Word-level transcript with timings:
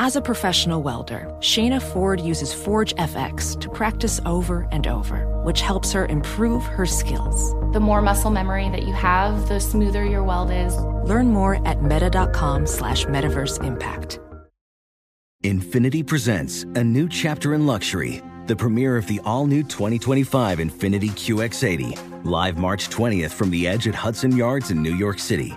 As 0.00 0.14
a 0.14 0.20
professional 0.20 0.80
welder, 0.80 1.26
Shayna 1.40 1.82
Ford 1.82 2.20
uses 2.20 2.54
Forge 2.54 2.94
FX 2.94 3.60
to 3.60 3.68
practice 3.68 4.20
over 4.24 4.68
and 4.70 4.86
over, 4.86 5.26
which 5.42 5.60
helps 5.60 5.90
her 5.90 6.06
improve 6.06 6.62
her 6.62 6.86
skills. 6.86 7.52
The 7.72 7.80
more 7.80 8.00
muscle 8.00 8.30
memory 8.30 8.68
that 8.68 8.84
you 8.84 8.92
have, 8.92 9.48
the 9.48 9.58
smoother 9.58 10.04
your 10.04 10.22
weld 10.22 10.52
is. 10.52 10.76
Learn 11.04 11.32
more 11.32 11.66
at 11.66 11.82
meta.com 11.82 12.64
slash 12.68 13.06
metaverse 13.06 13.64
impact. 13.64 14.20
Infinity 15.42 16.04
presents 16.04 16.62
a 16.76 16.84
new 16.84 17.08
chapter 17.08 17.54
in 17.54 17.66
luxury, 17.66 18.22
the 18.46 18.54
premiere 18.54 18.96
of 18.96 19.08
the 19.08 19.20
all-new 19.24 19.64
2025 19.64 20.58
Infiniti 20.58 21.10
QX80, 21.10 22.24
live 22.24 22.56
March 22.56 22.88
20th 22.88 23.32
from 23.32 23.50
the 23.50 23.66
edge 23.66 23.88
at 23.88 23.96
Hudson 23.96 24.36
Yards 24.36 24.70
in 24.70 24.80
New 24.80 24.94
York 24.94 25.18
City, 25.18 25.56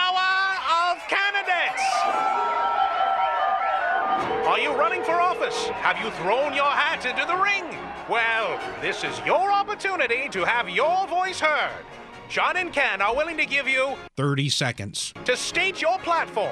Are 4.51 4.59
you 4.59 4.73
running 4.73 5.01
for 5.03 5.13
office? 5.13 5.67
Have 5.67 5.97
you 6.03 6.11
thrown 6.11 6.53
your 6.53 6.65
hat 6.65 7.05
into 7.05 7.25
the 7.25 7.37
ring? 7.41 7.63
Well, 8.09 8.59
this 8.81 9.05
is 9.05 9.17
your 9.25 9.49
opportunity 9.49 10.27
to 10.27 10.43
have 10.43 10.69
your 10.69 11.07
voice 11.07 11.39
heard. 11.39 11.71
John 12.27 12.57
and 12.57 12.73
Ken 12.73 13.01
are 13.01 13.15
willing 13.15 13.37
to 13.37 13.45
give 13.45 13.65
you 13.65 13.95
30 14.17 14.49
seconds. 14.49 15.13
to 15.23 15.37
state 15.37 15.81
your 15.81 15.97
platform. 15.99 16.51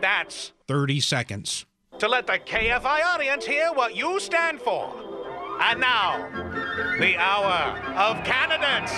That's 0.00 0.54
30 0.68 1.00
seconds. 1.00 1.66
to 1.98 2.08
let 2.08 2.26
the 2.26 2.38
KFI 2.38 3.04
audience 3.04 3.44
hear 3.44 3.74
what 3.74 3.94
you 3.94 4.18
stand 4.20 4.62
for. 4.62 4.90
And 5.60 5.80
now, 5.80 6.26
the 6.98 7.14
Hour 7.18 7.78
of 7.94 8.24
Candidates. 8.24 8.94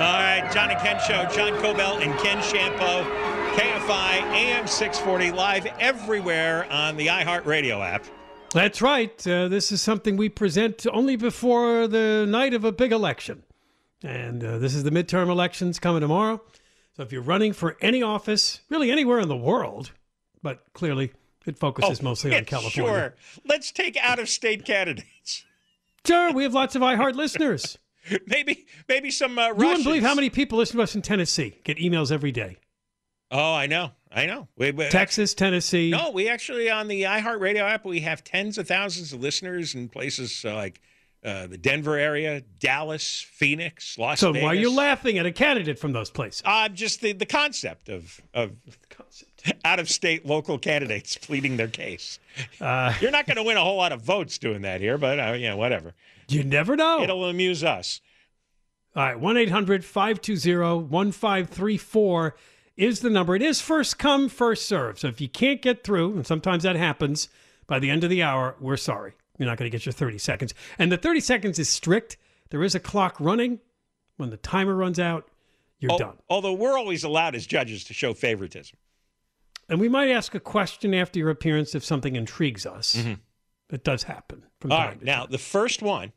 All 0.00 0.18
right, 0.18 0.50
John 0.50 0.70
and 0.70 0.80
Ken 0.80 0.98
Show. 0.98 1.26
John 1.36 1.52
Kobylt 1.60 2.00
and 2.00 2.18
Ken 2.20 2.38
Chiampou. 2.38 3.35
KFI 3.56 4.20
AM 4.34 4.66
640 4.66 5.32
live 5.32 5.64
everywhere 5.80 6.70
on 6.70 6.98
the 6.98 7.06
iHeartRadio 7.06 7.82
app. 7.82 8.04
That's 8.52 8.82
right. 8.82 9.26
Uh, 9.26 9.48
this 9.48 9.72
is 9.72 9.80
something 9.80 10.18
we 10.18 10.28
present 10.28 10.86
only 10.92 11.16
before 11.16 11.86
the 11.88 12.26
night 12.28 12.52
of 12.52 12.64
a 12.66 12.72
big 12.72 12.92
election. 12.92 13.44
And 14.02 14.44
uh, 14.44 14.58
this 14.58 14.74
is 14.74 14.84
the 14.84 14.90
midterm 14.90 15.30
elections 15.30 15.78
coming 15.78 16.02
tomorrow. 16.02 16.42
So 16.98 17.02
if 17.02 17.12
you're 17.12 17.22
running 17.22 17.54
for 17.54 17.78
any 17.80 18.02
office, 18.02 18.60
really 18.68 18.90
anywhere 18.90 19.20
in 19.20 19.28
the 19.28 19.36
world, 19.36 19.92
but 20.42 20.62
clearly 20.74 21.12
it 21.46 21.58
focuses 21.58 22.02
mostly 22.02 22.32
Oh, 22.32 22.34
yeah, 22.34 22.38
on 22.40 22.44
California. 22.44 22.92
Sure. 22.92 23.14
Let's 23.46 23.72
take 23.72 23.96
out 23.96 24.18
of 24.18 24.28
state 24.28 24.66
candidates. 24.66 25.46
Sure, 26.06 26.30
we 26.30 26.42
have 26.42 26.52
lots 26.52 26.76
of 26.76 26.82
iHeart 26.82 27.14
listeners. 27.16 27.78
Maybe 28.26 28.66
maybe 28.86 29.10
some 29.10 29.38
uh, 29.38 29.48
You 29.48 29.54
wouldn't 29.54 29.84
believe 29.84 30.02
how 30.02 30.14
many 30.14 30.28
people 30.28 30.58
listen 30.58 30.76
to 30.76 30.82
us 30.82 30.94
in 30.94 31.00
Tennessee, 31.00 31.56
get 31.64 31.78
emails 31.78 32.12
every 32.12 32.32
day. 32.32 32.58
Oh, 33.30 33.54
I 33.54 33.66
know. 33.66 33.90
I 34.10 34.26
know. 34.26 34.48
We, 34.56 34.70
we- 34.70 34.88
Texas, 34.88 35.34
Tennessee. 35.34 35.90
No, 35.90 36.10
we 36.10 36.28
actually 36.28 36.70
on 36.70 36.88
the 36.88 37.02
iHeartRadio 37.02 37.60
app 37.60 37.84
we 37.84 38.00
have 38.00 38.22
tens 38.24 38.56
of 38.58 38.68
thousands 38.68 39.12
of 39.12 39.20
listeners 39.20 39.74
in 39.74 39.88
places 39.88 40.44
uh, 40.44 40.54
like 40.54 40.80
uh, 41.24 41.46
the 41.48 41.58
Denver 41.58 41.96
area, 41.96 42.40
Dallas, 42.60 43.20
Phoenix, 43.32 43.98
Las 43.98 44.20
so 44.20 44.32
Vegas. 44.32 44.44
why 44.44 44.50
are 44.52 44.54
you 44.54 44.72
laughing 44.72 45.18
at 45.18 45.26
a 45.26 45.32
candidate 45.32 45.78
from 45.78 45.92
those 45.92 46.08
places? 46.08 46.42
Uh, 46.44 46.68
just 46.68 47.00
the, 47.00 47.12
the 47.12 47.26
concept 47.26 47.88
of 47.88 48.20
of 48.32 48.52
out 49.64 49.80
of 49.80 49.88
state 49.90 50.24
local 50.24 50.56
candidates 50.58 51.16
pleading 51.20 51.56
their 51.56 51.68
case. 51.68 52.18
Uh, 52.60 52.94
You're 53.00 53.10
not 53.10 53.26
going 53.26 53.36
to 53.36 53.42
win 53.42 53.56
a 53.56 53.62
whole 53.62 53.76
lot 53.76 53.92
of 53.92 54.02
votes 54.02 54.38
doing 54.38 54.62
that 54.62 54.80
here, 54.80 54.98
but 54.98 55.18
uh, 55.18 55.32
yeah, 55.32 55.54
whatever. 55.54 55.94
you 56.28 56.44
never 56.44 56.76
know. 56.76 57.02
It'll 57.02 57.24
amuse 57.24 57.64
us. 57.64 58.00
All 58.94 59.02
right, 59.02 59.18
1 59.18 59.36
800 59.36 59.84
520 59.84 60.86
1534 60.86 62.36
is 62.76 63.00
the 63.00 63.10
number. 63.10 63.34
It 63.34 63.42
is 63.42 63.60
first 63.60 63.98
come, 63.98 64.28
first 64.28 64.66
serve. 64.66 64.98
So 64.98 65.08
if 65.08 65.20
you 65.20 65.28
can't 65.28 65.62
get 65.62 65.82
through, 65.84 66.14
and 66.14 66.26
sometimes 66.26 66.62
that 66.64 66.76
happens 66.76 67.28
by 67.66 67.78
the 67.78 67.90
end 67.90 68.04
of 68.04 68.10
the 68.10 68.22
hour, 68.22 68.56
we're 68.60 68.76
sorry. 68.76 69.14
You're 69.38 69.48
not 69.48 69.58
going 69.58 69.70
to 69.70 69.74
get 69.76 69.84
your 69.86 69.92
30 69.92 70.18
seconds. 70.18 70.54
And 70.78 70.90
the 70.90 70.96
30 70.96 71.20
seconds 71.20 71.58
is 71.58 71.68
strict. 71.68 72.16
There 72.50 72.62
is 72.62 72.74
a 72.74 72.80
clock 72.80 73.16
running. 73.20 73.60
When 74.16 74.30
the 74.30 74.36
timer 74.38 74.74
runs 74.74 74.98
out, 74.98 75.28
you're 75.78 75.92
Al- 75.92 75.98
done. 75.98 76.16
Although 76.28 76.54
we're 76.54 76.78
always 76.78 77.04
allowed 77.04 77.34
as 77.34 77.46
judges 77.46 77.84
to 77.84 77.94
show 77.94 78.14
favoritism. 78.14 78.78
And 79.68 79.80
we 79.80 79.88
might 79.88 80.10
ask 80.10 80.34
a 80.34 80.40
question 80.40 80.94
after 80.94 81.18
your 81.18 81.30
appearance 81.30 81.74
if 81.74 81.84
something 81.84 82.16
intrigues 82.16 82.64
us. 82.64 82.94
Mm-hmm. 82.96 83.14
It 83.74 83.84
does 83.84 84.04
happen 84.04 84.44
from 84.60 84.72
All 84.72 84.78
time 84.78 84.88
right, 84.90 85.02
now 85.02 85.20
time. 85.22 85.32
the 85.32 85.38
first 85.38 85.82
one, 85.82 86.12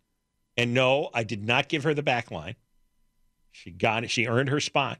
and 0.56 0.74
no, 0.74 1.10
I 1.16 1.24
did 1.24 1.44
not 1.44 1.68
give 1.68 1.84
her 1.84 1.96
the 1.96 2.04
back 2.04 2.30
line. 2.30 2.56
She 3.52 3.72
got 3.72 4.04
it. 4.04 4.12
She 4.12 4.28
earned 4.28 4.50
her 4.50 4.60
spot. 4.60 5.00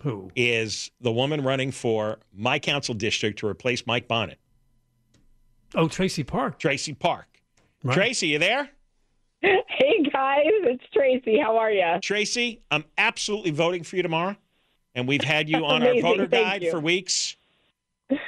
Who? 0.00 0.30
Is 0.34 0.90
the 1.00 1.12
woman 1.12 1.42
running 1.42 1.70
for 1.70 2.18
my 2.34 2.58
council 2.58 2.94
district 2.94 3.38
to 3.40 3.46
replace 3.46 3.86
Mike 3.86 4.08
Bonin, 4.08 4.36
Oh, 5.74 5.86
Traci 5.88 6.26
Park. 6.26 6.58
Traci 6.60 6.98
Park. 6.98 7.26
Right. 7.82 7.96
Traci, 7.96 8.28
you 8.28 8.38
there? 8.38 8.68
Hey 9.40 10.02
guys, 10.12 10.42
it's 10.44 10.84
Traci. 10.94 11.40
How 11.42 11.56
are 11.56 11.70
you? 11.70 11.82
Traci, 12.00 12.60
I'm 12.70 12.84
absolutely 12.98 13.50
voting 13.50 13.82
for 13.82 13.96
you 13.96 14.02
tomorrow. 14.02 14.36
And 14.94 15.08
we've 15.08 15.24
had 15.24 15.48
you 15.48 15.56
on 15.64 15.82
our 15.82 16.00
voter 16.00 16.26
thank 16.28 16.44
guide 16.46 16.62
you. 16.62 16.70
for 16.70 16.78
weeks. 16.80 17.36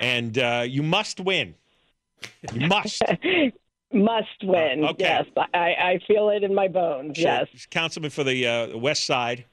And 0.01 0.37
uh, 0.39 0.65
you 0.67 0.83
must 0.83 1.21
win. 1.21 1.55
You 2.53 2.67
must. 2.69 3.03
Must 3.93 4.43
win. 4.43 4.85
Okay. 4.87 5.05
Yes, 5.05 5.27
I, 5.53 5.59
I 5.59 6.01
feel 6.09 6.31
it 6.31 6.43
in 6.43 6.53
my 6.55 6.67
bones. 6.69 7.17
Sure. 7.19 7.27
Yes. 7.27 7.67
Councilman 7.71 8.11
for 8.11 8.25
the, 8.25 8.47
uh, 8.47 8.67
the 8.69 8.79
West 8.79 9.05
Side, 9.05 9.45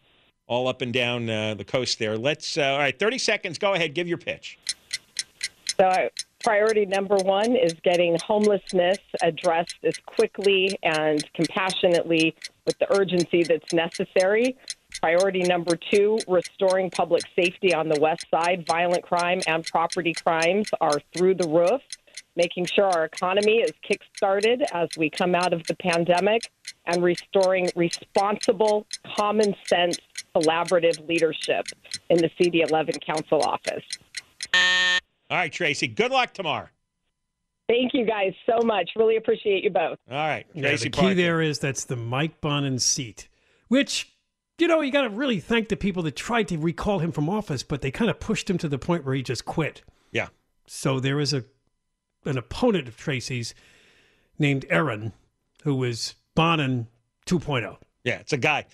all 0.52 0.68
up 0.68 0.82
and 0.82 0.92
down 0.92 1.30
uh, 1.30 1.54
the 1.54 1.64
coast 1.64 1.98
there. 1.98 2.18
Let's, 2.18 2.58
uh, 2.58 2.64
all 2.64 2.80
right, 2.80 3.00
30 3.00 3.18
seconds. 3.20 3.58
Go 3.58 3.74
ahead. 3.74 3.94
Give 3.94 4.06
your 4.06 4.18
pitch. 4.18 4.60
So, 5.80 5.88
I- 5.88 6.10
priority 6.44 6.86
number 6.86 7.16
one 7.16 7.56
is 7.56 7.74
getting 7.84 8.18
homelessness 8.26 8.98
addressed 9.22 9.78
as 9.84 9.96
quickly 10.06 10.78
and 10.84 11.24
compassionately 11.34 12.36
with 12.66 12.78
the 12.80 12.94
urgency 12.94 13.44
that's 13.44 13.72
necessary. 13.72 14.58
Priority 15.00 15.44
number 15.44 15.78
two, 15.78 16.20
restoring 16.28 16.90
public 16.90 17.22
safety 17.34 17.74
on 17.74 17.88
the 17.88 18.00
west 18.02 18.26
side. 18.30 18.66
Violent 18.68 19.04
crime 19.04 19.40
and 19.48 19.66
property 19.66 20.14
crimes 20.14 20.70
are 20.82 21.00
through 21.16 21.36
the 21.36 21.48
roof. 21.48 21.82
Making 22.36 22.66
sure 22.66 22.86
our 22.86 23.06
economy 23.06 23.60
is 23.60 23.72
kick-started 23.88 24.64
as 24.74 24.90
we 24.98 25.10
come 25.10 25.36
out 25.36 25.54
of 25.54 25.64
the 25.68 25.76
pandemic 25.76 26.50
and 26.86 27.04
restoring 27.04 27.70
responsible, 27.76 28.88
common 29.18 29.54
sense, 29.68 29.98
collaborative 30.36 31.08
leadership 31.08 31.66
in 32.10 32.18
the 32.18 32.30
CD11 32.40 33.02
council 33.06 33.42
office. 33.42 33.84
All 35.30 35.38
right, 35.38 35.52
Traci. 35.52 35.94
Good 35.94 36.12
luck 36.12 36.34
tomorrow. 36.34 36.68
Thank 37.68 37.94
you 37.94 38.06
guys 38.06 38.34
so 38.46 38.66
much. 38.66 38.92
Really 38.96 39.16
appreciate 39.16 39.64
you 39.64 39.70
both. 39.70 39.98
All 40.10 40.18
right, 40.18 40.46
Yeah, 40.54 40.72
Traci 40.72 40.84
the 40.84 40.90
key 40.90 41.14
there 41.14 41.42
is 41.42 41.60
that's 41.60 41.86
the 41.86 41.96
Mike 41.96 42.42
Bonin 42.42 42.80
seat, 42.80 43.30
which, 43.70 44.12
you 44.58 44.68
know, 44.68 44.82
you 44.82 44.92
got 44.92 45.04
to 45.04 45.10
really 45.10 45.40
thank 45.40 45.70
the 45.70 45.78
people 45.78 46.04
that 46.04 46.18
tried 46.18 46.50
to 46.50 46.58
recall 46.58 47.00
him 47.00 47.14
from 47.14 47.30
office, 47.30 47.64
but 47.64 47.82
they 47.82 47.92
kind 47.92 48.12
of 48.12 48.20
pushed 48.20 48.50
him 48.50 48.58
to 48.58 48.68
the 48.68 48.78
point 48.78 49.06
where 49.06 49.16
he 49.16 49.24
just 49.24 49.46
quit. 49.46 49.84
Yeah. 50.12 50.28
So 50.68 51.00
there 51.00 51.20
is 51.20 51.34
a 51.34 51.46
an 52.26 52.38
opponent 52.38 52.88
of 52.88 52.96
Traci's 52.98 53.56
named 54.38 54.66
Erin, 54.70 55.14
who 55.64 55.84
is 55.84 56.16
Bonin 56.36 56.88
2.0. 57.26 57.78
Yeah, 58.04 58.20
it's 58.20 58.34
a 58.34 58.38
guy. 58.38 58.66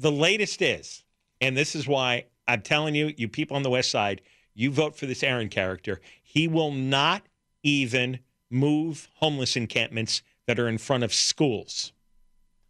The 0.00 0.10
latest 0.10 0.62
is, 0.62 1.04
and 1.42 1.54
this 1.54 1.74
is 1.74 1.86
why 1.86 2.24
I'm 2.48 2.62
telling 2.62 2.94
you, 2.94 3.12
you 3.18 3.28
people 3.28 3.54
on 3.54 3.62
the 3.62 3.68
West 3.68 3.90
Side, 3.90 4.22
you 4.54 4.70
vote 4.70 4.96
for 4.96 5.04
this 5.04 5.22
Erin 5.22 5.50
character. 5.50 6.00
He 6.22 6.48
will 6.48 6.72
not 6.72 7.22
even 7.62 8.20
move 8.48 9.08
homeless 9.16 9.56
encampments 9.56 10.22
that 10.46 10.58
are 10.58 10.68
in 10.68 10.78
front 10.78 11.04
of 11.04 11.12
schools. 11.12 11.92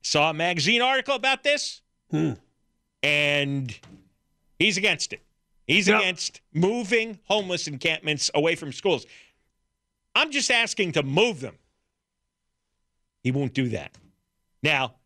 Saw 0.03 0.31
a 0.31 0.35
magazine 0.35 0.83
article 0.83 1.15
about 1.15 1.45
this, 1.45 1.83
Hmm. 2.11 2.33
and 3.01 3.79
he's 4.59 4.77
against 4.77 5.13
it. 5.13 5.21
He's 5.69 5.87
Yep. 5.87 6.01
against 6.01 6.41
moving 6.53 7.21
homeless 7.29 7.69
encampments 7.69 8.29
away 8.35 8.57
from 8.57 8.73
schools. 8.73 9.07
I'm 10.17 10.33
just 10.33 10.51
asking 10.51 10.93
to 10.93 11.05
move 11.05 11.39
them. 11.39 11.57
He 13.23 13.31
won't 13.31 13.55
do 13.55 13.69
that. 13.69 13.97
Now, 14.65 14.97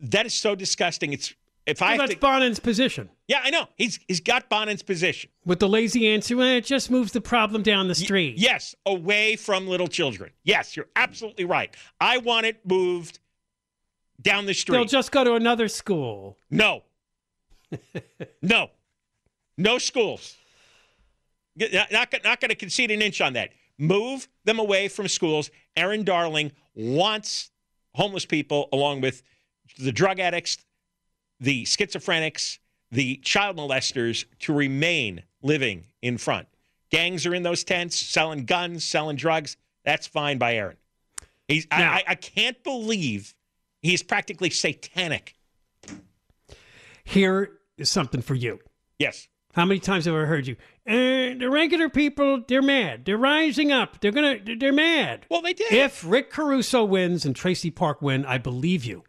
that 0.00 0.26
is 0.26 0.34
so 0.34 0.54
disgusting. 0.54 1.14
It's 1.14 1.34
if 1.66 1.80
I 1.80 1.84
Well, 1.84 1.90
have 1.92 1.98
that's 2.08 2.14
to, 2.14 2.20
Bonin's 2.20 2.58
position. 2.60 3.08
yeah, 3.28 3.40
I 3.44 3.50
know 3.50 3.68
he's 3.76 3.98
he's 4.08 4.20
got 4.20 4.48
Bonin's 4.48 4.82
position. 4.82 5.30
With 5.44 5.60
the 5.60 5.68
lazy 5.68 6.08
answer, 6.08 6.36
well, 6.36 6.48
it 6.48 6.64
just 6.64 6.90
moves 6.90 7.12
the 7.12 7.20
problem 7.20 7.62
down 7.62 7.88
the 7.88 7.94
street. 7.94 8.36
Yes, 8.38 8.74
away 8.86 9.36
from 9.36 9.68
little 9.68 9.88
children. 9.88 10.30
Yes, 10.44 10.76
you're 10.76 10.88
absolutely 10.96 11.44
right. 11.44 11.74
I 12.00 12.18
want 12.18 12.46
it 12.46 12.66
moved 12.66 13.20
down 14.20 14.46
the 14.46 14.54
street. 14.54 14.76
They'll 14.76 14.84
just 14.86 15.12
go 15.12 15.24
to 15.24 15.34
another 15.34 15.68
school. 15.68 16.36
No. 16.50 16.82
no. 18.42 18.70
No 19.58 19.78
schools. 19.78 20.36
Not, 21.56 21.92
not, 21.92 22.14
not 22.24 22.40
going 22.40 22.48
to 22.48 22.54
concede 22.54 22.90
an 22.90 23.02
inch 23.02 23.20
on 23.20 23.34
that. 23.34 23.50
Move 23.78 24.28
them 24.44 24.58
away 24.58 24.88
from 24.88 25.08
schools. 25.08 25.50
Erin 25.76 26.04
Darling 26.04 26.52
wants 26.74 27.50
homeless 27.94 28.24
people, 28.24 28.68
along 28.72 29.00
with 29.00 29.22
the 29.78 29.92
drug 29.92 30.18
addicts, 30.18 30.58
the 31.42 31.64
schizophrenics, 31.64 32.58
the 32.90 33.16
child 33.16 33.56
molesters, 33.58 34.24
to 34.38 34.52
remain 34.54 35.22
living 35.42 35.84
in 36.00 36.16
front. 36.16 36.46
Gangs 36.90 37.26
are 37.26 37.34
in 37.34 37.42
those 37.42 37.64
tents, 37.64 37.96
selling 37.98 38.44
guns, 38.44 38.84
selling 38.84 39.16
drugs. 39.16 39.56
That's 39.84 40.06
fine 40.06 40.38
by 40.38 40.54
Erin. 40.54 40.76
He's, 41.48 41.66
I, 41.70 41.78
Now- 41.80 41.92
I, 41.92 42.04
I 42.08 42.14
can't 42.14 42.62
believe 42.62 43.34
he's 43.80 44.02
practically 44.02 44.50
satanic. 44.50 45.34
Here 47.04 47.58
is 47.76 47.90
something 47.90 48.22
for 48.22 48.34
you. 48.34 48.60
Yes. 48.98 49.26
How 49.54 49.64
many 49.66 49.80
times 49.80 50.04
have 50.06 50.14
I 50.14 50.20
heard 50.24 50.46
you? 50.46 50.56
Uh, 50.88 51.36
the 51.38 51.48
regular 51.50 51.88
people, 51.88 52.42
they're 52.48 52.62
mad. 52.62 53.04
They're 53.04 53.18
rising 53.18 53.70
up. 53.70 54.00
They're 54.00 54.12
gonna. 54.12 54.38
They're 54.58 54.72
mad. 54.72 55.26
Well, 55.30 55.42
they 55.42 55.52
did. 55.52 55.70
If 55.72 56.04
Rick 56.06 56.30
Caruso 56.30 56.84
wins 56.84 57.26
and 57.26 57.34
Traci 57.34 57.74
Park 57.74 58.00
win, 58.00 58.24
I 58.24 58.38
believe 58.38 58.84
you. 58.84 59.04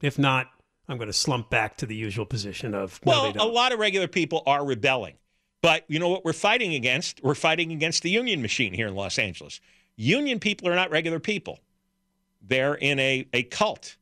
If 0.00 0.16
not, 0.18 0.46
I'm 0.88 0.96
going 0.96 1.08
to 1.08 1.12
slump 1.12 1.50
back 1.50 1.76
to 1.78 1.86
the 1.86 1.94
usual 1.94 2.24
position 2.24 2.74
of 2.74 2.98
Well, 3.04 3.32
a 3.38 3.46
lot 3.46 3.72
of 3.72 3.78
regular 3.78 4.08
people 4.08 4.42
are 4.46 4.64
rebelling. 4.64 5.14
But 5.60 5.84
you 5.88 5.98
know 5.98 6.08
what 6.08 6.24
we're 6.24 6.32
fighting 6.32 6.74
against? 6.74 7.22
We're 7.22 7.34
fighting 7.34 7.72
against 7.72 8.02
the 8.02 8.10
union 8.10 8.40
machine 8.42 8.72
here 8.72 8.86
in 8.86 8.94
Los 8.94 9.18
Angeles. 9.18 9.60
Union 9.96 10.38
people 10.38 10.68
are 10.68 10.74
not 10.74 10.90
regular 10.90 11.18
people. 11.18 11.58
They're 12.40 12.74
in 12.76 12.98
a, 13.00 13.26
a 13.32 13.42
cult 13.42 13.96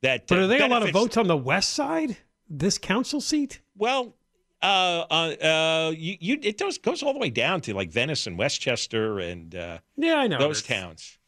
that 0.00 0.26
But 0.26 0.38
uh, 0.38 0.42
are 0.42 0.46
they 0.46 0.60
a 0.60 0.66
lot 0.66 0.82
of 0.82 0.90
votes 0.90 1.16
on 1.18 1.26
the 1.28 1.36
west 1.36 1.74
side? 1.74 2.16
This 2.48 2.78
council 2.78 3.20
seat? 3.20 3.60
Well, 3.76 4.14
uh, 4.62 5.04
uh, 5.10 5.12
uh, 5.44 5.92
you, 5.94 6.16
you, 6.18 6.38
it 6.42 6.58
goes, 6.58 6.78
goes 6.78 7.02
all 7.02 7.12
the 7.12 7.18
way 7.18 7.30
down 7.30 7.60
to 7.62 7.74
like 7.74 7.90
Venice 7.90 8.26
and 8.26 8.38
Westchester 8.38 9.18
and 9.18 9.54
uh, 9.54 9.78
Yeah, 9.96 10.14
I 10.16 10.26
know. 10.28 10.38
those 10.38 10.62
towns. 10.62 11.18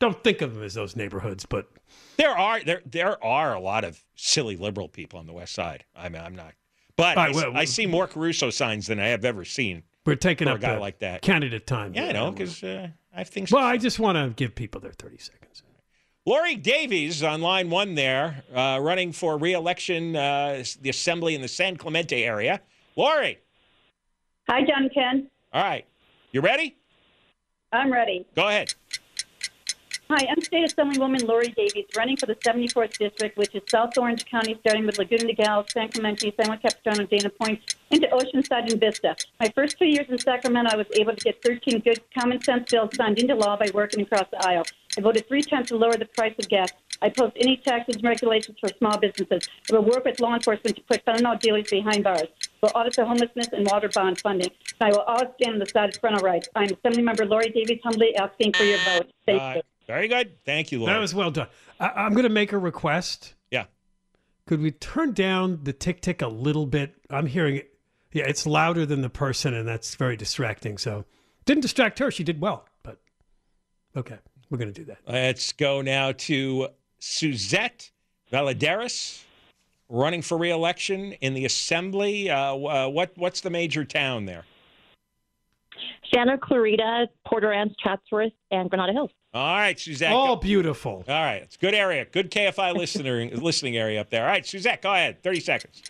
Don't 0.00 0.22
think 0.22 0.42
of 0.42 0.54
them 0.54 0.62
as 0.64 0.74
those 0.74 0.96
neighborhoods, 0.96 1.46
but 1.46 1.68
There 2.22 2.38
are 2.38 2.62
there 2.62 2.82
there 2.86 3.24
are 3.24 3.52
a 3.52 3.58
lot 3.58 3.82
of 3.82 4.00
silly 4.14 4.56
liberal 4.56 4.88
people 4.88 5.18
on 5.18 5.26
the 5.26 5.32
west 5.32 5.52
side. 5.54 5.84
I 5.96 6.08
mean, 6.08 6.22
I'm 6.22 6.36
not, 6.36 6.54
but 6.96 7.16
All 7.18 7.24
I, 7.24 7.30
well, 7.30 7.56
I 7.56 7.64
see 7.64 7.84
more 7.84 8.06
Caruso 8.06 8.50
signs 8.50 8.86
than 8.86 9.00
I 9.00 9.08
have 9.08 9.24
ever 9.24 9.44
seen. 9.44 9.82
we're 10.06 10.14
taking 10.14 10.46
For 10.46 10.54
a 10.54 10.58
guy 10.58 10.74
the 10.74 10.80
like 10.80 11.00
that. 11.00 11.22
candidate 11.22 11.66
time. 11.66 11.94
Yeah, 11.94 12.06
I 12.06 12.12
know 12.12 12.30
because 12.30 12.62
uh, 12.62 12.90
I 13.12 13.18
have 13.18 13.28
things. 13.28 13.50
Well, 13.50 13.64
I 13.64 13.76
just 13.76 13.98
want 13.98 14.16
to 14.18 14.32
give 14.36 14.54
people 14.54 14.80
their 14.80 14.92
30 14.92 15.18
seconds. 15.18 15.64
Laurie 16.24 16.54
Davies 16.54 17.24
on 17.24 17.40
line 17.40 17.70
one 17.70 17.96
there, 17.96 18.44
uh, 18.54 18.78
running 18.80 19.10
for 19.10 19.36
reelection, 19.36 20.14
uh, 20.14 20.62
the 20.80 20.90
assembly 20.90 21.34
in 21.34 21.40
the 21.42 21.48
San 21.48 21.76
Clemente 21.76 22.22
area. 22.22 22.60
Laurie, 22.94 23.40
Hi, 24.48 24.60
John 24.60 24.88
Ken. 24.94 25.28
all 25.52 25.64
right, 25.64 25.84
you 26.30 26.40
ready? 26.40 26.76
I'm 27.72 27.92
ready. 27.92 28.24
Go 28.36 28.46
ahead. 28.46 28.74
Hi, 30.14 30.26
I'm 30.28 30.42
State 30.42 30.70
Assemblywoman 30.70 31.26
Laurie 31.26 31.54
Davies, 31.56 31.86
running 31.96 32.18
for 32.18 32.26
the 32.26 32.34
74th 32.34 32.98
District, 32.98 33.34
which 33.38 33.54
is 33.54 33.62
South 33.66 33.96
Orange 33.96 34.26
County, 34.26 34.58
starting 34.60 34.84
with 34.84 34.98
Laguna 34.98 35.24
Niguel, 35.24 35.70
San 35.70 35.88
Clemente, 35.88 36.30
San 36.36 36.48
Juan 36.48 36.58
Capistrano, 36.58 37.06
Dana 37.06 37.30
Point, 37.30 37.60
into 37.90 38.08
Oceanside 38.08 38.70
and 38.70 38.78
Vista. 38.78 39.16
My 39.40 39.50
first 39.54 39.78
two 39.78 39.86
years 39.86 40.04
in 40.10 40.18
Sacramento, 40.18 40.68
I 40.70 40.76
was 40.76 40.86
able 41.00 41.16
to 41.16 41.24
get 41.24 41.42
13 41.42 41.78
good 41.78 42.02
common 42.12 42.42
sense 42.42 42.70
bills 42.70 42.90
signed 42.94 43.20
into 43.20 43.34
law 43.34 43.56
by 43.56 43.68
working 43.72 44.02
across 44.02 44.28
the 44.30 44.46
aisle. 44.46 44.64
I 44.98 45.00
voted 45.00 45.26
three 45.28 45.40
times 45.40 45.68
to 45.68 45.78
lower 45.78 45.96
the 45.96 46.04
price 46.04 46.34
of 46.38 46.46
gas. 46.46 46.68
I 47.00 47.08
post 47.08 47.38
any 47.40 47.56
taxes 47.56 47.96
and 47.96 48.04
regulations 48.04 48.58
for 48.60 48.68
small 48.76 48.98
businesses. 48.98 49.48
I 49.70 49.76
will 49.76 49.84
work 49.86 50.04
with 50.04 50.20
law 50.20 50.34
enforcement 50.34 50.76
to 50.76 50.82
put 50.82 51.06
fentanyl 51.06 51.40
dealers 51.40 51.70
behind 51.70 52.04
bars. 52.04 52.28
We'll 52.60 52.72
audit 52.74 52.96
the 52.96 53.06
homelessness 53.06 53.48
and 53.52 53.66
water 53.66 53.88
bond 53.88 54.20
funding. 54.20 54.50
I 54.78 54.90
will 54.90 55.00
always 55.00 55.30
stand 55.40 55.54
on 55.54 55.58
the 55.58 55.66
side 55.66 55.94
of 55.94 56.00
parental 56.02 56.22
rights. 56.22 56.50
I'm 56.54 56.68
Assemblymember 56.68 57.26
Laurie 57.26 57.48
Davies, 57.48 57.80
humbly 57.82 58.14
asking 58.14 58.52
for 58.52 58.64
your 58.64 58.78
vote. 58.80 59.10
Thank 59.24 59.40
Uh, 59.40 59.52
you. 59.56 59.62
Very 59.86 60.08
good. 60.08 60.36
Thank 60.44 60.72
you, 60.72 60.80
Laurie. 60.80 60.92
That 60.94 61.00
was 61.00 61.14
well 61.14 61.30
done. 61.30 61.48
I, 61.80 61.88
I'm 61.88 62.12
going 62.12 62.22
to 62.24 62.28
make 62.28 62.52
a 62.52 62.58
request. 62.58 63.34
yeah. 63.50 63.64
Could 64.46 64.60
we 64.60 64.70
turn 64.72 65.12
down 65.12 65.60
the 65.62 65.72
tick 65.72 66.00
tick 66.00 66.20
a 66.20 66.26
little 66.28 66.66
bit? 66.66 66.94
I'm 67.10 67.26
hearing 67.26 67.56
it. 67.56 67.68
Yeah, 68.12 68.24
it's 68.26 68.46
louder 68.46 68.84
than 68.84 69.00
the 69.00 69.08
person, 69.08 69.54
and 69.54 69.66
that's 69.66 69.94
very 69.94 70.16
distracting. 70.16 70.76
So, 70.78 71.04
didn't 71.44 71.62
distract 71.62 71.98
her. 72.00 72.10
She 72.10 72.24
did 72.24 72.40
well, 72.40 72.66
but 72.82 72.98
okay, 73.96 74.18
we're 74.50 74.58
going 74.58 74.72
to 74.72 74.80
do 74.80 74.84
that. 74.86 74.98
Let's 75.08 75.52
go 75.52 75.80
now 75.80 76.12
to 76.12 76.68
Suzette 76.98 77.90
Valadares, 78.32 79.22
running 79.88 80.22
for 80.22 80.36
reelection 80.36 81.12
in 81.14 81.34
the 81.34 81.44
assembly. 81.44 82.28
Uh, 82.28 82.54
uh, 82.56 82.88
what 82.88 83.12
what's 83.16 83.40
the 83.40 83.50
major 83.50 83.84
town 83.84 84.26
there? 84.26 84.44
Santa 86.12 86.36
Clarita, 86.36 87.06
Porter 87.26 87.48
Ranch, 87.48 87.72
Chatsworth, 87.82 88.32
and 88.50 88.68
Granada 88.68 88.92
Hills. 88.92 89.10
All 89.34 89.56
right, 89.56 89.78
Suzette. 89.80 90.12
All 90.12 90.36
go- 90.36 90.40
beautiful. 90.42 91.04
All 91.08 91.14
right, 91.24 91.42
it's 91.42 91.56
good 91.56 91.74
area, 91.74 92.04
good 92.04 92.30
KFI 92.30 92.74
listener 92.74 93.24
listening 93.34 93.76
area 93.76 94.00
up 94.00 94.10
there. 94.10 94.22
All 94.24 94.28
right, 94.30 94.46
Suzette, 94.46 94.82
go 94.82 94.92
ahead. 94.92 95.22
Thirty 95.22 95.40
seconds. 95.40 95.82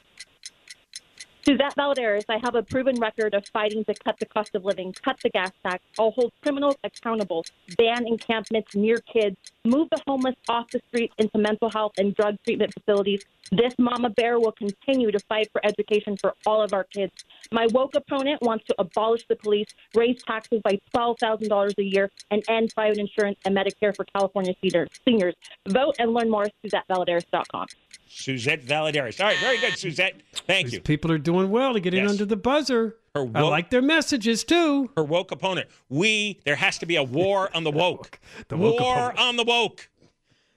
Suzette 1.45 1.75
Valadares, 1.75 2.23
I 2.29 2.39
have 2.45 2.55
a 2.55 2.63
proven 2.63 2.95
record 3.01 3.35
of 3.35 3.45
fighting 3.49 3.85
to 3.87 3.95
cut 3.95 4.17
the 4.21 4.27
cost 4.27 4.55
of 4.55 4.65
living, 4.65 4.93
cut 4.93 5.19
the 5.25 5.31
gas 5.31 5.51
tax. 5.65 5.83
I'll 5.99 6.13
hold 6.13 6.33
criminals 6.41 6.77
accountable, 6.85 7.45
ban 7.77 8.07
encampments 8.07 8.77
near 8.77 8.99
kids, 8.99 9.37
move 9.65 9.89
the 9.91 10.01
homeless 10.07 10.37
off 10.49 10.71
the 10.71 10.81
streets 10.87 11.13
into 11.19 11.39
mental 11.39 11.69
health 11.69 11.95
and 11.99 12.15
drug 12.15 12.37
treatment 12.45 12.73
facilities. 12.73 13.25
This 13.51 13.75
mama 13.77 14.11
bear 14.11 14.39
will 14.39 14.53
continue 14.53 15.11
to 15.11 15.19
fight 15.29 15.49
for 15.51 15.61
education 15.67 16.17
for 16.17 16.35
all 16.47 16.63
of 16.63 16.73
our 16.73 16.85
kids. 16.85 17.13
My 17.51 17.67
woke 17.73 17.97
opponent 17.97 18.41
wants 18.43 18.65
to 18.67 18.77
abolish 18.79 19.27
the 19.27 19.35
police, 19.35 19.69
raise 19.97 20.23
taxes 20.23 20.61
by 20.63 20.79
$12,000 20.95 21.77
a 21.77 21.83
year, 21.83 22.09
and 22.31 22.45
end 22.49 22.71
private 22.73 22.99
insurance 22.99 23.39
and 23.45 23.57
Medicare 23.57 23.95
for 23.97 24.05
California 24.05 24.55
seniors. 24.63 25.35
Vote 25.69 25.97
and 25.99 26.15
learn 26.15 26.31
more 26.31 26.45
at 26.45 26.53
SuzetteValadares.com. 26.65 27.67
Suzette 28.15 28.65
Valadares. 28.65 29.19
All 29.21 29.27
right, 29.27 29.39
very 29.39 29.59
good, 29.59 29.77
Suzette. 29.79 30.21
Thank 30.47 30.67
These 30.67 30.75
you. 30.75 30.81
people 30.81 31.11
are 31.11 31.19
doing 31.19 31.51
well 31.51 31.73
to 31.73 31.81
get 31.81 31.95
in 31.95 32.07
under 32.07 32.25
the 32.25 32.37
buzzer. 32.37 32.97
Her 33.15 33.29
I 33.35 33.41
like 33.43 33.71
their 33.71 33.83
messages 33.83 34.45
too. 34.45 34.91
Her 34.97 35.05
woke 35.05 35.33
opponent. 35.33 35.69
We 35.89 36.41
there 36.45 36.57
has 36.57 36.79
to 36.79 36.87
be 36.87 36.97
a 36.97 37.03
war 37.03 37.51
on 37.55 37.65
the 37.65 37.71
woke. 37.71 38.19
The 38.49 38.57
woke 38.57 38.81
war 38.81 38.95
opponent. 39.11 39.19
on 39.19 39.37
the 39.37 39.45
woke. 39.45 39.89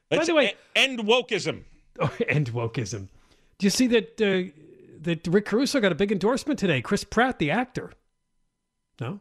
By 0.09 0.17
Let's 0.17 0.27
the 0.27 0.35
way- 0.35 0.53
end 0.75 0.99
wokeism. 0.99 1.63
Oh, 1.99 2.13
and 2.29 2.47
wokeism. 2.51 3.07
Do 3.57 3.65
you 3.65 3.69
see 3.69 3.87
that? 3.87 4.21
Uh, 4.21 4.51
that 5.01 5.25
Rick 5.27 5.45
Caruso 5.45 5.79
got 5.79 5.91
a 5.91 5.95
big 5.95 6.11
endorsement 6.11 6.59
today. 6.59 6.81
Chris 6.81 7.03
Pratt, 7.03 7.39
the 7.39 7.51
actor. 7.51 7.91
No, 8.99 9.19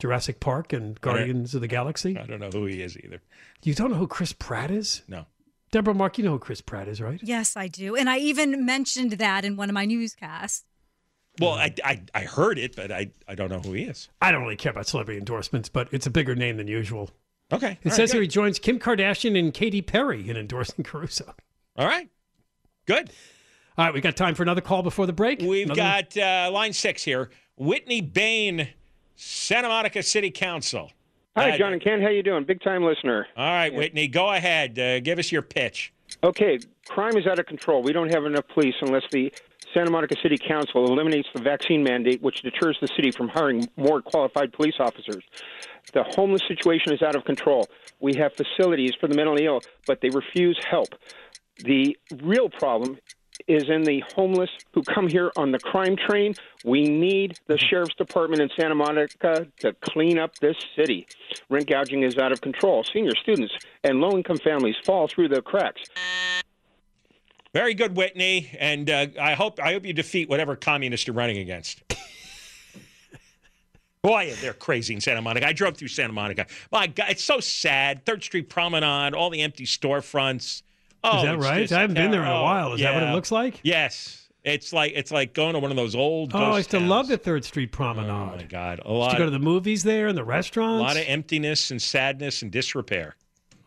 Jurassic 0.00 0.38
Park 0.40 0.72
and 0.72 1.00
Guardians 1.00 1.54
of 1.54 1.60
the 1.60 1.68
Galaxy. 1.68 2.16
I 2.18 2.24
don't 2.26 2.40
know 2.40 2.50
who 2.50 2.66
he 2.66 2.82
is 2.82 2.96
either. 2.98 3.20
You 3.62 3.74
don't 3.74 3.90
know 3.90 3.96
who 3.96 4.06
Chris 4.08 4.32
Pratt 4.32 4.70
is? 4.70 5.02
No. 5.08 5.26
Deborah 5.74 5.92
Mark, 5.92 6.18
you 6.18 6.24
know 6.24 6.30
who 6.30 6.38
Chris 6.38 6.60
Pratt 6.60 6.86
is, 6.86 7.00
right? 7.00 7.18
Yes, 7.20 7.56
I 7.56 7.66
do. 7.66 7.96
And 7.96 8.08
I 8.08 8.18
even 8.18 8.64
mentioned 8.64 9.10
that 9.14 9.44
in 9.44 9.56
one 9.56 9.68
of 9.68 9.74
my 9.74 9.84
newscasts. 9.84 10.62
Well, 11.40 11.54
I, 11.54 11.74
I, 11.84 12.00
I 12.14 12.20
heard 12.20 12.60
it, 12.60 12.76
but 12.76 12.92
I, 12.92 13.10
I 13.26 13.34
don't 13.34 13.50
know 13.50 13.58
who 13.58 13.72
he 13.72 13.82
is. 13.82 14.08
I 14.22 14.30
don't 14.30 14.42
really 14.42 14.54
care 14.54 14.70
about 14.70 14.86
celebrity 14.86 15.18
endorsements, 15.18 15.68
but 15.68 15.88
it's 15.90 16.06
a 16.06 16.10
bigger 16.10 16.36
name 16.36 16.58
than 16.58 16.68
usual. 16.68 17.10
Okay. 17.52 17.72
It 17.72 17.78
all 17.86 17.90
right, 17.90 17.92
says 17.92 18.12
here 18.12 18.22
he 18.22 18.28
joins 18.28 18.60
Kim 18.60 18.78
Kardashian 18.78 19.36
and 19.36 19.52
Katy 19.52 19.82
Perry 19.82 20.30
in 20.30 20.36
endorsing 20.36 20.84
Caruso. 20.84 21.34
All 21.76 21.88
right. 21.88 22.08
Good. 22.86 23.10
All 23.76 23.86
right, 23.86 23.92
we 23.92 24.00
got 24.00 24.14
time 24.14 24.36
for 24.36 24.44
another 24.44 24.60
call 24.60 24.84
before 24.84 25.06
the 25.06 25.12
break. 25.12 25.40
We've 25.40 25.68
Another- 25.68 26.04
got 26.14 26.16
uh, 26.16 26.50
line 26.52 26.72
six 26.72 27.02
here. 27.02 27.30
Whitney 27.56 28.00
Bain, 28.00 28.68
Santa 29.16 29.66
Monica 29.66 30.04
City 30.04 30.30
Council. 30.30 30.92
Hi, 31.36 31.58
John 31.58 31.72
and 31.72 31.82
Ken. 31.82 32.00
How 32.00 32.10
you 32.10 32.22
doing? 32.22 32.44
Big 32.44 32.60
time 32.62 32.84
listener. 32.84 33.26
All 33.36 33.44
right, 33.44 33.74
Whitney, 33.74 34.06
go 34.06 34.32
ahead. 34.32 34.78
Uh, 34.78 35.00
give 35.00 35.18
us 35.18 35.32
your 35.32 35.42
pitch. 35.42 35.92
Okay, 36.22 36.60
crime 36.86 37.16
is 37.16 37.26
out 37.26 37.40
of 37.40 37.46
control. 37.46 37.82
We 37.82 37.92
don't 37.92 38.14
have 38.14 38.24
enough 38.24 38.44
police 38.54 38.74
unless 38.80 39.02
the 39.10 39.32
Santa 39.72 39.90
Monica 39.90 40.14
City 40.22 40.36
Council 40.38 40.86
eliminates 40.86 41.28
the 41.34 41.42
vaccine 41.42 41.82
mandate, 41.82 42.22
which 42.22 42.42
deters 42.42 42.78
the 42.80 42.86
city 42.94 43.10
from 43.10 43.28
hiring 43.28 43.68
more 43.76 44.00
qualified 44.00 44.52
police 44.52 44.76
officers. 44.78 45.24
The 45.92 46.04
homeless 46.14 46.42
situation 46.46 46.92
is 46.92 47.02
out 47.02 47.16
of 47.16 47.24
control. 47.24 47.66
We 48.00 48.14
have 48.16 48.32
facilities 48.34 48.92
for 49.00 49.08
the 49.08 49.16
mentally 49.16 49.46
ill, 49.46 49.60
but 49.88 50.00
they 50.00 50.10
refuse 50.10 50.58
help. 50.70 50.88
The 51.58 51.96
real 52.22 52.48
problem 52.48 52.98
is 53.46 53.68
in 53.68 53.82
the 53.82 54.02
homeless 54.14 54.50
who 54.72 54.82
come 54.82 55.08
here 55.08 55.30
on 55.36 55.52
the 55.52 55.58
crime 55.58 55.96
train. 55.96 56.34
We 56.64 56.84
need 56.84 57.38
the 57.46 57.58
sheriff's 57.58 57.94
department 57.94 58.42
in 58.42 58.48
Santa 58.58 58.74
Monica 58.74 59.46
to 59.60 59.72
clean 59.80 60.18
up 60.18 60.38
this 60.38 60.56
city. 60.76 61.06
Rent 61.48 61.66
gouging 61.66 62.02
is 62.02 62.16
out 62.18 62.32
of 62.32 62.40
control. 62.40 62.84
Senior 62.84 63.14
students 63.22 63.54
and 63.82 64.00
low 64.00 64.16
income 64.16 64.38
families 64.38 64.76
fall 64.84 65.08
through 65.08 65.28
the 65.28 65.42
cracks. 65.42 65.82
Very 67.52 67.74
good, 67.74 67.96
Whitney, 67.96 68.50
and 68.58 68.90
uh, 68.90 69.06
I 69.20 69.34
hope 69.34 69.60
I 69.62 69.72
hope 69.72 69.86
you 69.86 69.92
defeat 69.92 70.28
whatever 70.28 70.56
communist 70.56 71.06
you're 71.06 71.14
running 71.14 71.38
against. 71.38 71.82
Boy, 74.02 74.34
they're 74.42 74.52
crazy 74.52 74.92
in 74.92 75.00
Santa 75.00 75.22
Monica. 75.22 75.46
I 75.46 75.52
drove 75.52 75.76
through 75.76 75.88
Santa 75.88 76.12
Monica. 76.12 76.46
My 76.72 76.88
God, 76.88 77.06
it's 77.10 77.22
so 77.22 77.38
sad. 77.38 78.04
Third 78.04 78.24
Street 78.24 78.50
Promenade, 78.50 79.14
all 79.14 79.30
the 79.30 79.40
empty 79.40 79.66
storefronts. 79.66 80.62
Oh, 81.04 81.18
Is 81.18 81.22
that 81.24 81.38
right? 81.38 81.60
just 81.60 81.72
I 81.72 81.80
haven't 81.82 81.94
been 81.94 82.10
there 82.10 82.22
in 82.22 82.28
a 82.28 82.42
while. 82.42 82.72
Is 82.72 82.80
that 82.80 82.94
what 82.94 83.02
it 83.02 83.12
looks 83.12 83.30
like? 83.30 83.60
Yes, 83.62 84.28
it's 84.42 84.72
like 84.72 84.92
it's 84.94 85.10
like 85.10 85.34
going 85.34 85.52
to 85.54 85.58
one 85.60 85.70
of 85.70 85.76
those 85.76 85.94
old. 85.94 86.34
Oh, 86.34 86.38
I 86.38 86.40
ghost 86.46 86.56
used 86.58 86.70
to 86.70 86.78
towns. 86.78 86.90
love 86.90 87.08
the 87.08 87.18
Third 87.18 87.44
Street 87.44 87.72
Promenade. 87.72 88.10
Oh 88.10 88.36
my 88.36 88.42
God, 88.44 88.80
a 88.84 88.88
Used 88.88 88.98
lot. 88.98 89.10
to 89.12 89.18
go 89.18 89.24
to 89.26 89.30
the 89.30 89.38
movies 89.38 89.82
there 89.84 90.06
and 90.08 90.16
the 90.16 90.24
restaurants. 90.24 90.80
a 90.80 90.82
lot 90.82 90.96
of 90.96 91.04
emptiness 91.06 91.70
and 91.70 91.80
sadness 91.80 92.42
and 92.42 92.50
disrepair. 92.50 93.16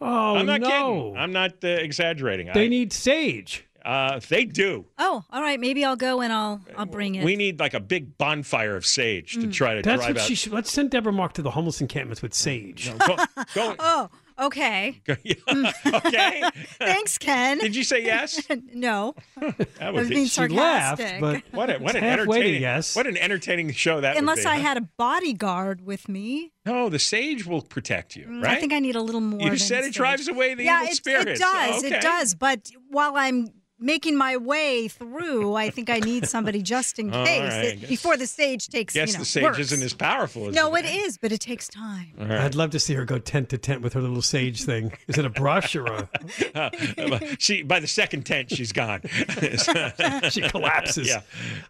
oh 0.01 0.35
I'm 0.35 0.45
not 0.45 0.61
no! 0.61 0.67
kidding. 0.67 1.17
I'm 1.17 1.31
not 1.31 1.63
uh, 1.63 1.67
exaggerating. 1.67 2.49
They 2.53 2.65
I, 2.65 2.67
need 2.67 2.91
sage. 2.93 3.65
uh, 3.85 4.19
they 4.29 4.45
do. 4.45 4.85
Oh, 4.99 5.23
all 5.31 5.41
right. 5.41 5.59
Maybe 5.59 5.83
I'll 5.85 5.95
go 5.95 6.21
and 6.21 6.31
I'll 6.33 6.61
I'll 6.75 6.85
bring 6.85 7.15
it. 7.15 7.23
We 7.23 7.35
need 7.35 7.59
like 7.59 7.73
a 7.73 7.79
big 7.79 8.17
bonfire 8.17 8.75
of 8.75 8.85
sage 8.85 9.33
to 9.35 9.47
Mm. 9.47 9.53
try 9.53 9.75
to 9.75 9.81
That's 9.81 10.01
drive 10.03 10.15
what 10.15 10.21
out. 10.21 10.27
she 10.27 10.35
should. 10.35 10.51
Let's 10.53 10.71
send 10.71 10.91
Deborah 10.91 11.13
Mark 11.13 11.33
to 11.33 11.41
the 11.41 11.51
homeless 11.51 11.81
encampments 11.81 12.21
with 12.21 12.33
sage. 12.33 12.91
Go- 12.99 13.15
go- 13.55 13.75
oh, 13.79 14.09
okay. 14.39 15.01
okay. 15.09 16.43
Thanks, 16.79 17.17
Ken. 17.17 17.57
Did 17.59 17.75
you 17.75 17.83
say 17.83 18.03
yes? 18.03 18.41
no. 18.73 19.15
That 19.39 19.67
I 19.81 19.89
would 19.91 19.99
was 20.01 20.09
be- 20.09 20.15
being 20.15 20.27
She 20.27 20.47
laughed, 20.47 21.01
sarcastic. 21.01 21.21
but 21.21 21.43
What, 21.57 21.69
a, 21.69 21.77
what 21.79 21.95
an 21.95 22.03
entertaining 22.03 22.61
yes. 22.61 22.95
What 22.95 23.07
an 23.07 23.17
entertaining 23.17 23.71
show 23.73 24.01
that 24.01 24.17
Unless 24.17 24.37
would 24.39 24.43
be. 24.43 24.49
I 24.49 24.55
huh? 24.57 24.61
had 24.63 24.77
a 24.77 24.81
bodyguard 24.97 25.85
with 25.85 26.07
me. 26.09 26.51
No, 26.65 26.89
the 26.89 26.99
sage 26.99 27.45
will 27.45 27.61
protect 27.61 28.15
you, 28.15 28.25
Mm, 28.25 28.43
right? 28.43 28.57
I 28.57 28.59
think 28.59 28.73
I 28.73 28.79
need 28.79 28.95
a 28.95 29.01
little 29.01 29.21
more. 29.21 29.41
You 29.41 29.49
than 29.49 29.59
said 29.59 29.79
it 29.79 29.83
sage. 29.85 29.95
drives 29.95 30.27
away 30.27 30.53
the 30.53 30.63
yeah, 30.63 30.81
evil 30.81 30.91
it, 30.91 30.95
spirits. 30.95 31.39
It 31.39 31.43
does. 31.43 31.83
Okay. 31.85 31.95
It 31.97 32.01
does. 32.01 32.35
But 32.35 32.69
while 32.89 33.13
I'm 33.15 33.47
making 33.79 34.17
my 34.17 34.35
way 34.37 34.87
through, 34.87 35.53
I 35.53 35.69
think 35.69 35.89
I 35.91 35.99
need 35.99 36.27
somebody 36.27 36.63
just 36.63 36.97
in 36.97 37.11
case 37.11 37.41
right, 37.53 37.63
it- 37.65 37.79
guess- 37.81 37.89
before 37.89 38.17
the 38.17 38.25
sage 38.25 38.67
takes. 38.69 38.95
Yes, 38.95 39.09
you 39.09 39.13
know, 39.13 39.19
the 39.19 39.25
sage 39.25 39.43
works. 39.43 39.59
isn't 39.59 39.83
as 39.83 39.93
powerful 39.93 40.47
as 40.47 40.55
No, 40.55 40.71
the 40.71 40.79
it 40.79 40.85
is, 40.85 41.17
but 41.19 41.31
it 41.31 41.39
takes 41.39 41.67
time. 41.67 42.13
All 42.19 42.25
right. 42.25 42.39
I'd 42.39 42.55
love 42.55 42.71
to 42.71 42.79
see 42.79 42.95
her 42.95 43.05
go 43.05 43.19
tent 43.19 43.49
to 43.49 43.57
tent 43.59 43.81
with 43.83 43.93
her 43.93 44.01
little 44.01 44.23
sage 44.27 44.63
thing. 44.63 44.93
Is 45.07 45.17
it 45.17 45.25
a 45.25 45.29
brush 45.29 45.75
or 45.75 45.85
a? 45.85 46.09
Uh, 46.53 47.19
she 47.39 47.63
by 47.63 47.79
the 47.79 47.87
second 47.87 48.25
tent 48.25 48.51
she's 48.51 48.71
gone. 48.71 49.01
she 50.29 50.41
collapses. 50.41 51.07
Yeah. 51.07 51.21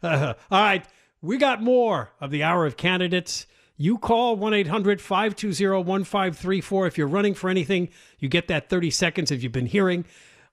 Uh, 0.02 0.34
all 0.52 0.62
right. 0.62 0.86
We 1.22 1.38
got 1.38 1.62
more 1.62 2.12
of 2.22 2.32
the 2.32 2.44
hour 2.44 2.66
of 2.66 2.78
candidates. 2.78 3.48
You 3.78 3.98
call 3.98 4.36
1 4.36 4.54
800 4.54 5.02
520 5.02 5.84
1534. 5.84 6.88
If 6.88 6.98
you're 6.98 7.08
running 7.08 7.34
for 7.34 7.50
anything, 7.50 7.90
you 8.20 8.28
get 8.28 8.48
that 8.48 8.70
30 8.70 8.90
seconds 8.92 9.32
if 9.32 9.44
you've 9.44 9.52
been 9.52 9.68
hearing. 9.68 10.06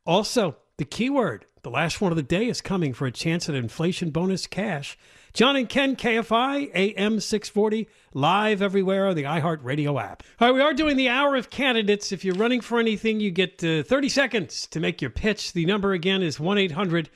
Also, 0.07 0.57
the 0.77 0.85
keyword, 0.85 1.47
the 1.63 1.71
last 1.71 2.01
one 2.01 2.13
of 2.13 2.17
the 2.17 2.23
day, 2.23 2.49
is 2.49 2.61
coming 2.61 2.93
for 2.93 3.07
a 3.07 3.13
chance 3.13 3.49
at 3.49 3.55
inflation 3.55 4.11
bonus 4.11 4.47
cash. 4.47 4.99
John 5.35 5.57
and 5.57 5.69
Ken, 5.69 5.97
KFI, 5.97 6.71
AM 6.73 7.19
640, 7.19 7.89
live 8.13 8.63
everywhere 8.63 9.09
on 9.09 9.17
the 9.17 9.25
iHeartRadio 9.25 10.01
app. 10.01 10.23
All 10.41 10.47
right, 10.47 10.55
we 10.55 10.61
are 10.61 10.73
doing 10.73 10.97
the 10.97 11.09
hour 11.09 11.35
of 11.35 11.51
candidates. 11.51 12.13
If 12.13 12.25
you're 12.25 12.37
running 12.37 12.61
for 12.61 12.79
anything, 12.79 13.19
you 13.19 13.33
get 13.33 13.63
uh, 13.65 13.83
30 13.83 14.09
seconds 14.11 14.69
to 14.69 14.79
make 14.79 15.03
your 15.03 15.11
pitch. 15.11 15.53
The 15.53 15.67
number 15.67 15.93
again 15.93 16.23
is 16.23 16.39
1 16.39 16.57
800 16.57 17.11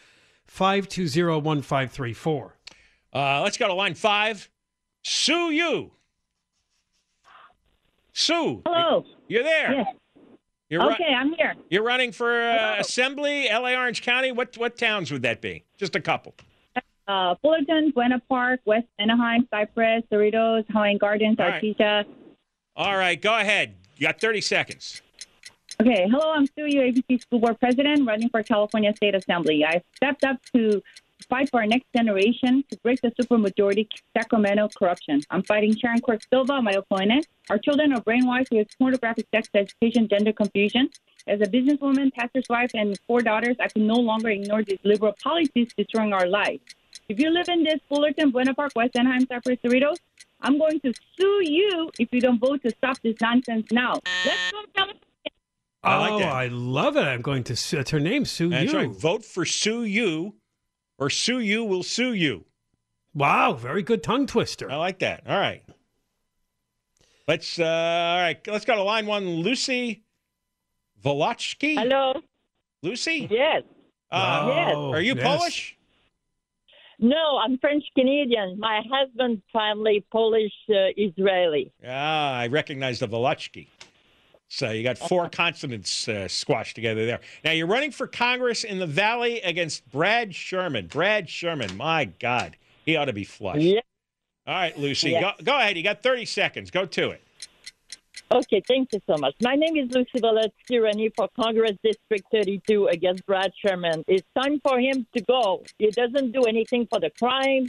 520 0.46 1.40
1534. 1.40 2.56
Uh, 3.14 3.40
let's 3.42 3.56
go 3.56 3.68
to 3.68 3.74
line 3.74 3.94
five. 3.94 4.50
Sue 5.04 5.52
you. 5.52 5.92
Sue. 8.12 8.62
Hello. 8.66 9.04
You're 9.28 9.44
there. 9.44 9.72
Yes. 9.74 9.86
You're 10.68 10.82
ru- 10.82 10.92
okay, 10.94 11.14
I'm 11.16 11.32
here. 11.34 11.54
You're 11.70 11.84
running 11.84 12.10
for 12.10 12.32
uh, 12.42 12.80
Assembly, 12.80 13.46
LA 13.48 13.74
Orange 13.74 14.02
County. 14.02 14.32
What 14.32 14.58
what 14.58 14.76
towns 14.76 15.12
would 15.12 15.22
that 15.22 15.40
be? 15.40 15.64
Just 15.78 15.94
a 15.94 16.00
couple. 16.00 16.34
Uh, 17.08 17.34
Fullerton, 17.40 17.90
Buena 17.90 18.20
Park, 18.28 18.60
West 18.66 18.86
Anaheim, 18.98 19.48
Cypress, 19.50 20.04
Cerritos, 20.12 20.66
Hawaiian 20.70 20.98
Gardens, 20.98 21.36
All 21.40 21.48
right. 21.48 21.62
Artesia. 21.62 22.04
All 22.76 22.96
right, 22.98 23.20
go 23.20 23.38
ahead. 23.38 23.74
You 23.96 24.06
got 24.06 24.20
30 24.20 24.42
seconds. 24.42 25.00
Okay, 25.80 26.06
hello, 26.10 26.32
I'm 26.32 26.46
Soo 26.46 26.66
Yoo, 26.66 26.82
ABC 26.82 27.22
School 27.22 27.38
Board 27.38 27.58
President, 27.58 28.06
running 28.06 28.28
for 28.28 28.42
California 28.42 28.94
State 28.94 29.14
Assembly. 29.14 29.64
I 29.64 29.80
stepped 29.96 30.24
up 30.24 30.36
to 30.54 30.82
fight 31.30 31.48
for 31.50 31.60
our 31.60 31.66
next 31.66 31.86
generation 31.96 32.62
to 32.70 32.78
break 32.82 33.00
the 33.00 33.10
supermajority 33.12 33.88
Sacramento 34.16 34.68
corruption. 34.78 35.22
I'm 35.30 35.42
fighting 35.44 35.74
Sharon 35.76 36.00
Quirk 36.00 36.20
Silva, 36.30 36.60
my 36.60 36.72
opponent. 36.72 37.26
Our 37.48 37.58
children 37.58 37.92
are 37.94 38.02
brainwashed 38.02 38.50
with 38.52 38.68
pornographic 38.78 39.26
sex 39.34 39.48
education, 39.54 40.08
gender 40.08 40.32
confusion. 40.32 40.90
As 41.26 41.40
a 41.40 41.44
businesswoman, 41.44 42.12
pastor's 42.12 42.46
wife, 42.50 42.70
and 42.74 42.98
four 43.06 43.20
daughters, 43.20 43.56
I 43.60 43.68
can 43.68 43.86
no 43.86 43.94
longer 43.94 44.28
ignore 44.30 44.62
these 44.62 44.78
liberal 44.84 45.14
policies 45.22 45.68
destroying 45.76 46.12
our 46.12 46.26
lives. 46.26 46.60
If 47.08 47.18
you 47.18 47.30
live 47.30 47.48
in 47.48 47.64
this 47.64 47.80
Fullerton, 47.88 48.30
Buena 48.30 48.52
Park, 48.52 48.72
West 48.76 48.94
Anaheim, 48.94 49.26
Cypress, 49.26 49.58
Cerritos, 49.64 49.96
I'm 50.42 50.58
going 50.58 50.78
to 50.80 50.92
sue 51.16 51.40
you 51.42 51.90
if 51.98 52.08
you 52.12 52.20
don't 52.20 52.38
vote 52.38 52.62
to 52.62 52.70
stop 52.70 52.98
this 53.02 53.16
nonsense 53.20 53.66
now. 53.72 53.94
Let's 54.26 54.52
go, 54.52 54.58
California. 54.74 55.00
I 55.82 55.96
like 55.96 56.12
oh, 56.12 56.18
that. 56.18 56.32
I 56.32 56.48
love 56.48 56.96
it. 56.96 57.04
I'm 57.04 57.22
going 57.22 57.44
to. 57.44 57.56
Sue, 57.56 57.78
it's 57.78 57.90
her 57.92 58.00
name, 58.00 58.24
Sue 58.26 58.50
That's 58.50 58.72
You. 58.72 58.78
right. 58.78 58.90
Vote 58.90 59.24
for 59.24 59.46
Sue 59.46 59.84
You, 59.84 60.34
or 60.98 61.08
Sue 61.08 61.38
You 61.38 61.64
will 61.64 61.82
sue 61.82 62.12
you. 62.12 62.44
Wow, 63.14 63.54
very 63.54 63.82
good 63.82 64.02
tongue 64.02 64.26
twister. 64.26 64.70
I 64.70 64.76
like 64.76 64.98
that. 64.98 65.22
All 65.26 65.38
right. 65.38 65.62
Let's 67.26 67.58
uh 67.58 67.64
all 67.64 68.20
right, 68.20 68.38
let's 68.46 68.64
go 68.64 68.74
to 68.74 68.82
line 68.82 69.06
one. 69.06 69.24
Lucy 69.26 70.04
Volachki. 71.02 71.74
Hello. 71.78 72.20
Lucy? 72.82 73.28
Yes. 73.30 73.62
Uh, 74.10 74.44
Yes. 74.48 74.76
Are 74.76 75.00
you 75.00 75.14
Yes. 75.14 75.24
Polish? 75.24 75.77
No, 76.98 77.38
I'm 77.38 77.58
French 77.58 77.84
Canadian. 77.96 78.58
My 78.58 78.82
husband's 78.90 79.42
family 79.52 80.04
Polish 80.10 80.52
uh, 80.68 80.88
Israeli. 80.96 81.72
Ah, 81.86 82.38
I 82.38 82.46
recognize 82.48 82.98
the 82.98 83.06
Volachki. 83.08 83.68
So 84.48 84.70
you 84.70 84.82
got 84.82 84.98
four 84.98 85.28
consonants 85.30 86.08
uh, 86.08 86.26
squashed 86.26 86.74
together 86.74 87.06
there. 87.06 87.20
Now 87.44 87.52
you're 87.52 87.66
running 87.66 87.92
for 87.92 88.06
Congress 88.06 88.64
in 88.64 88.78
the 88.78 88.86
Valley 88.86 89.40
against 89.42 89.88
Brad 89.92 90.34
Sherman. 90.34 90.88
Brad 90.88 91.28
Sherman, 91.28 91.76
my 91.76 92.06
God, 92.06 92.56
he 92.84 92.96
ought 92.96 93.04
to 93.04 93.12
be 93.12 93.24
flushed. 93.24 93.60
Yeah. 93.60 93.80
All 94.46 94.54
right, 94.54 94.76
Lucy, 94.78 95.10
Yeah. 95.10 95.20
go, 95.20 95.32
go 95.44 95.58
ahead. 95.58 95.76
You 95.76 95.82
got 95.82 96.02
30 96.02 96.24
seconds. 96.24 96.70
Go 96.70 96.86
to 96.86 97.10
it. 97.10 97.22
Okay, 98.30 98.62
thank 98.68 98.92
you 98.92 99.00
so 99.06 99.16
much. 99.18 99.34
My 99.42 99.54
name 99.54 99.76
is 99.76 99.94
Lucy 99.94 100.20
Volotzky, 100.20 100.82
running 100.82 101.10
for 101.16 101.28
Congress 101.34 101.72
District 101.82 102.24
32 102.30 102.88
against 102.88 103.24
Brad 103.26 103.52
Sherman. 103.64 104.04
It's 104.06 104.26
time 104.38 104.60
for 104.60 104.78
him 104.78 105.06
to 105.16 105.22
go. 105.22 105.62
He 105.78 105.90
doesn't 105.90 106.32
do 106.32 106.42
anything 106.42 106.86
for 106.90 107.00
the 107.00 107.10
crime, 107.10 107.68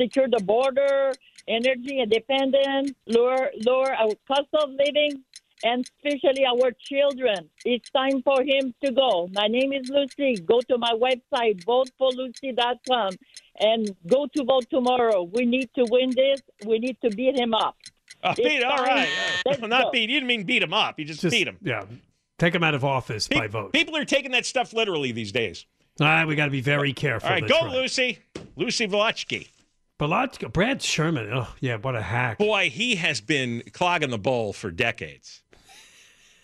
secure 0.00 0.28
the 0.28 0.42
border, 0.44 1.12
energy 1.48 2.00
independence, 2.00 2.92
lower, 3.06 3.50
lower 3.66 3.92
our 3.94 4.12
cost 4.28 4.48
of 4.54 4.70
living, 4.70 5.24
and 5.64 5.84
especially 6.04 6.44
our 6.44 6.70
children. 6.80 7.50
It's 7.64 7.90
time 7.90 8.22
for 8.22 8.42
him 8.42 8.74
to 8.84 8.92
go. 8.92 9.28
My 9.32 9.48
name 9.48 9.72
is 9.72 9.88
Lucy. 9.88 10.40
Go 10.42 10.60
to 10.60 10.78
my 10.78 10.92
website, 10.92 11.64
voteforlucy.com, 11.64 13.16
and 13.58 13.96
go 14.06 14.28
to 14.36 14.44
vote 14.44 14.70
tomorrow. 14.70 15.24
We 15.24 15.44
need 15.44 15.70
to 15.74 15.84
win 15.90 16.10
this. 16.14 16.40
We 16.64 16.78
need 16.78 16.98
to 17.02 17.10
beat 17.10 17.36
him 17.38 17.54
up. 17.54 17.76
It's 18.24 18.40
beat, 18.40 18.62
all 18.64 18.76
time. 18.76 18.86
right. 18.86 19.08
Let's 19.46 19.60
Well, 19.60 19.68
not 19.68 19.84
go. 19.84 19.90
beat. 19.92 20.10
You 20.10 20.16
didn't 20.16 20.26
mean 20.26 20.42
beat 20.44 20.62
him 20.62 20.74
up. 20.74 20.98
You 20.98 21.04
just, 21.04 21.20
Just- 21.20 21.32
beat 21.32 21.46
him. 21.46 21.56
Yeah. 21.62 21.84
Take 22.38 22.54
him 22.54 22.62
out 22.62 22.74
of 22.74 22.84
office 22.84 23.26
by 23.26 23.48
vote. 23.48 23.72
People 23.72 23.96
are 23.96 24.04
taking 24.04 24.30
that 24.32 24.46
stuff 24.46 24.72
literally 24.72 25.10
these 25.12 25.32
days. 25.32 25.66
All 26.00 26.06
right, 26.06 26.24
we 26.24 26.36
got 26.36 26.44
to 26.44 26.50
be 26.52 26.60
very 26.60 26.92
careful. 26.92 27.28
All 27.28 27.34
right, 27.34 27.44
That's 27.46 27.60
go, 27.60 27.68
Lucy. 27.68 28.18
Lucy 28.54 28.86
Volachki. 28.86 29.48
Balotchka, 29.98 30.52
Brad 30.52 30.80
Sherman. 30.80 31.28
Oh, 31.32 31.52
yeah, 31.58 31.76
what 31.78 31.96
a 31.96 32.02
hack. 32.02 32.38
Boy, 32.38 32.70
he 32.70 32.94
has 32.94 33.20
been 33.20 33.64
clogging 33.72 34.10
the 34.10 34.18
bowl 34.18 34.52
for 34.52 34.70
decades. 34.70 35.42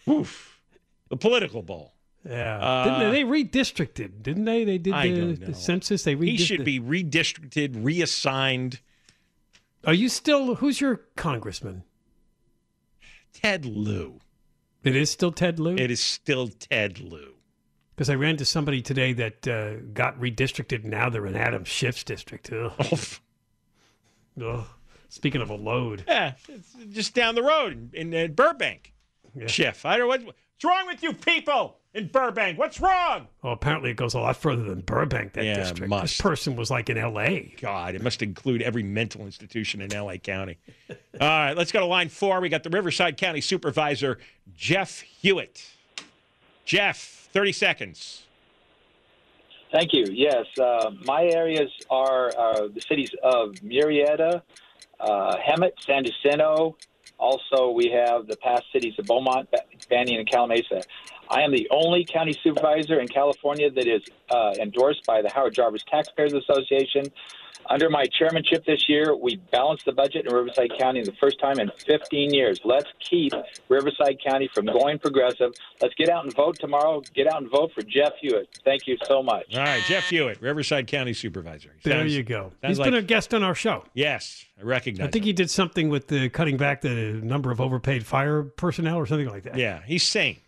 Oof. 0.09 0.61
The 1.09 1.17
political 1.17 1.63
bowl. 1.63 1.93
Yeah. 2.29 2.59
Uh, 2.59 2.85
didn't 2.85 3.13
they, 3.13 3.23
they 3.23 3.29
redistricted, 3.45 4.23
didn't 4.23 4.47
they? 4.47 4.65
They 4.65 4.79
did 4.79 4.93
I 4.95 5.09
the, 5.09 5.17
don't 5.17 5.41
know. 5.41 5.47
the 5.47 5.55
census. 5.55 6.03
They 6.03 6.17
redistricted. 6.17 6.29
He 6.29 6.37
should 6.39 6.65
be 6.65 6.81
redistricted, 6.81 7.85
reassigned. 7.85 8.81
Are 9.87 9.95
you 9.95 10.09
still? 10.09 10.57
Who's 10.57 10.81
your 10.81 11.03
congressman? 11.17 11.85
Ted 13.33 13.67
Lieu. 13.67 14.21
It 14.83 14.95
is 14.97 15.11
still 15.11 15.33
Ted 15.33 15.59
Lieu. 15.59 15.77
It 15.77 15.91
is 15.91 16.01
still 16.03 16.49
Ted 16.49 17.01
Lieu. 17.01 17.35
Because 17.95 18.11
I 18.11 18.15
ran 18.15 18.31
into 18.33 18.45
somebody 18.45 18.83
today 18.83 19.13
that 19.15 19.47
uh, 19.49 19.77
got 19.93 20.19
redistricted. 20.21 20.83
and 20.83 20.91
Now 20.91 21.09
they're 21.11 21.27
in 21.27 21.37
Adam 21.37 21.65
Schiff's 21.65 22.05
district. 22.05 22.53
Ugh. 22.53 22.73
Ugh. 24.45 24.65
Speaking 25.09 25.41
of 25.43 25.51
a 25.51 25.55
load, 25.55 26.05
Yeah, 26.09 26.33
it's 26.49 26.75
just 26.91 27.15
down 27.15 27.37
the 27.37 27.43
road 27.43 27.95
in, 27.95 28.13
in 28.13 28.35
Burbank. 28.35 28.93
Schiff. 29.47 29.85
I 29.87 29.97
don't 29.97 30.09
what, 30.09 30.25
what's 30.25 30.65
wrong 30.65 30.87
with 30.87 31.03
you 31.03 31.13
people 31.13 31.79
in 31.95 32.09
Burbank? 32.09 32.59
What's 32.59 32.81
wrong? 32.81 33.29
well, 33.43 33.53
apparently 33.53 33.91
it 33.91 33.97
goes 33.97 34.15
a 34.15 34.21
lot 34.21 34.37
further 34.37 34.65
than 34.65 34.81
Burbank. 34.81 35.33
That 35.35 35.45
Yeah, 35.45 35.53
it 35.53 35.57
district. 35.57 35.93
This 36.03 36.21
person 36.21 36.57
was 36.57 36.71
like 36.71 36.91
in 36.91 36.99
L.A. 36.99 37.55
God, 37.61 37.95
it 37.95 38.03
must 38.03 38.21
include 38.21 38.63
every 38.63 38.83
mental 38.83 39.23
institution 39.23 39.81
in 39.81 39.91
LA 39.91 40.17
County. 40.17 40.59
All 40.91 40.97
right, 41.21 41.55
let's 41.55 41.73
go 41.73 41.81
to 41.81 41.87
line 41.87 42.09
four. 42.09 42.41
We 42.41 42.49
got 42.49 42.65
the 42.65 42.71
Riverside 42.71 43.17
County 43.17 43.41
Supervisor, 43.41 44.19
Jeff 44.57 45.01
Hewitt. 45.01 45.71
Jeff, 46.65 47.29
30 47.33 47.53
seconds. 47.53 48.23
Thank 49.73 49.93
you. 49.93 50.07
Yes, 50.11 50.47
uh, 50.61 50.91
my 51.05 51.25
areas 51.25 51.71
are 51.91 52.29
uh, 52.39 52.69
the 52.69 52.81
cities 52.89 53.11
of 53.23 53.51
Murrieta, 53.57 54.43
uh, 55.01 55.37
Hemet, 55.37 55.73
San 55.85 56.05
Jacinto. 56.05 56.77
Also, 57.19 57.71
we 57.71 57.91
have 57.91 58.27
the 58.27 58.37
past 58.37 58.65
cities 58.73 58.95
of 58.99 59.07
Beaumont, 59.07 59.51
Ba- 59.51 59.65
Banning, 59.89 60.19
and 60.19 60.29
Calimesa. 60.29 60.83
I 61.31 61.43
am 61.43 61.53
the 61.53 61.69
only 61.71 62.05
county 62.05 62.37
supervisor 62.43 63.01
in 63.01 63.09
California 63.09 63.71
that 63.71 63.87
is 63.87 64.03
uh, 64.31 64.55
endorsed 64.61 65.07
by 65.07 65.23
the 65.23 65.31
Howard 65.31 65.55
Jarvis 65.55 65.83
Taxpayers 65.91 66.35
Association. 66.35 67.07
Under 67.71 67.89
my 67.91 68.05
chairmanship 68.07 68.65
this 68.67 68.89
year, 68.89 69.17
we 69.17 69.37
balanced 69.53 69.85
the 69.85 69.93
budget 69.93 70.27
in 70.27 70.33
Riverside 70.35 70.71
County 70.79 71.03
the 71.03 71.13
first 71.21 71.39
time 71.41 71.59
in 71.59 71.71
15 71.87 72.33
years. 72.35 72.61
Let's 72.65 72.87
keep 73.01 73.33
Riverside 73.69 74.19
County 74.25 74.49
from 74.55 74.67
going 74.67 74.99
progressive. 74.99 75.53
Let's 75.81 75.95
get 75.95 76.09
out 76.11 76.25
and 76.25 76.35
vote 76.35 76.59
tomorrow. 76.61 77.03
Get 77.15 77.27
out 77.27 77.43
and 77.43 77.51
vote 77.51 77.73
for 77.75 77.83
Jeff 77.83 78.13
Hewitt. 78.21 78.49
Thank 78.65 78.87
you 78.87 78.97
so 79.07 79.23
much. 79.23 79.47
All 79.55 79.61
right, 79.61 79.83
Jeff 79.89 80.09
Hewitt, 80.09 80.41
Riverside 80.41 80.87
County 80.87 81.13
Supervisor. 81.15 81.71
There 81.83 82.07
you 82.07 82.23
go. 82.23 82.53
sounds 82.63 82.71
He's 82.73 82.79
like- 82.79 82.87
been 82.87 82.95
a 82.95 83.03
guest 83.03 83.33
on 83.35 83.43
our 83.43 83.55
show. 83.55 83.85
Yes, 83.95 84.45
I 84.59 84.63
recognize 84.63 85.09
I 85.09 85.11
think 85.11 85.25
he 85.25 85.33
did 85.33 85.51
something 85.51 85.89
with 85.89 86.09
the 86.09 86.29
cutting 86.29 86.57
back 86.57 86.81
the 86.83 87.21
number 87.23 87.51
of 87.51 87.61
overpaid 87.61 88.05
fire 88.07 88.43
personnel 88.43 88.97
or 88.97 89.07
something 89.07 89.29
like 89.29 89.45
that. 89.45 89.57
Yeah, 89.57 89.81
he's 89.87 90.03
sane. 90.03 90.37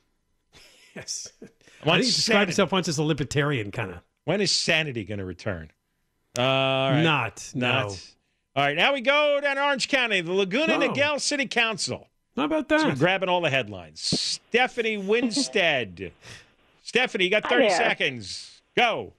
Yes. 0.95 1.29
I'm 1.83 1.91
I 1.91 1.93
think 1.97 2.05
he 2.07 2.11
described 2.13 2.25
sanity. 2.27 2.47
himself 2.53 2.73
once 2.73 2.89
as 2.89 2.97
a 2.99 3.03
libertarian 3.03 3.71
kind 3.71 3.91
of. 3.91 3.99
When 4.25 4.41
is 4.41 4.51
sanity 4.51 5.05
going 5.05 5.19
to 5.19 5.25
return? 5.27 5.71
Uh, 6.37 6.43
all 6.43 6.91
right. 6.93 7.03
Not, 7.03 7.51
no. 7.55 7.69
Not. 7.69 8.07
All 8.57 8.65
right, 8.65 8.77
now 8.77 8.95
we 8.95 9.03
go 9.03 9.39
down 9.43 9.57
to 9.57 9.65
Orange 9.65 9.89
County, 9.89 10.21
the 10.23 10.33
Laguna 10.33 10.75
Oh. 10.75 10.79
Niguel 10.79 11.21
City 11.21 11.47
Council. 11.47 12.09
How 12.37 12.45
about 12.45 12.69
that? 12.69 12.81
So 12.81 12.89
that? 12.89 12.99
grabbing 12.99 13.29
all 13.29 13.41
the 13.41 13.51
headlines. 13.51 14.01
Stephanie 14.01 14.97
Winstead. 14.99 16.13
Stephanie, 16.83 17.25
you 17.25 17.31
got 17.31 17.49
30 17.49 17.71
seconds. 17.71 18.61
Go. 18.77 19.13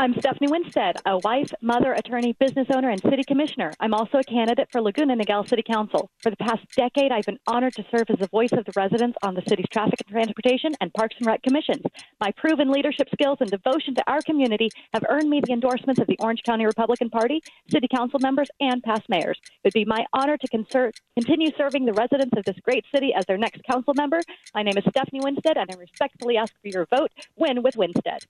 I'm 0.00 0.14
Stephanie 0.16 0.46
Winstead, 0.48 0.98
a 1.06 1.18
wife, 1.18 1.52
mother, 1.60 1.92
attorney, 1.92 2.32
business 2.38 2.68
owner, 2.72 2.88
and 2.88 3.02
city 3.02 3.24
commissioner. 3.26 3.72
I'm 3.80 3.92
also 3.92 4.18
a 4.18 4.22
candidate 4.22 4.68
for 4.70 4.80
Laguna 4.80 5.16
Niguel 5.16 5.48
City 5.48 5.64
Council. 5.64 6.08
For 6.22 6.30
the 6.30 6.36
past 6.36 6.60
decade, 6.76 7.10
I've 7.10 7.24
been 7.24 7.40
honored 7.48 7.74
to 7.74 7.84
serve 7.90 8.08
as 8.08 8.20
the 8.20 8.28
voice 8.28 8.52
of 8.52 8.64
the 8.64 8.70
residents 8.76 9.18
on 9.24 9.34
the 9.34 9.42
city's 9.48 9.66
traffic 9.72 9.98
and 10.06 10.12
transportation 10.14 10.72
and 10.80 10.94
parks 10.94 11.16
and 11.18 11.26
rec 11.26 11.42
commissions. 11.42 11.82
My 12.20 12.30
proven 12.36 12.70
leadership 12.70 13.08
skills 13.12 13.38
and 13.40 13.50
devotion 13.50 13.96
to 13.96 14.04
our 14.06 14.20
community 14.22 14.70
have 14.94 15.04
earned 15.08 15.28
me 15.28 15.40
the 15.44 15.52
endorsements 15.52 16.00
of 16.00 16.06
the 16.06 16.18
Orange 16.20 16.44
County 16.44 16.64
Republican 16.64 17.10
Party, 17.10 17.42
city 17.68 17.88
council 17.92 18.20
members, 18.20 18.48
and 18.60 18.80
past 18.84 19.02
mayors. 19.08 19.40
It 19.42 19.50
would 19.64 19.72
be 19.72 19.84
my 19.84 20.06
honor 20.12 20.36
to 20.36 20.48
conser- 20.48 20.92
continue 21.16 21.50
serving 21.58 21.86
the 21.86 21.92
residents 21.94 22.38
of 22.38 22.44
this 22.44 22.60
great 22.62 22.84
city 22.94 23.12
as 23.14 23.26
their 23.26 23.36
next 23.36 23.64
council 23.64 23.94
member. 23.96 24.20
My 24.54 24.62
name 24.62 24.78
is 24.78 24.84
Stephanie 24.88 25.22
Winstead, 25.24 25.56
and 25.56 25.68
I 25.68 25.74
respectfully 25.74 26.36
ask 26.36 26.54
for 26.62 26.68
your 26.68 26.86
vote. 26.86 27.10
Win 27.34 27.64
with 27.64 27.76
Winstead. 27.76 28.26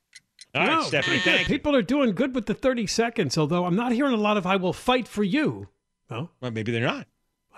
All 0.60 0.66
right, 0.66 0.76
No, 0.76 0.82
Stephanie, 0.82 1.18
very 1.18 1.38
good. 1.38 1.48
you. 1.48 1.54
People 1.54 1.74
are 1.76 1.82
doing 1.82 2.12
good 2.14 2.34
with 2.34 2.46
the 2.46 2.54
30 2.54 2.86
seconds, 2.86 3.36
although 3.38 3.64
I'm 3.64 3.76
not 3.76 3.92
hearing 3.92 4.12
a 4.14 4.16
lot 4.18 4.36
of 4.36 4.46
I 4.46 4.56
will 4.56 4.72
fight 4.72 5.06
for 5.08 5.22
you. 5.24 5.68
No? 6.10 6.30
Well, 6.40 6.50
maybe 6.50 6.72
they're 6.72 6.82
not. 6.86 7.06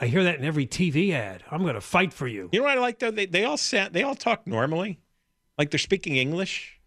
I 0.00 0.06
hear 0.06 0.24
that 0.24 0.38
in 0.38 0.44
every 0.44 0.66
TV 0.66 1.12
ad. 1.12 1.44
I'm 1.50 1.62
going 1.62 1.74
to 1.74 1.80
fight 1.80 2.12
for 2.12 2.26
you. 2.26 2.48
You 2.52 2.60
know 2.60 2.64
what 2.66 2.78
I 2.78 2.80
like 2.80 2.98
though? 3.00 3.10
They 3.10 3.26
they 3.26 3.44
all 3.44 3.58
they 3.92 4.02
all 4.02 4.14
talk 4.14 4.46
normally, 4.46 4.98
like 5.58 5.70
they're 5.70 5.78
speaking 5.78 6.16
English. 6.16 6.80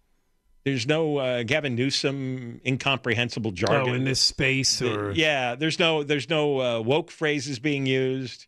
There's 0.65 0.87
no 0.87 1.17
uh, 1.17 1.43
Gavin 1.43 1.75
Newsom 1.75 2.59
incomprehensible 2.65 3.51
jargon. 3.51 3.89
Oh, 3.91 3.93
in 3.93 4.03
this 4.05 4.19
space 4.19 4.81
or 4.81 5.11
yeah, 5.11 5.53
there's 5.55 5.77
no 5.77 6.03
there's 6.03 6.27
no 6.29 6.59
uh, 6.59 6.79
woke 6.81 7.11
phrases 7.11 7.59
being 7.59 7.85
used. 7.85 8.47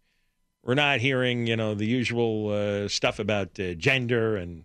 We're 0.64 0.74
not 0.74 1.00
hearing 1.00 1.46
you 1.46 1.56
know 1.56 1.76
the 1.76 1.86
usual 1.86 2.50
uh, 2.50 2.88
stuff 2.88 3.20
about 3.20 3.60
uh, 3.60 3.76
gender 3.76 4.36
and 4.36 4.64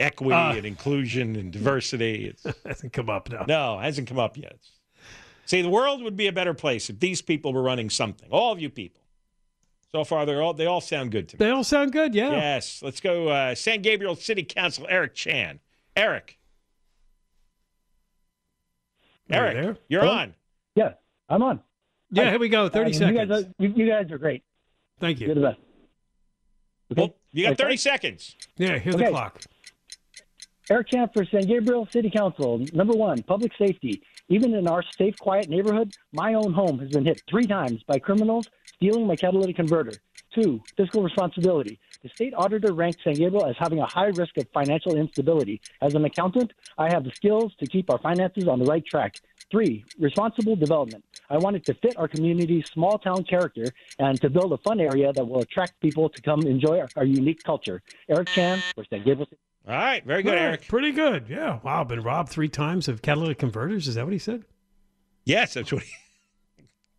equity 0.00 0.34
Ah. 0.34 0.52
and 0.52 0.64
inclusion 0.66 1.36
and 1.36 1.52
diversity. 1.52 2.26
It's, 2.26 2.44
hasn't 2.66 2.92
come 2.92 3.08
up 3.10 3.30
now. 3.30 3.44
no, 3.46 3.78
it 3.78 3.84
hasn't 3.84 4.08
come 4.08 4.18
up 4.18 4.36
yet. 4.36 4.56
See, 5.46 5.62
the 5.62 5.68
world 5.68 6.02
would 6.02 6.16
be 6.16 6.26
a 6.28 6.32
better 6.32 6.54
place 6.54 6.88
if 6.90 7.00
these 7.00 7.22
people 7.22 7.52
were 7.52 7.62
running 7.62 7.90
something. 7.90 8.28
All 8.30 8.52
of 8.52 8.60
you 8.60 8.70
people. 8.70 9.00
So 9.92 10.04
far, 10.04 10.24
they're 10.24 10.40
all 10.42 10.54
they 10.54 10.66
all 10.66 10.80
sound 10.80 11.10
good 11.10 11.28
to 11.30 11.36
me. 11.36 11.38
They 11.44 11.50
all 11.50 11.64
sound 11.64 11.92
good, 11.92 12.14
yeah. 12.14 12.30
Yes. 12.30 12.80
Let's 12.82 13.00
go. 13.00 13.28
Uh, 13.28 13.54
San 13.56 13.82
Gabriel 13.82 14.14
City 14.14 14.44
Council, 14.44 14.86
Eric 14.88 15.14
Chan. 15.14 15.58
Eric. 15.96 16.38
Are 19.32 19.34
you 19.36 19.40
Eric, 19.42 19.54
there? 19.54 19.76
you're 19.88 20.00
Hello? 20.02 20.12
on. 20.14 20.34
Yeah, 20.76 20.92
I'm 21.28 21.42
on. 21.42 21.60
Yeah, 22.12 22.30
here 22.30 22.38
we 22.38 22.48
go. 22.48 22.68
30 22.68 22.90
Uh, 22.90 22.94
seconds. 22.94 23.18
You 23.20 23.26
guys, 23.26 23.44
are, 23.44 23.48
you, 23.58 23.72
you 23.76 23.86
guys 23.88 24.10
are 24.12 24.18
great. 24.18 24.42
Thank 24.98 25.20
you. 25.20 25.26
You're 25.26 25.34
the 25.36 25.40
best. 25.40 25.58
Well, 26.96 27.14
you 27.32 27.44
got 27.44 27.52
Okay. 27.52 27.62
30 27.64 27.76
seconds. 27.76 28.36
Yeah, 28.56 28.78
here's 28.78 28.96
the 28.96 29.06
clock. 29.08 29.40
Eric 30.70 30.86
Chan 30.86 31.10
for 31.12 31.24
San 31.24 31.42
Gabriel 31.42 31.88
City 31.90 32.08
Council. 32.08 32.64
Number 32.72 32.92
one, 32.92 33.24
public 33.24 33.50
safety. 33.58 34.02
Even 34.28 34.54
in 34.54 34.68
our 34.68 34.84
safe, 34.96 35.18
quiet 35.18 35.48
neighborhood, 35.48 35.92
my 36.12 36.34
own 36.34 36.52
home 36.52 36.78
has 36.78 36.90
been 36.90 37.04
hit 37.04 37.20
three 37.28 37.44
times 37.44 37.82
by 37.88 37.98
criminals 37.98 38.46
stealing 38.76 39.04
my 39.04 39.16
catalytic 39.16 39.56
converter. 39.56 39.90
Two, 40.32 40.62
fiscal 40.76 41.02
responsibility. 41.02 41.80
The 42.04 42.08
state 42.10 42.34
auditor 42.36 42.72
ranked 42.72 43.00
San 43.02 43.14
Gabriel 43.14 43.46
as 43.46 43.56
having 43.58 43.80
a 43.80 43.86
high 43.86 44.12
risk 44.14 44.36
of 44.36 44.46
financial 44.54 44.94
instability. 44.94 45.60
As 45.82 45.96
an 45.96 46.04
accountant, 46.04 46.52
I 46.78 46.88
have 46.92 47.02
the 47.02 47.10
skills 47.16 47.52
to 47.58 47.66
keep 47.66 47.90
our 47.90 47.98
finances 47.98 48.46
on 48.46 48.60
the 48.60 48.66
right 48.66 48.86
track. 48.86 49.16
Three, 49.50 49.84
responsible 49.98 50.54
development. 50.54 51.04
I 51.28 51.38
wanted 51.38 51.66
to 51.66 51.74
fit 51.74 51.98
our 51.98 52.06
community's 52.06 52.70
small 52.70 52.96
town 52.96 53.24
character 53.24 53.64
and 53.98 54.20
to 54.20 54.30
build 54.30 54.52
a 54.52 54.58
fun 54.58 54.78
area 54.78 55.12
that 55.12 55.24
will 55.24 55.40
attract 55.40 55.80
people 55.80 56.08
to 56.10 56.22
come 56.22 56.42
enjoy 56.42 56.78
our, 56.78 56.88
our 56.94 57.04
unique 57.04 57.42
culture. 57.42 57.82
Eric 58.08 58.28
Chan 58.28 58.62
for 58.76 58.84
San 58.88 59.02
Gabriel. 59.02 59.26
All 59.68 59.74
right. 59.74 60.04
Very 60.04 60.22
good, 60.22 60.38
Eric. 60.38 60.68
Pretty 60.68 60.92
good. 60.92 61.26
Yeah. 61.28 61.60
Wow. 61.62 61.84
Been 61.84 62.02
robbed 62.02 62.30
three 62.30 62.48
times 62.48 62.88
of 62.88 63.02
catalytic 63.02 63.38
converters. 63.38 63.86
Is 63.88 63.94
that 63.96 64.04
what 64.04 64.12
he 64.12 64.18
said? 64.18 64.44
Yes, 65.24 65.54
that's 65.54 65.72
what 65.72 65.82
he. 65.82 65.92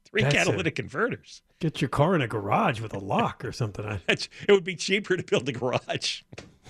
Three 0.06 0.24
That's 0.24 0.36
catalytic 0.36 0.76
converters. 0.76 1.42
Get 1.60 1.80
your 1.80 1.88
car 1.88 2.16
in 2.16 2.22
a 2.22 2.28
garage 2.28 2.82
with 2.82 2.94
a 2.94 3.00
lock 3.00 3.46
or 3.46 3.54
something. 3.54 3.98
It 4.10 4.28
would 4.50 4.66
be 4.66 4.76
cheaper 4.76 5.16
to 5.16 5.24
build 5.24 5.48
a 5.48 5.54
garage 5.54 6.24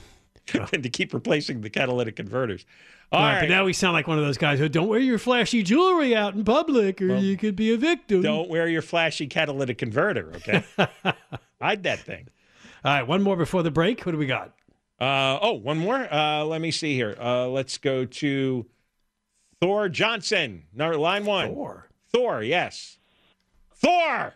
than 0.72 0.84
to 0.84 0.90
keep 0.90 1.12
replacing 1.12 1.62
the 1.62 1.70
catalytic 1.72 2.16
converters. 2.18 2.68
All 3.12 3.20
Right, 3.20 3.34
right. 3.34 3.40
But 3.42 3.50
now 3.50 3.66
we 3.66 3.74
sound 3.74 3.94
like 3.94 4.08
one 4.08 4.20
of 4.20 4.24
those 4.24 4.38
guys 4.38 4.60
who 4.60 4.70
don't 4.70 4.88
wear 4.88 5.00
your 5.00 5.18
flashy 5.18 5.64
jewelry 5.64 6.16
out 6.16 6.36
in 6.36 6.44
public 6.46 7.02
or 7.02 7.16
you 7.16 7.36
could 7.36 7.56
be 7.56 7.74
a 7.74 7.78
victim. 7.78 8.22
Don't 8.22 8.48
wear 8.48 8.68
your 8.68 8.84
flashy 8.84 9.26
catalytic 9.26 9.80
converter, 9.80 10.32
okay? 10.36 10.64
Hide 11.62 11.82
that 11.84 12.00
thing. 12.00 12.28
All 12.86 12.94
right. 12.94 13.08
One 13.08 13.24
more 13.24 13.36
before 13.38 13.64
the 13.64 13.72
break. 13.72 14.06
What 14.06 14.12
do 14.12 14.20
we 14.20 14.28
got? 14.28 14.54
Uh, 15.02 15.40
oh, 15.42 15.54
one 15.54 15.80
more. 15.80 16.14
Uh, 16.14 16.44
let 16.44 16.62
me 16.62 16.70
see 16.70 16.94
here. 16.94 17.18
Uh, 17.20 17.48
let's 17.48 17.80
go 17.80 18.06
to 18.06 18.68
Thor 19.60 19.90
Johnson, 19.90 20.66
number 20.76 20.96
line 20.96 21.26
one. 21.26 21.56
Thor. 21.56 21.88
Thor, 22.14 22.44
yes. 22.44 23.00
Thor. 23.74 24.36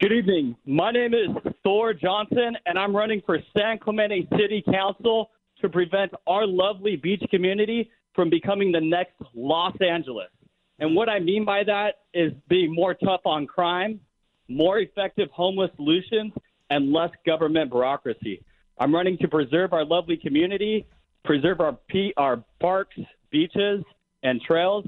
Good 0.00 0.12
evening. 0.12 0.56
My 0.64 0.90
name 0.90 1.12
is 1.12 1.28
Thor 1.62 1.92
Johnson, 1.92 2.56
and 2.64 2.78
I'm 2.78 2.96
running 2.96 3.20
for 3.26 3.40
San 3.54 3.78
Clemente 3.78 4.26
City 4.38 4.64
Council 4.72 5.30
to 5.60 5.68
prevent 5.68 6.12
our 6.26 6.46
lovely 6.46 6.96
beach 6.96 7.22
community 7.30 7.90
from 8.14 8.30
becoming 8.30 8.72
the 8.72 8.80
next 8.80 9.16
Los 9.34 9.76
Angeles. 9.82 10.30
And 10.78 10.96
what 10.96 11.10
I 11.10 11.18
mean 11.18 11.44
by 11.44 11.62
that 11.64 11.96
is 12.14 12.32
being 12.48 12.74
more 12.74 12.94
tough 12.94 13.20
on 13.26 13.46
crime, 13.46 14.00
more 14.48 14.78
effective 14.78 15.28
homeless 15.30 15.70
solutions, 15.76 16.32
and 16.70 16.90
less 16.90 17.10
government 17.26 17.70
bureaucracy. 17.70 18.42
I'm 18.80 18.94
running 18.94 19.18
to 19.18 19.28
preserve 19.28 19.72
our 19.72 19.84
lovely 19.84 20.16
community, 20.16 20.86
preserve 21.24 21.60
our 21.60 21.76
pe- 21.88 22.12
our 22.16 22.42
parks, 22.60 22.96
beaches, 23.30 23.84
and 24.22 24.40
trails. 24.40 24.86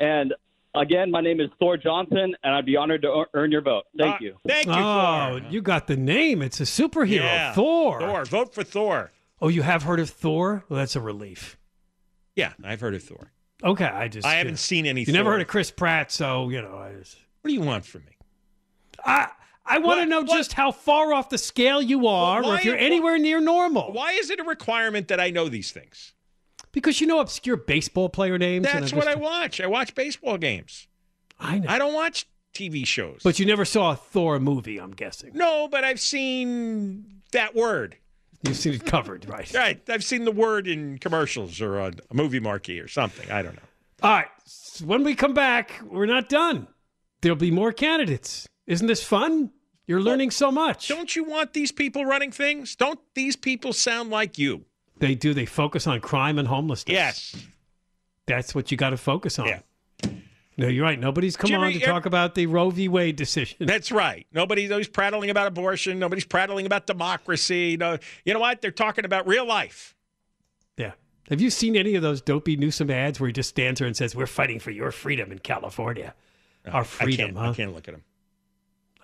And 0.00 0.34
again, 0.74 1.10
my 1.10 1.20
name 1.20 1.40
is 1.40 1.48
Thor 1.58 1.76
Johnson, 1.76 2.34
and 2.42 2.54
I'd 2.54 2.66
be 2.66 2.76
honored 2.76 3.02
to 3.02 3.08
ear- 3.08 3.26
earn 3.34 3.52
your 3.52 3.62
vote. 3.62 3.84
Thank 3.96 4.16
Uh, 4.16 4.18
you. 4.24 4.36
Thank 4.46 4.66
you, 4.66 4.72
Oh, 4.72 5.38
Thor. 5.40 5.48
you 5.50 5.62
got 5.62 5.86
the 5.86 5.96
name. 5.96 6.42
It's 6.42 6.60
a 6.60 6.64
superhero. 6.64 7.22
Yeah, 7.22 7.52
Thor. 7.52 8.00
Thor. 8.00 8.24
Vote 8.24 8.52
for 8.52 8.64
Thor. 8.64 9.12
Oh, 9.40 9.48
you 9.48 9.62
have 9.62 9.84
heard 9.84 10.00
of 10.00 10.10
Thor? 10.10 10.64
Well, 10.68 10.78
that's 10.78 10.96
a 10.96 11.00
relief. 11.00 11.56
Yeah, 12.36 12.52
I've 12.64 12.80
heard 12.80 12.94
of 12.94 13.02
Thor. 13.02 13.32
Okay, 13.62 13.84
I 13.84 14.08
just 14.08 14.26
I 14.26 14.34
haven't 14.34 14.54
uh, 14.54 14.56
seen 14.56 14.86
anything. 14.86 15.14
You 15.14 15.18
never 15.18 15.30
heard 15.32 15.40
of 15.42 15.46
Chris 15.48 15.70
Pratt, 15.70 16.10
so 16.10 16.48
you 16.48 16.60
know. 16.62 16.76
I 16.78 16.94
just 16.94 17.16
What 17.42 17.48
do 17.48 17.54
you 17.54 17.60
want 17.60 17.84
from 17.84 18.04
me? 18.06 18.12
I 19.04 19.28
I 19.70 19.78
want 19.78 20.00
to 20.00 20.06
know 20.06 20.24
just 20.24 20.52
how 20.52 20.72
far 20.72 21.12
off 21.12 21.28
the 21.28 21.38
scale 21.38 21.80
you 21.80 22.06
are, 22.06 22.44
or 22.44 22.56
if 22.56 22.64
you're 22.64 22.76
anywhere 22.76 23.18
near 23.18 23.40
normal. 23.40 23.92
Why 23.92 24.12
is 24.12 24.30
it 24.30 24.40
a 24.40 24.44
requirement 24.44 25.08
that 25.08 25.20
I 25.20 25.30
know 25.30 25.48
these 25.48 25.70
things? 25.70 26.12
Because 26.72 27.00
you 27.00 27.06
know 27.06 27.20
obscure 27.20 27.56
baseball 27.56 28.08
player 28.08 28.38
names. 28.38 28.64
That's 28.64 28.92
what 28.92 29.08
I 29.08 29.14
watch. 29.14 29.60
I 29.60 29.66
watch 29.66 29.94
baseball 29.94 30.38
games. 30.38 30.86
I 31.38 31.58
know. 31.58 31.68
I 31.68 31.78
don't 31.78 31.94
watch 31.94 32.26
TV 32.54 32.86
shows. 32.86 33.20
But 33.22 33.38
you 33.38 33.46
never 33.46 33.64
saw 33.64 33.92
a 33.92 33.96
Thor 33.96 34.38
movie, 34.38 34.78
I'm 34.78 34.92
guessing. 34.92 35.32
No, 35.34 35.68
but 35.68 35.84
I've 35.84 36.00
seen 36.00 37.22
that 37.32 37.54
word. 37.54 37.96
You've 38.42 38.56
seen 38.56 38.74
it 38.74 38.86
covered, 38.86 39.28
right? 39.28 39.50
Right. 39.54 39.80
I've 39.88 40.04
seen 40.04 40.24
the 40.24 40.32
word 40.32 40.66
in 40.66 40.98
commercials 40.98 41.60
or 41.60 41.78
on 41.78 41.94
a 42.10 42.14
movie 42.14 42.40
marquee 42.40 42.80
or 42.80 42.88
something. 42.88 43.30
I 43.30 43.42
don't 43.42 43.54
know. 43.54 43.62
All 44.02 44.10
right. 44.10 44.28
so 44.44 44.84
when 44.86 45.04
we 45.04 45.14
come 45.14 45.34
back, 45.34 45.80
we're 45.84 46.06
not 46.06 46.28
done. 46.28 46.66
There'll 47.20 47.36
be 47.36 47.50
more 47.50 47.72
candidates. 47.72 48.46
Isn't 48.66 48.86
this 48.86 49.02
fun? 49.02 49.50
You're 49.90 50.00
learning 50.00 50.30
so 50.30 50.52
much. 50.52 50.86
Don't 50.86 51.16
you 51.16 51.24
want 51.24 51.52
these 51.52 51.72
people 51.72 52.04
running 52.04 52.30
things? 52.30 52.76
Don't 52.76 53.00
these 53.14 53.34
people 53.34 53.72
sound 53.72 54.08
like 54.08 54.38
you? 54.38 54.64
They 54.98 55.16
do. 55.16 55.34
They 55.34 55.46
focus 55.46 55.88
on 55.88 56.00
crime 56.00 56.38
and 56.38 56.46
homelessness. 56.46 56.94
Yes. 56.94 57.36
That's 58.26 58.54
what 58.54 58.70
you 58.70 58.76
got 58.76 58.90
to 58.90 58.96
focus 58.96 59.40
on. 59.40 59.48
Yeah. 59.48 59.60
No, 60.56 60.68
you're 60.68 60.84
right. 60.84 60.96
Nobody's 60.96 61.36
come 61.36 61.48
Jimmy, 61.48 61.64
on 61.64 61.72
to 61.72 61.80
talk 61.80 62.06
about 62.06 62.36
the 62.36 62.46
Roe 62.46 62.70
v. 62.70 62.86
Wade 62.86 63.16
decision. 63.16 63.66
That's 63.66 63.90
right. 63.90 64.28
Nobody, 64.32 64.68
nobody's 64.68 64.86
prattling 64.86 65.28
about 65.28 65.48
abortion. 65.48 65.98
Nobody's 65.98 66.24
prattling 66.24 66.66
about 66.66 66.86
democracy. 66.86 67.76
No, 67.76 67.98
you 68.24 68.32
know 68.32 68.38
what? 68.38 68.60
They're 68.60 68.70
talking 68.70 69.04
about 69.04 69.26
real 69.26 69.44
life. 69.44 69.96
Yeah. 70.76 70.92
Have 71.30 71.40
you 71.40 71.50
seen 71.50 71.74
any 71.74 71.96
of 71.96 72.02
those 72.02 72.20
dopey 72.20 72.54
Newsom 72.54 72.92
ads 72.92 73.18
where 73.18 73.26
he 73.26 73.32
just 73.32 73.48
stands 73.48 73.80
there 73.80 73.88
and 73.88 73.96
says, 73.96 74.14
"We're 74.14 74.26
fighting 74.26 74.60
for 74.60 74.70
your 74.70 74.92
freedom 74.92 75.32
in 75.32 75.40
California"? 75.40 76.14
Uh, 76.64 76.70
Our 76.70 76.84
freedom, 76.84 77.30
I 77.30 77.32
can't, 77.32 77.36
huh? 77.36 77.50
I 77.50 77.54
can't 77.54 77.74
look 77.74 77.88
at 77.88 77.94
them. 77.94 78.04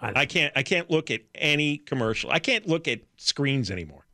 I, 0.01 0.27
can't. 0.27 0.53
I 0.57 0.63
can't 0.63 0.91
look 0.91 1.11
at 1.11 1.23
any 1.35 1.79
commercial. 1.79 2.31
I 2.31 2.39
can't 2.39 2.67
look 2.67 2.87
at 2.89 3.01
screens 3.17 3.71
anymore, 3.71 4.07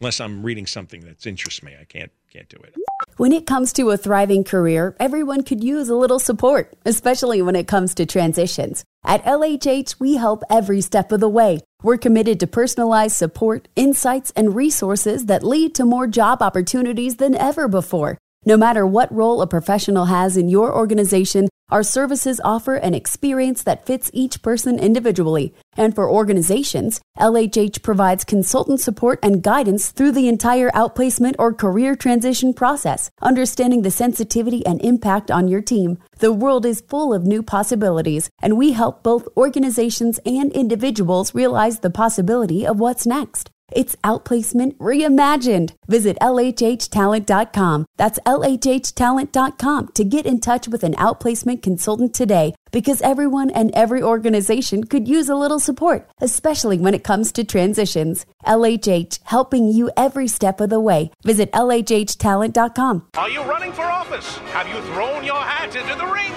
unless 0.00 0.20
I'm 0.20 0.44
reading 0.44 0.66
something 0.66 1.00
that 1.00 1.26
interests 1.26 1.62
me. 1.62 1.74
I 1.80 1.84
can't. 1.84 2.10
Can't 2.30 2.48
do 2.50 2.58
it. 2.62 2.74
When 3.16 3.32
it 3.32 3.46
comes 3.46 3.72
to 3.72 3.90
a 3.90 3.96
thriving 3.96 4.44
career, 4.44 4.94
everyone 5.00 5.42
could 5.42 5.64
use 5.64 5.88
a 5.88 5.96
little 5.96 6.18
support, 6.18 6.74
especially 6.84 7.40
when 7.40 7.56
it 7.56 7.66
comes 7.66 7.94
to 7.94 8.04
transitions. 8.04 8.84
At 9.02 9.24
LHH, 9.24 9.98
we 9.98 10.16
help 10.16 10.42
every 10.50 10.82
step 10.82 11.10
of 11.10 11.20
the 11.20 11.28
way. 11.28 11.60
We're 11.82 11.96
committed 11.96 12.38
to 12.40 12.46
personalized 12.46 13.16
support, 13.16 13.68
insights, 13.76 14.30
and 14.36 14.54
resources 14.54 15.24
that 15.24 15.42
lead 15.42 15.74
to 15.76 15.86
more 15.86 16.06
job 16.06 16.42
opportunities 16.42 17.16
than 17.16 17.34
ever 17.34 17.66
before. 17.66 18.18
No 18.44 18.56
matter 18.56 18.86
what 18.86 19.12
role 19.12 19.40
a 19.40 19.46
professional 19.46 20.04
has 20.04 20.36
in 20.36 20.48
your 20.48 20.76
organization, 20.76 21.48
our 21.70 21.82
services 21.82 22.40
offer 22.44 22.76
an 22.76 22.94
experience 22.94 23.62
that 23.62 23.84
fits 23.84 24.10
each 24.14 24.42
person 24.42 24.78
individually. 24.78 25.54
And 25.76 25.94
for 25.94 26.10
organizations, 26.10 27.00
LHH 27.18 27.82
provides 27.82 28.24
consultant 28.24 28.80
support 28.80 29.18
and 29.22 29.42
guidance 29.42 29.90
through 29.90 30.12
the 30.12 30.28
entire 30.28 30.70
outplacement 30.70 31.34
or 31.38 31.52
career 31.52 31.94
transition 31.94 32.54
process, 32.54 33.10
understanding 33.20 33.82
the 33.82 33.90
sensitivity 33.90 34.64
and 34.64 34.80
impact 34.80 35.30
on 35.30 35.48
your 35.48 35.60
team. 35.60 35.98
The 36.18 36.32
world 36.32 36.64
is 36.64 36.80
full 36.80 37.12
of 37.12 37.26
new 37.26 37.42
possibilities, 37.42 38.30
and 38.40 38.56
we 38.56 38.72
help 38.72 39.02
both 39.02 39.28
organizations 39.36 40.18
and 40.24 40.50
individuals 40.52 41.34
realize 41.34 41.80
the 41.80 41.90
possibility 41.90 42.66
of 42.66 42.80
what's 42.80 43.06
next. 43.06 43.50
It's 43.72 43.96
outplacement 43.96 44.76
reimagined. 44.78 45.72
Visit 45.86 46.16
LHHtalent.com. 46.20 47.86
That's 47.96 48.18
LHHtalent.com 48.20 49.88
to 49.88 50.04
get 50.04 50.26
in 50.26 50.40
touch 50.40 50.68
with 50.68 50.82
an 50.84 50.94
outplacement 50.94 51.62
consultant 51.62 52.14
today 52.14 52.54
because 52.70 53.02
everyone 53.02 53.50
and 53.50 53.70
every 53.74 54.02
organization 54.02 54.84
could 54.84 55.08
use 55.08 55.28
a 55.28 55.34
little 55.34 55.60
support, 55.60 56.08
especially 56.20 56.78
when 56.78 56.94
it 56.94 57.04
comes 57.04 57.32
to 57.32 57.44
transitions. 57.44 58.26
LHH, 58.46 59.20
helping 59.24 59.68
you 59.68 59.90
every 59.96 60.28
step 60.28 60.60
of 60.60 60.70
the 60.70 60.80
way. 60.80 61.10
Visit 61.24 61.52
LHHtalent.com. 61.52 63.08
Are 63.16 63.30
you 63.30 63.42
running 63.42 63.72
for 63.72 63.82
office? 63.82 64.38
Have 64.52 64.68
you 64.68 64.80
thrown 64.92 65.24
your 65.24 65.40
hat 65.40 65.76
into 65.76 65.94
the 65.94 66.06
ring? 66.06 66.32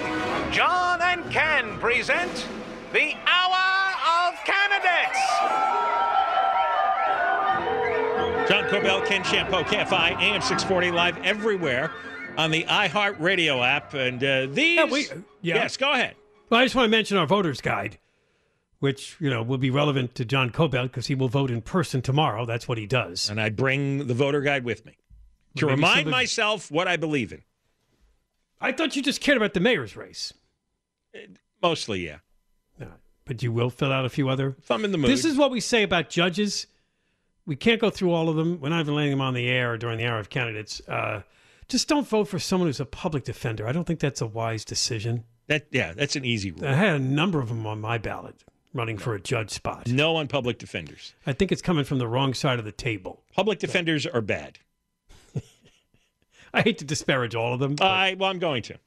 John 0.51 1.01
and 1.01 1.31
Ken 1.31 1.77
present 1.79 2.47
the 2.93 3.15
Hour 3.25 3.80
John 8.51 8.65
Kobylt, 8.65 9.05
Ken 9.05 9.23
Chiampou, 9.23 9.63
KFI, 9.63 10.11
AM 10.19 10.41
640, 10.41 10.91
live 10.91 11.17
everywhere 11.19 11.89
on 12.37 12.51
the 12.51 12.65
iHeartRadio 12.65 13.65
app. 13.65 13.93
And 13.93 14.21
uh, 14.21 14.47
these. 14.47 15.09
yeah. 15.41 15.55
Yes, 15.55 15.77
go 15.77 15.93
ahead. 15.93 16.15
Well, 16.49 16.59
I 16.59 16.65
just 16.65 16.75
want 16.75 16.87
to 16.87 16.89
mention 16.91 17.15
our 17.15 17.25
voters 17.25 17.61
guide, 17.61 17.97
which 18.79 19.15
you 19.21 19.29
know 19.29 19.41
will 19.41 19.57
be 19.57 19.69
relevant 19.69 20.15
to 20.15 20.25
John 20.25 20.49
Kobylt 20.49 20.87
because 20.87 21.07
he 21.07 21.15
will 21.15 21.29
vote 21.29 21.49
in 21.49 21.61
person 21.61 22.01
tomorrow. 22.01 22.45
That's 22.45 22.67
what 22.67 22.77
he 22.77 22.85
does. 22.85 23.29
And 23.29 23.39
I 23.39 23.47
bring 23.47 24.07
the 24.07 24.13
voter 24.13 24.41
guide 24.41 24.65
with 24.65 24.85
me 24.85 24.97
to 25.55 25.67
Maybe 25.67 25.75
remind 25.75 25.95
somebody- 25.99 26.11
myself 26.11 26.69
what 26.69 26.89
I 26.89 26.97
believe 26.97 27.31
in. 27.31 27.43
I 28.59 28.73
thought 28.73 28.97
you 28.97 29.01
just 29.01 29.21
cared 29.21 29.37
about 29.37 29.53
the 29.53 29.61
mayor's 29.61 29.95
race, 29.95 30.33
Mostly, 31.63 32.05
yeah. 32.05 32.17
but 33.23 33.41
you 33.41 33.53
will 33.53 33.69
fill 33.69 33.93
out 33.93 34.03
a 34.03 34.09
few 34.09 34.27
other. 34.27 34.57
If 34.59 34.69
I'm 34.69 34.83
in 34.83 34.91
the 34.91 34.97
mood. 34.97 35.09
This 35.09 35.23
is 35.23 35.37
what 35.37 35.51
we 35.51 35.61
say 35.61 35.83
about 35.83 36.09
judges. 36.09 36.67
We 37.51 37.57
can't 37.57 37.81
go 37.81 37.89
through 37.89 38.13
all 38.13 38.29
of 38.29 38.37
them. 38.37 38.61
We're 38.61 38.69
not 38.69 38.79
even 38.79 38.95
letting 38.95 39.11
them 39.11 39.19
on 39.19 39.33
the 39.33 39.49
air 39.49 39.75
during 39.75 39.97
the 39.97 40.05
hour 40.05 40.19
of 40.19 40.29
candidates. 40.29 40.81
Uh, 40.87 41.23
just 41.67 41.89
don't 41.89 42.07
vote 42.07 42.29
for 42.29 42.39
someone 42.39 42.69
who's 42.69 42.79
a 42.79 42.85
public 42.85 43.25
defender. 43.25 43.67
I 43.67 43.73
don't 43.73 43.83
think 43.83 43.99
that's 43.99 44.21
a 44.21 44.25
wise 44.25 44.63
decision. 44.63 45.25
That 45.47 45.67
yeah, 45.69 45.91
that's 45.91 46.15
an 46.15 46.23
easy 46.23 46.51
rule. 46.51 46.65
I 46.65 46.75
had 46.75 46.95
a 46.95 46.99
number 46.99 47.41
of 47.41 47.49
them 47.49 47.67
on 47.67 47.81
my 47.81 47.97
ballot 47.97 48.45
running 48.73 48.97
for 48.97 49.15
a 49.15 49.19
judge 49.19 49.49
spot. 49.49 49.87
No 49.89 50.15
on 50.15 50.29
public 50.29 50.59
defenders. 50.59 51.13
I 51.27 51.33
think 51.33 51.51
it's 51.51 51.61
coming 51.61 51.83
from 51.83 51.97
the 51.97 52.07
wrong 52.07 52.33
side 52.33 52.57
of 52.57 52.63
the 52.63 52.71
table. 52.71 53.21
Public 53.35 53.59
defenders 53.59 54.07
are 54.07 54.21
bad. 54.21 54.59
I 56.53 56.61
hate 56.61 56.77
to 56.77 56.85
disparage 56.85 57.35
all 57.35 57.53
of 57.53 57.59
them. 57.59 57.75
I 57.81 58.15
well, 58.17 58.29
I'm 58.29 58.39
going 58.39 58.61
to. 58.63 58.77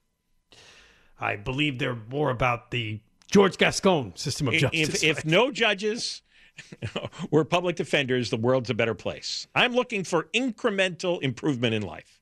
I 1.21 1.37
believe 1.37 1.79
they're 1.79 1.99
more 2.09 2.31
about 2.31 2.71
the 2.71 3.01
George 3.31 3.59
Gascon 3.59 4.17
system 4.17 4.49
of 4.49 4.55
justice. 4.55 5.03
If, 5.03 5.19
if 5.19 5.25
no 5.27 5.51
judges 5.51 6.23
were 7.31 7.45
public 7.45 7.77
defenders, 7.77 8.31
the 8.31 8.37
world's 8.37 8.71
a 8.71 8.75
better 8.75 8.95
place. 8.95 9.47
I'm 9.55 9.73
looking 9.75 10.05
for 10.05 10.29
incremental 10.35 11.23
improvement 11.23 11.75
in 11.75 11.83
life, 11.83 12.21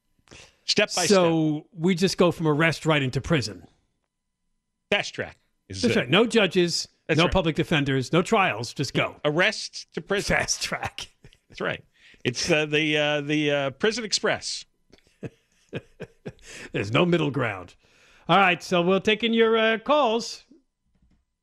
step 0.64 0.88
by 0.94 1.04
step. 1.04 1.16
so 1.16 1.66
we 1.76 1.94
just 1.94 2.18
go 2.18 2.30
from 2.30 2.46
arrest 2.48 2.86
right 2.86 3.02
into 3.02 3.20
prison. 3.20 3.66
Fast 4.90 5.14
track. 5.14 5.36
Is 5.68 5.80
That's 5.82 5.96
right. 5.96 6.10
No 6.10 6.26
judges, 6.26 6.88
That's 7.06 7.18
no 7.18 7.24
right. 7.24 7.32
public 7.32 7.56
defenders, 7.56 8.12
no 8.12 8.20
trials. 8.22 8.74
Just 8.74 8.92
go. 8.94 9.16
Arrest 9.24 9.86
to 9.94 10.00
prison. 10.00 10.36
Fast 10.36 10.62
track. 10.62 11.08
That's 11.48 11.60
right. 11.60 11.82
It's 12.24 12.50
uh, 12.50 12.66
the 12.66 12.96
uh, 12.98 13.20
the 13.22 13.50
uh, 13.50 13.70
Prison 13.70 14.04
Express. 14.04 14.64
There's 16.72 16.92
no 16.92 17.04
middle 17.04 17.30
ground. 17.30 17.74
All 18.28 18.36
right, 18.38 18.62
so 18.62 18.82
we'll 18.82 19.00
take 19.00 19.24
in 19.24 19.34
your 19.34 19.56
uh, 19.56 19.78
calls. 19.78 20.44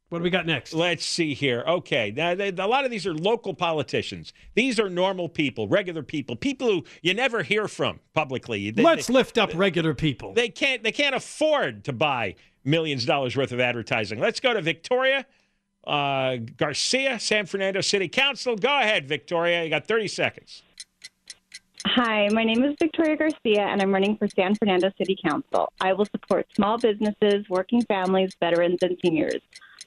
What 0.09 0.19
do 0.19 0.23
we 0.23 0.31
got 0.31 0.47
next? 0.47 0.73
Let's 0.73 1.05
see 1.05 1.35
here. 1.35 1.63
Okay, 1.67 2.11
now 2.15 2.33
they, 2.33 2.49
a 2.49 2.67
lot 2.67 2.83
of 2.83 2.89
these 2.89 3.05
are 3.05 3.13
local 3.13 3.53
politicians. 3.53 4.33
These 4.55 4.79
are 4.79 4.89
normal 4.89 5.29
people, 5.29 5.67
regular 5.67 6.01
people, 6.01 6.35
people 6.35 6.67
who 6.67 6.83
you 7.03 7.13
never 7.13 7.43
hear 7.43 7.67
from 7.67 7.99
publicly. 8.15 8.71
They- 8.71 8.81
Let's 8.81 9.07
they- 9.07 9.13
lift 9.13 9.37
up 9.37 9.51
regular 9.53 9.93
people. 9.93 10.33
They 10.33 10.49
can't. 10.49 10.83
They 10.83 10.91
can't 10.91 11.13
afford 11.15 11.83
to 11.85 11.93
buy 11.93 12.35
millions 12.63 13.03
of 13.03 13.07
dollars 13.07 13.37
worth 13.37 13.51
of 13.51 13.59
advertising. 13.59 14.19
Let's 14.19 14.39
go 14.39 14.53
to 14.53 14.61
Victoria 14.61 15.25
uh, 15.85 16.37
Garcia, 16.57 17.19
San 17.19 17.45
Fernando 17.45 17.81
City 17.81 18.07
Council. 18.07 18.55
Go 18.55 18.79
ahead, 18.79 19.07
Victoria. 19.07 19.63
You 19.63 19.69
got 19.69 19.87
30 19.87 20.07
seconds. 20.07 20.61
Hi, 21.85 22.27
my 22.31 22.43
name 22.43 22.63
is 22.65 22.75
Victoria 22.77 23.15
Garcia, 23.15 23.61
and 23.61 23.81
I'm 23.81 23.93
running 23.93 24.17
for 24.17 24.27
San 24.27 24.53
Fernando 24.55 24.91
City 24.97 25.17
Council. 25.25 25.71
I 25.79 25.93
will 25.93 26.05
support 26.05 26.45
small 26.53 26.77
businesses, 26.77 27.47
working 27.49 27.81
families, 27.83 28.31
veterans, 28.39 28.79
and 28.81 28.97
seniors. 29.03 29.41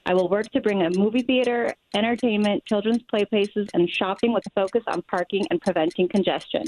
I 0.05 0.15
will 0.15 0.29
work 0.29 0.51
to 0.51 0.61
bring 0.61 0.83
a 0.83 0.91
movie 0.91 1.23
theater, 1.23 1.75
entertainment, 1.95 2.65
children's 2.67 3.03
play 3.05 3.25
places, 3.25 3.69
and 3.73 3.89
shopping 3.89 4.33
with 4.33 4.45
a 4.47 4.51
focus 4.51 4.83
on 4.87 5.03
parking 5.03 5.47
and 5.51 5.61
preventing 5.61 6.09
congestion. 6.09 6.65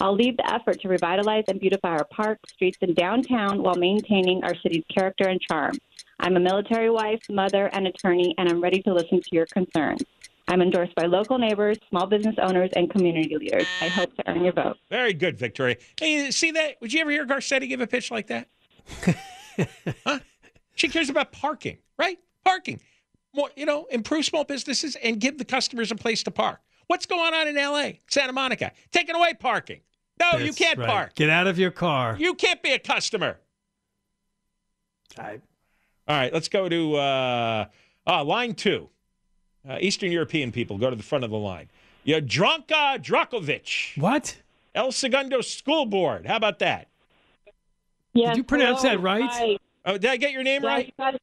I'll 0.00 0.14
lead 0.14 0.36
the 0.36 0.52
effort 0.52 0.80
to 0.80 0.88
revitalize 0.88 1.44
and 1.48 1.60
beautify 1.60 1.90
our 1.90 2.04
parks, 2.04 2.52
streets, 2.52 2.78
and 2.82 2.94
downtown 2.94 3.62
while 3.62 3.76
maintaining 3.76 4.44
our 4.44 4.54
city's 4.56 4.84
character 4.94 5.28
and 5.28 5.40
charm. 5.40 5.76
I'm 6.20 6.36
a 6.36 6.40
military 6.40 6.90
wife, 6.90 7.20
mother, 7.30 7.70
and 7.72 7.86
attorney, 7.86 8.34
and 8.38 8.48
I'm 8.48 8.60
ready 8.60 8.82
to 8.82 8.92
listen 8.92 9.20
to 9.20 9.28
your 9.32 9.46
concerns. 9.46 10.02
I'm 10.46 10.60
endorsed 10.60 10.94
by 10.94 11.06
local 11.06 11.38
neighbors, 11.38 11.78
small 11.88 12.06
business 12.06 12.36
owners, 12.40 12.70
and 12.76 12.90
community 12.90 13.36
leaders. 13.36 13.66
I 13.80 13.88
hope 13.88 14.14
to 14.16 14.28
earn 14.28 14.44
your 14.44 14.52
vote. 14.52 14.76
Very 14.90 15.14
good, 15.14 15.38
Victoria. 15.38 15.76
Hey, 15.98 16.30
see 16.30 16.50
that? 16.50 16.76
Would 16.80 16.92
you 16.92 17.00
ever 17.00 17.10
hear 17.10 17.26
Garcetti 17.26 17.68
give 17.68 17.80
a 17.80 17.86
pitch 17.86 18.10
like 18.10 18.26
that? 18.26 18.48
huh? 20.06 20.18
She 20.74 20.88
cares 20.88 21.08
about 21.08 21.32
parking, 21.32 21.78
right? 21.98 22.18
Parking. 22.44 22.80
More, 23.34 23.50
you 23.56 23.66
know, 23.66 23.86
improve 23.90 24.24
small 24.24 24.44
businesses 24.44 24.96
and 24.96 25.20
give 25.20 25.38
the 25.38 25.44
customers 25.44 25.90
a 25.90 25.96
place 25.96 26.22
to 26.24 26.30
park. 26.30 26.60
What's 26.86 27.06
going 27.06 27.34
on 27.34 27.48
in 27.48 27.56
L.A., 27.56 27.98
Santa 28.08 28.32
Monica? 28.32 28.70
Taking 28.92 29.16
away 29.16 29.34
parking. 29.34 29.80
No, 30.20 30.38
you 30.38 30.52
can't 30.52 30.78
right. 30.78 30.88
park. 30.88 31.14
Get 31.14 31.30
out 31.30 31.46
of 31.46 31.58
your 31.58 31.70
car. 31.72 32.16
You 32.18 32.34
can't 32.34 32.62
be 32.62 32.72
a 32.72 32.78
customer. 32.78 33.38
I- 35.18 35.40
All 36.06 36.16
right, 36.16 36.32
let's 36.32 36.48
go 36.48 36.68
to 36.68 36.96
uh, 36.96 37.64
uh, 38.06 38.24
line 38.24 38.54
two. 38.54 38.88
Uh, 39.68 39.78
Eastern 39.80 40.12
European 40.12 40.52
people 40.52 40.76
go 40.78 40.90
to 40.90 40.96
the 40.96 41.02
front 41.02 41.24
of 41.24 41.30
the 41.30 41.38
line. 41.38 41.68
Yadranka 42.06 43.02
Drakovic. 43.02 43.98
What? 44.00 44.36
El 44.74 44.92
Segundo 44.92 45.40
School 45.40 45.86
Board. 45.86 46.26
How 46.26 46.36
about 46.36 46.58
that? 46.58 46.88
Yes, 48.12 48.30
Did 48.30 48.36
you 48.36 48.44
pronounce 48.44 48.82
hello, 48.82 48.94
that 48.96 49.00
right? 49.02 49.30
Hi. 49.30 49.56
Oh, 49.86 49.98
did 49.98 50.10
I 50.10 50.16
get 50.18 50.32
your 50.32 50.42
name 50.42 50.62
Yeah, 50.62 50.68
right? 50.68 50.86
you 50.86 50.92
got 50.98 51.14
it. 51.14 51.22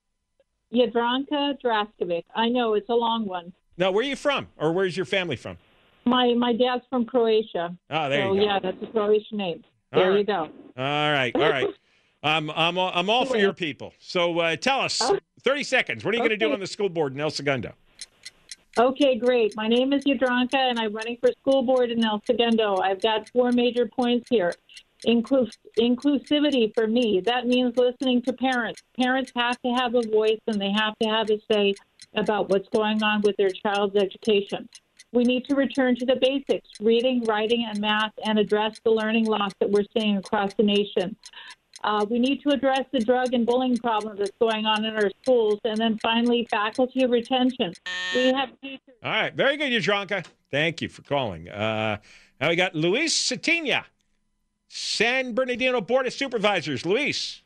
Yadranka 0.73 1.57
Draskovic. 1.63 2.23
I 2.35 2.49
know 2.49 2.73
it's 2.73 2.89
a 2.89 2.93
long 2.93 3.25
one. 3.25 3.53
No, 3.77 3.91
where 3.91 4.03
are 4.05 4.07
you 4.07 4.15
from? 4.15 4.47
Or 4.57 4.71
where's 4.71 4.95
your 4.95 5.05
family 5.05 5.35
from? 5.35 5.57
My 6.05 6.33
my 6.33 6.53
dad's 6.53 6.83
from 6.89 7.05
Croatia. 7.05 7.75
Oh, 7.89 8.09
there 8.09 8.23
so 8.23 8.33
you 8.33 8.39
go. 8.39 8.45
yeah, 8.45 8.59
that's 8.59 8.81
a 8.81 8.87
Croatian 8.87 9.37
name. 9.37 9.63
All 9.93 10.01
There 10.01 10.17
you 10.17 10.23
go. 10.23 10.49
All 10.77 11.11
right, 11.11 11.31
all 11.35 11.49
right. 11.49 11.67
I'm 12.23 12.49
I'm 12.51 12.77
all, 12.77 12.91
I'm 12.93 13.09
all 13.09 13.25
for 13.25 13.37
your 13.37 13.53
people. 13.53 13.93
So 13.99 14.39
uh, 14.39 14.55
tell 14.55 14.81
us, 14.81 15.01
30 15.41 15.63
seconds. 15.63 16.05
What 16.05 16.13
are 16.13 16.17
you 16.17 16.21
going 16.21 16.29
to 16.29 16.37
do 16.37 16.53
on 16.53 16.59
the 16.59 16.67
school 16.67 16.89
board 16.89 17.13
in 17.13 17.19
El 17.19 17.31
Segundo? 17.31 17.73
Okay, 18.77 19.17
great. 19.17 19.55
My 19.55 19.67
name 19.67 19.91
is 19.91 20.03
Yadranka, 20.05 20.55
and 20.55 20.79
I'm 20.79 20.93
running 20.93 21.17
for 21.17 21.31
school 21.41 21.63
board 21.63 21.91
in 21.91 22.05
El 22.05 22.21
Segundo. 22.25 22.77
I've 22.77 23.01
got 23.01 23.27
four 23.29 23.51
major 23.51 23.87
points 23.87 24.29
here. 24.29 24.53
Inclus- 25.05 25.57
inclusivity 25.79 26.73
for 26.73 26.87
me, 26.87 27.21
that 27.25 27.47
means 27.47 27.75
listening 27.75 28.21
to 28.23 28.33
parents. 28.33 28.81
Parents 28.99 29.31
have 29.35 29.59
to 29.61 29.71
have 29.71 29.95
a 29.95 30.01
voice 30.01 30.39
and 30.47 30.61
they 30.61 30.71
have 30.71 30.93
to 31.01 31.09
have 31.09 31.29
a 31.29 31.39
say 31.51 31.73
about 32.15 32.49
what's 32.49 32.69
going 32.69 33.01
on 33.01 33.21
with 33.21 33.35
their 33.37 33.49
child's 33.49 33.95
education. 33.95 34.69
We 35.13 35.23
need 35.23 35.45
to 35.49 35.55
return 35.55 35.95
to 35.97 36.05
the 36.05 36.15
basics 36.15 36.69
reading, 36.79 37.23
writing, 37.23 37.65
and 37.67 37.79
math 37.79 38.13
and 38.25 38.39
address 38.39 38.79
the 38.83 38.91
learning 38.91 39.25
loss 39.25 39.51
that 39.59 39.69
we're 39.69 39.85
seeing 39.97 40.17
across 40.17 40.53
the 40.53 40.63
nation. 40.63 41.17
Uh, 41.83 42.05
we 42.09 42.19
need 42.19 42.41
to 42.43 42.49
address 42.49 42.85
the 42.91 42.99
drug 42.99 43.33
and 43.33 43.45
bullying 43.45 43.77
problem 43.77 44.15
that's 44.17 44.31
going 44.39 44.65
on 44.65 44.85
in 44.85 44.95
our 44.95 45.09
schools. 45.23 45.59
And 45.63 45.77
then 45.77 45.97
finally, 46.01 46.47
faculty 46.49 47.05
retention. 47.05 47.73
We 48.13 48.31
have. 48.33 48.49
All 49.03 49.11
right, 49.11 49.33
very 49.33 49.57
good, 49.57 49.71
Yadranka. 49.71 50.25
Thank 50.51 50.81
you 50.81 50.89
for 50.89 51.01
calling. 51.01 51.49
Uh, 51.49 51.97
now 52.39 52.49
we 52.49 52.55
got 52.55 52.75
Luis 52.75 53.17
Cetina, 53.17 53.83
San 54.73 55.33
Bernardino 55.33 55.81
Board 55.81 56.07
of 56.07 56.13
Supervisors. 56.13 56.85
Luis. 56.85 57.41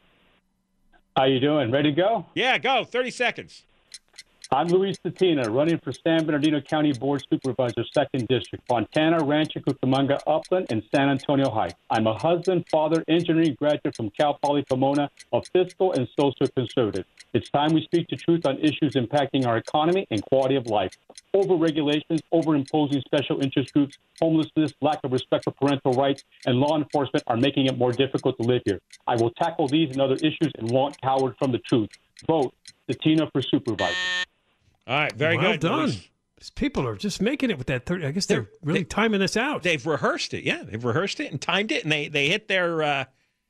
How 1.17 1.23
you 1.23 1.39
doing? 1.39 1.71
Ready 1.71 1.89
to 1.89 1.95
go? 1.95 2.27
Yeah, 2.35 2.59
go. 2.59 2.83
30 2.83 3.09
seconds. 3.09 3.63
I'm 4.51 4.67
Luis 4.67 4.95
Cetina, 5.03 5.51
running 5.51 5.79
for 5.79 5.91
San 5.91 6.23
Bernardino 6.23 6.61
County 6.61 6.93
Board 6.93 7.25
Supervisor, 7.31 7.83
Second 7.91 8.27
District, 8.27 8.63
Fontana, 8.67 9.23
Rancho 9.23 9.59
Cucamonga, 9.59 10.19
Upland, 10.27 10.67
and 10.69 10.83
San 10.93 11.09
Antonio 11.09 11.49
Heights. 11.49 11.73
I'm 11.89 12.05
a 12.05 12.13
husband, 12.13 12.65
father, 12.69 13.03
engineering 13.07 13.55
graduate 13.57 13.95
from 13.95 14.11
Cal 14.11 14.35
Poly 14.35 14.63
Pomona, 14.63 15.09
a 15.33 15.41
fiscal 15.51 15.93
and 15.93 16.07
social 16.19 16.47
conservative. 16.55 17.05
It's 17.33 17.49
time 17.49 17.73
we 17.73 17.81
speak 17.81 18.07
the 18.07 18.17
truth 18.17 18.45
on 18.45 18.59
issues 18.59 18.93
impacting 18.93 19.47
our 19.47 19.57
economy 19.57 20.05
and 20.11 20.21
quality 20.21 20.57
of 20.57 20.67
life. 20.67 20.93
Over 21.33 21.55
regulations, 21.55 22.21
over 22.31 22.53
imposing 22.55 23.01
special 23.01 23.41
interest 23.41 23.73
groups, 23.73 23.97
homelessness, 24.21 24.73
lack 24.79 24.99
of 25.03 25.11
respect 25.11 25.45
for 25.45 25.51
parental 25.51 25.93
rights, 25.93 26.23
and 26.45 26.59
law 26.59 26.77
enforcement 26.77 27.23
are 27.25 27.37
making 27.37 27.65
it 27.65 27.79
more 27.79 27.91
difficult 27.91 28.37
to 28.37 28.43
live 28.43 28.61
here. 28.63 28.79
I 29.07 29.15
will 29.15 29.31
tackle 29.31 29.67
these 29.67 29.89
and 29.89 30.01
other 30.01 30.15
issues 30.15 30.51
and 30.59 30.69
won't 30.69 31.01
coward 31.01 31.35
from 31.39 31.51
the 31.51 31.59
truth. 31.59 31.89
Vote 32.27 32.53
Cetina 32.87 33.31
for 33.31 33.41
supervisor. 33.41 34.24
All 34.87 34.95
right, 34.95 35.13
very 35.13 35.37
well 35.37 35.51
good. 35.53 35.61
done. 35.61 35.79
Luis. 35.79 36.09
These 36.37 36.49
people 36.51 36.85
are 36.85 36.95
just 36.95 37.21
making 37.21 37.49
it 37.49 37.57
with 37.57 37.67
that 37.67 37.85
30. 37.85 38.05
I 38.05 38.11
guess 38.11 38.25
they're, 38.25 38.47
really 38.61 38.83
timing 38.83 39.21
this 39.21 39.37
out. 39.37 39.63
They've 39.63 39.85
rehearsed 39.85 40.33
it. 40.33 40.43
Yeah, 40.43 40.63
they've 40.63 40.83
rehearsed 40.83 41.19
it 41.19 41.31
and 41.31 41.41
timed 41.41 41.71
it, 41.71 41.83
and 41.83 41.91
they, 41.91 42.07
they 42.07 42.27
hit 42.27 42.47
their. 42.49 42.83
Uh, 42.83 43.05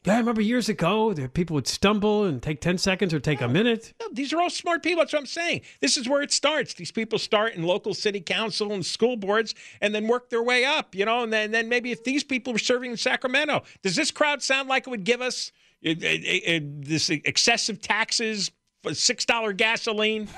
Yeah, 0.05 0.13
I 0.13 0.17
remember 0.19 0.41
years 0.41 0.69
ago, 0.69 1.11
the 1.11 1.27
people 1.27 1.55
would 1.55 1.67
stumble 1.67 2.25
and 2.25 2.41
take 2.41 2.61
10 2.61 2.77
seconds 2.77 3.11
or 3.11 3.19
take 3.19 3.41
a 3.41 3.47
minute. 3.47 3.93
No, 3.99 4.07
these 4.13 4.31
are 4.33 4.39
all 4.39 4.51
smart 4.51 4.83
people. 4.83 5.01
That's 5.01 5.13
what 5.13 5.19
I'm 5.19 5.25
saying. 5.25 5.61
This 5.81 5.97
is 5.97 6.07
where 6.07 6.21
it 6.21 6.31
starts. 6.31 6.75
These 6.75 6.91
people 6.91 7.17
start 7.17 7.55
in 7.55 7.63
local 7.63 7.95
city 7.95 8.21
council 8.21 8.71
and 8.71 8.85
school 8.85 9.17
boards 9.17 9.55
and 9.81 9.95
then 9.95 10.07
work 10.07 10.29
their 10.29 10.43
way 10.43 10.63
up, 10.63 10.93
you 10.93 11.05
know, 11.05 11.23
and 11.23 11.33
then, 11.33 11.49
then 11.49 11.67
maybe 11.67 11.91
if 11.91 12.03
these 12.03 12.23
people 12.23 12.53
were 12.53 12.59
serving 12.59 12.91
in 12.91 12.97
Sacramento, 12.97 13.63
does 13.81 13.95
this 13.95 14.11
crowd 14.11 14.43
sound 14.43 14.69
like 14.69 14.85
it 14.85 14.91
would 14.91 15.05
give 15.05 15.21
us 15.21 15.51
uh, 15.83 15.89
uh, 15.89 15.93
uh, 15.93 16.59
this 16.61 17.09
excessive 17.09 17.81
taxes, 17.81 18.51
for 18.83 18.91
$6 18.91 19.57
gasoline? 19.57 20.29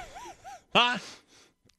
Huh? 0.78 0.98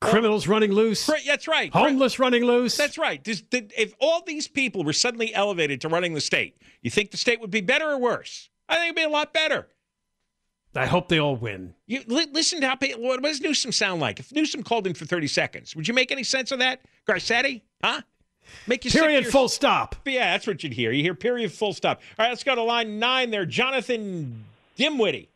Criminals 0.00 0.46
running 0.46 0.72
loose. 0.72 1.08
That's 1.26 1.48
right. 1.48 1.72
Homeless 1.72 2.18
running 2.18 2.44
loose. 2.44 2.76
That's 2.76 2.98
right. 2.98 3.20
If 3.24 3.94
all 4.00 4.22
these 4.26 4.46
people 4.48 4.84
were 4.84 4.92
suddenly 4.92 5.34
elevated 5.34 5.80
to 5.82 5.88
running 5.88 6.14
the 6.14 6.20
state, 6.20 6.56
you 6.82 6.90
think 6.90 7.10
the 7.10 7.16
state 7.16 7.40
would 7.40 7.50
be 7.50 7.60
better 7.60 7.90
or 7.90 7.98
worse? 7.98 8.48
I 8.68 8.74
think 8.74 8.84
it'd 8.86 8.96
be 8.96 9.02
a 9.02 9.08
lot 9.08 9.32
better. 9.32 9.66
I 10.74 10.86
hope 10.86 11.08
they 11.08 11.18
all 11.18 11.34
win. 11.34 11.74
You 11.86 12.02
li- 12.06 12.28
listen 12.32 12.60
to 12.60 12.68
how 12.68 12.76
what 12.98 13.22
does 13.22 13.40
Newsom 13.40 13.72
sound 13.72 14.00
like? 14.00 14.20
If 14.20 14.32
Newsom 14.32 14.62
called 14.62 14.86
in 14.86 14.94
for 14.94 15.04
thirty 15.06 15.26
seconds, 15.26 15.74
would 15.74 15.88
you 15.88 15.94
make 15.94 16.12
any 16.12 16.22
sense 16.22 16.52
of 16.52 16.58
that, 16.60 16.80
Garcetti? 17.08 17.62
Huh? 17.82 18.02
Make 18.66 18.84
you 18.84 18.90
Period, 18.90 19.24
your- 19.24 19.32
full 19.32 19.48
stop. 19.48 19.96
Yeah, 20.04 20.32
that's 20.32 20.46
what 20.46 20.62
you'd 20.62 20.72
hear. 20.74 20.92
You 20.92 21.02
hear 21.02 21.14
period, 21.14 21.52
full 21.52 21.72
stop. 21.72 22.00
All 22.18 22.24
right, 22.24 22.28
let's 22.30 22.44
go 22.44 22.54
to 22.54 22.62
line 22.62 22.98
nine. 22.98 23.30
There, 23.30 23.46
Jonathan 23.46 24.44
Dimwitty. 24.78 25.28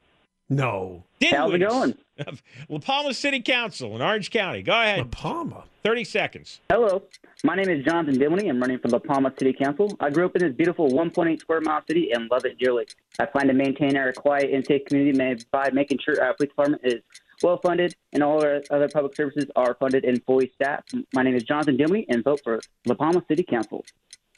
No. 0.48 1.05
How's 1.31 1.55
it 1.55 1.59
going? 1.59 1.95
La 2.69 2.79
Palma 2.79 3.15
City 3.15 3.41
Council 3.41 3.95
in 3.95 4.03
Orange 4.03 4.31
County. 4.31 4.63
Go 4.63 4.73
ahead. 4.73 4.99
La 4.99 5.05
Palma. 5.05 5.65
Thirty 5.83 6.05
seconds. 6.05 6.61
Hello, 6.71 7.03
my 7.43 7.57
name 7.57 7.69
is 7.69 7.85
Jonathan 7.85 8.19
Dimley. 8.21 8.49
I'm 8.49 8.61
running 8.61 8.79
for 8.79 8.89
La 8.89 8.99
Palma 8.99 9.33
City 9.39 9.53
Council. 9.53 9.97
I 10.01 10.11
grew 10.11 10.27
up 10.27 10.37
in 10.37 10.43
this 10.43 10.55
beautiful 10.55 10.89
1.8 10.89 11.41
square 11.41 11.61
mile 11.61 11.83
city 11.89 12.11
and 12.13 12.31
love 12.31 12.45
it 12.45 12.59
dearly. 12.59 12.87
I 13.19 13.27
plan 13.27 13.49
to 13.49 13.55
maintain 13.55 13.97
our 13.97 14.13
quiet 14.13 14.51
and 14.53 14.65
safe 14.65 14.85
community 14.87 15.45
by 15.51 15.71
making 15.73 15.99
sure 16.05 16.23
our 16.23 16.35
police 16.35 16.51
department 16.51 16.83
is 16.85 17.01
well 17.43 17.59
funded 17.59 17.97
and 18.13 18.23
all 18.23 18.45
our 18.45 18.63
other 18.71 18.89
public 18.89 19.17
services 19.17 19.47
are 19.57 19.75
funded 19.75 20.05
and 20.05 20.23
fully 20.25 20.53
staffed. 20.55 20.95
My 21.15 21.23
name 21.23 21.35
is 21.35 21.43
Jonathan 21.43 21.77
Dimley, 21.77 22.05
and 22.09 22.23
vote 22.23 22.41
for 22.45 22.61
La 22.87 22.95
Palma 22.95 23.25
City 23.27 23.43
Council. 23.43 23.85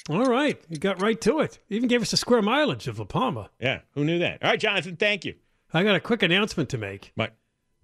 All 0.09 0.25
right. 0.25 0.61
You 0.69 0.79
got 0.79 1.01
right 1.01 1.21
to 1.23 1.41
it. 1.41 1.59
Even 1.71 1.89
gave 1.89 2.03
us 2.03 2.13
a 2.13 2.17
square 2.17 2.43
mileage 2.43 2.89
of 2.89 2.99
La 2.99 3.05
Palma. 3.05 3.51
Yeah, 3.59 3.81
who 3.93 4.05
knew 4.05 4.19
that? 4.19 4.43
All 4.43 4.51
right, 4.51 4.61
Jonathan, 4.61 4.97
thank 4.97 5.25
you. 5.25 5.35
I 5.75 5.83
got 5.83 5.97
a 5.97 6.01
quick 6.01 6.23
announcement 6.23 6.69
to 6.71 6.79
make. 6.79 7.13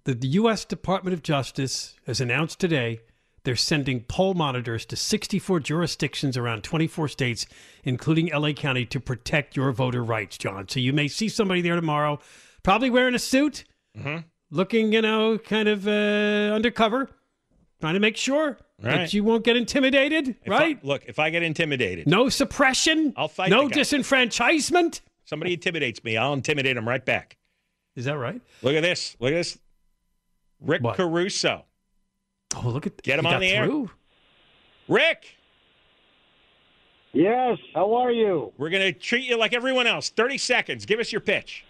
The, 0.03 0.15
the 0.15 0.27
U.S. 0.29 0.65
Department 0.65 1.13
of 1.13 1.21
Justice 1.21 1.95
has 2.07 2.19
announced 2.19 2.59
today 2.59 3.01
they're 3.43 3.55
sending 3.55 4.01
poll 4.01 4.33
monitors 4.35 4.85
to 4.85 4.95
64 4.95 5.59
jurisdictions 5.61 6.37
around 6.37 6.63
24 6.63 7.07
states, 7.07 7.45
including 7.83 8.27
LA 8.31 8.51
County, 8.53 8.85
to 8.85 8.99
protect 8.99 9.55
your 9.55 9.71
voter 9.71 10.03
rights, 10.03 10.37
John. 10.37 10.67
So 10.67 10.79
you 10.79 10.93
may 10.93 11.07
see 11.07 11.27
somebody 11.27 11.61
there 11.61 11.75
tomorrow, 11.75 12.19
probably 12.63 12.89
wearing 12.89 13.15
a 13.15 13.19
suit, 13.19 13.63
Mm-hmm. 13.97 14.19
looking, 14.51 14.93
you 14.93 15.01
know, 15.01 15.37
kind 15.37 15.67
of 15.67 15.85
uh, 15.87 15.91
undercover, 16.55 17.09
trying 17.81 17.95
to 17.95 17.99
make 17.99 18.15
sure 18.15 18.57
Right. 18.81 18.95
that 18.97 19.13
you 19.13 19.23
won't 19.23 19.43
get 19.43 19.57
intimidated, 19.57 20.35
If 20.43 20.51
I- 20.51 20.57
right? 20.59 20.85
look, 20.85 21.03
if 21.07 21.19
I 21.19 21.29
get 21.29 21.43
intimidated, 21.43 22.07
no 22.07 22.29
suppression. 22.29 23.13
I'll 23.17 23.27
fight. 23.27 23.49
No 23.49 23.67
disenfranchisement. 23.67 25.01
Somebody 25.25 25.53
intimidates 25.53 26.03
me, 26.03 26.15
I'll 26.17 26.33
intimidate 26.33 26.77
him 26.77 26.87
right 26.87 27.03
back. 27.05 27.37
Is 27.95 28.05
that 28.05 28.17
right? 28.17 28.41
Look 28.61 28.75
at 28.75 28.81
this. 28.81 29.15
Look 29.19 29.31
at 29.31 29.35
this. 29.35 29.57
Rick 30.61 30.83
Caruso. 30.93 31.65
Oh, 32.55 32.69
look 32.69 32.85
at 32.87 33.01
Get 33.01 33.19
him 33.19 33.25
he 33.25 33.33
on 33.33 33.41
the 33.41 33.55
through? 33.55 33.81
air. 33.83 33.89
Rick. 34.87 35.25
Yes. 37.13 37.57
How 37.73 37.93
are 37.95 38.11
you? 38.11 38.53
We're 38.57 38.69
going 38.69 38.93
to 38.93 38.97
treat 38.97 39.27
you 39.27 39.37
like 39.37 39.53
everyone 39.53 39.87
else. 39.87 40.09
30 40.09 40.37
seconds. 40.37 40.85
Give 40.85 40.99
us 40.99 41.11
your 41.11 41.21
pitch. 41.21 41.65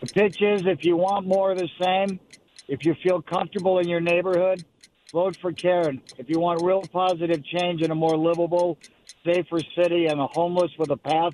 The 0.00 0.06
pitch 0.06 0.42
is 0.42 0.62
if 0.66 0.84
you 0.84 0.96
want 0.96 1.26
more 1.26 1.50
of 1.52 1.58
the 1.58 1.68
same, 1.80 2.20
if 2.68 2.84
you 2.84 2.94
feel 3.02 3.22
comfortable 3.22 3.78
in 3.78 3.88
your 3.88 4.00
neighborhood, 4.00 4.64
vote 5.12 5.36
for 5.40 5.52
Karen. 5.52 6.00
If 6.18 6.28
you 6.28 6.38
want 6.38 6.62
real 6.62 6.82
positive 6.82 7.44
change 7.44 7.82
in 7.82 7.90
a 7.90 7.94
more 7.94 8.16
livable, 8.16 8.78
safer 9.24 9.60
city 9.76 10.06
and 10.06 10.20
the 10.20 10.26
homeless 10.26 10.70
with 10.78 10.90
a 10.90 10.96
path 10.96 11.32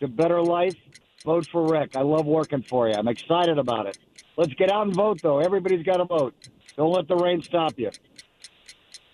to 0.00 0.08
better 0.08 0.42
life, 0.42 0.74
vote 1.24 1.46
for 1.50 1.66
Rick. 1.66 1.96
I 1.96 2.02
love 2.02 2.26
working 2.26 2.62
for 2.62 2.88
you. 2.88 2.94
I'm 2.94 3.08
excited 3.08 3.58
about 3.58 3.86
it. 3.86 3.98
Let's 4.36 4.54
get 4.54 4.70
out 4.70 4.86
and 4.86 4.94
vote, 4.94 5.20
though. 5.22 5.38
Everybody's 5.40 5.84
got 5.84 5.98
to 5.98 6.04
vote. 6.04 6.34
Don't 6.76 6.92
let 6.92 7.08
the 7.08 7.16
rain 7.16 7.42
stop 7.42 7.78
you. 7.78 7.90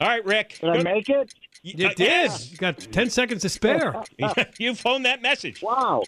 All 0.01 0.09
right, 0.09 0.25
Rick. 0.25 0.59
Did 0.61 0.71
I 0.71 0.83
make 0.83 1.09
it? 1.09 1.33
You 1.63 1.89
did. 1.89 2.31
You 2.51 2.57
got 2.59 2.79
10 2.79 3.11
seconds 3.11 3.43
to 3.43 3.49
spare. 3.49 4.03
you 4.59 4.75
phoned 4.75 5.05
that 5.05 5.23
message. 5.23 5.63
Wow. 5.63 6.03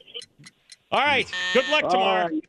All 0.90 1.00
right. 1.00 1.30
Good 1.52 1.68
luck 1.68 1.90
tomorrow. 1.90 2.28
right. 2.28 2.44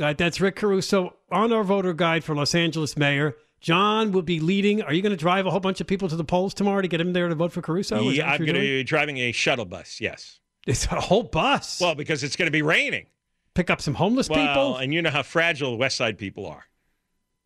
All 0.00 0.06
right, 0.06 0.18
that's 0.18 0.40
Rick 0.40 0.56
Caruso 0.56 1.14
on 1.30 1.52
our 1.52 1.62
voter 1.62 1.92
guide 1.92 2.24
for 2.24 2.34
Los 2.34 2.54
Angeles 2.54 2.96
mayor. 2.96 3.36
John 3.60 4.10
will 4.10 4.22
be 4.22 4.40
leading. 4.40 4.82
Are 4.82 4.92
you 4.92 5.02
going 5.02 5.10
to 5.10 5.16
drive 5.16 5.46
a 5.46 5.50
whole 5.50 5.60
bunch 5.60 5.80
of 5.80 5.86
people 5.86 6.08
to 6.08 6.16
the 6.16 6.24
polls 6.24 6.52
tomorrow 6.52 6.82
to 6.82 6.88
get 6.88 6.98
them 6.98 7.12
there 7.12 7.28
to 7.28 7.34
vote 7.34 7.52
for 7.52 7.62
Caruso? 7.62 8.08
Is 8.08 8.16
yeah, 8.16 8.30
I'm 8.30 8.38
going 8.38 8.54
to 8.54 8.60
be 8.60 8.82
driving 8.82 9.18
a 9.18 9.32
shuttle 9.32 9.64
bus. 9.64 10.00
Yes. 10.00 10.40
It's 10.66 10.86
a 10.86 11.00
whole 11.00 11.22
bus. 11.24 11.80
Well, 11.80 11.94
because 11.94 12.22
it's 12.24 12.36
going 12.36 12.46
to 12.46 12.52
be 12.52 12.62
raining. 12.62 13.06
Pick 13.54 13.70
up 13.70 13.80
some 13.80 13.94
homeless 13.94 14.28
well, 14.28 14.46
people. 14.46 14.76
and 14.78 14.92
you 14.92 15.02
know 15.02 15.10
how 15.10 15.22
fragile 15.22 15.70
the 15.72 15.76
West 15.76 15.96
Side 15.96 16.18
people 16.18 16.46
are, 16.46 16.64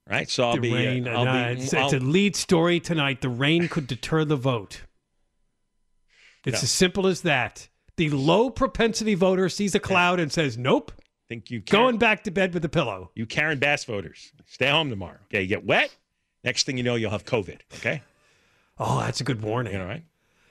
right? 0.08 0.28
So 0.30 0.44
I'll 0.48 0.54
the 0.54 0.60
be. 0.60 1.06
uh. 1.06 1.10
I'll 1.10 1.28
uh, 1.28 1.54
be. 1.54 1.62
it's, 1.62 1.74
I'll- 1.74 1.84
it's 1.86 1.94
a 1.94 1.98
lead 1.98 2.34
story 2.36 2.80
tonight. 2.80 3.20
The 3.20 3.28
rain 3.28 3.68
could 3.68 3.86
deter 3.88 4.24
the 4.24 4.36
vote. 4.36 4.82
It's 6.46 6.62
No. 6.62 6.64
as 6.64 6.70
simple 6.70 7.06
as 7.06 7.22
that. 7.22 7.68
The 7.96 8.10
low 8.10 8.48
propensity 8.48 9.14
voter 9.14 9.48
sees 9.48 9.74
a 9.74 9.80
cloud 9.80 10.20
and 10.20 10.32
says, 10.32 10.56
"Nope." 10.56 10.92
Think 11.28 11.50
you 11.50 11.60
Karen, 11.60 11.84
Going 11.84 11.98
back 11.98 12.24
to 12.24 12.30
bed 12.30 12.54
with 12.54 12.64
a 12.64 12.68
pillow. 12.70 13.10
you 13.14 13.26
Karen 13.26 13.58
Bass 13.58 13.84
voters, 13.84 14.32
stay 14.46 14.70
home 14.70 14.88
tomorrow. 14.88 15.18
Okay, 15.26 15.42
you 15.42 15.48
get 15.48 15.66
wet. 15.66 15.94
Next 16.44 16.64
thing 16.64 16.78
you 16.78 16.84
know, 16.84 16.94
you'll 16.94 17.10
have 17.10 17.24
COVID. 17.26 17.60
Okay, 17.74 18.02
Oh, 18.78 19.00
that's 19.00 19.20
a 19.20 19.24
good 19.24 19.42
warning. 19.42 19.72
you 19.74 19.78
know, 19.80 19.84
right? 19.86 20.04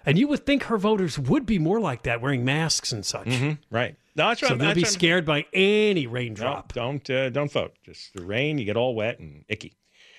And 0.08 0.18
you 0.18 0.28
would 0.30 0.46
think 0.46 0.64
her 0.64 0.78
voters 0.78 1.20
would 1.20 1.46
be 1.46 1.60
more 1.60 1.80
like 1.80 2.04
that, 2.04 2.22
wearing 2.22 2.46
masks 2.46 2.92
and 2.92 3.06
such. 3.06 3.28
Right. 3.70 3.96
No, 4.16 4.30
that's 4.30 4.42
right. 4.42 4.50
So 4.50 4.56
they'll 4.56 4.74
be 4.74 4.86
scared 4.86 5.26
by 5.26 5.46
any 5.54 6.06
No, 6.06 6.12
raindrop. 6.12 6.74
don't 6.74 7.08
uh, 7.10 7.30
don't 7.30 7.52
vote. 7.52 7.74
Just 7.84 8.14
the 8.16 8.24
rain, 8.24 8.58
you 8.58 8.66
get 8.66 8.78
all 8.78 8.96
wet 8.96 9.20
and 9.20 9.44
icky. 9.50 9.74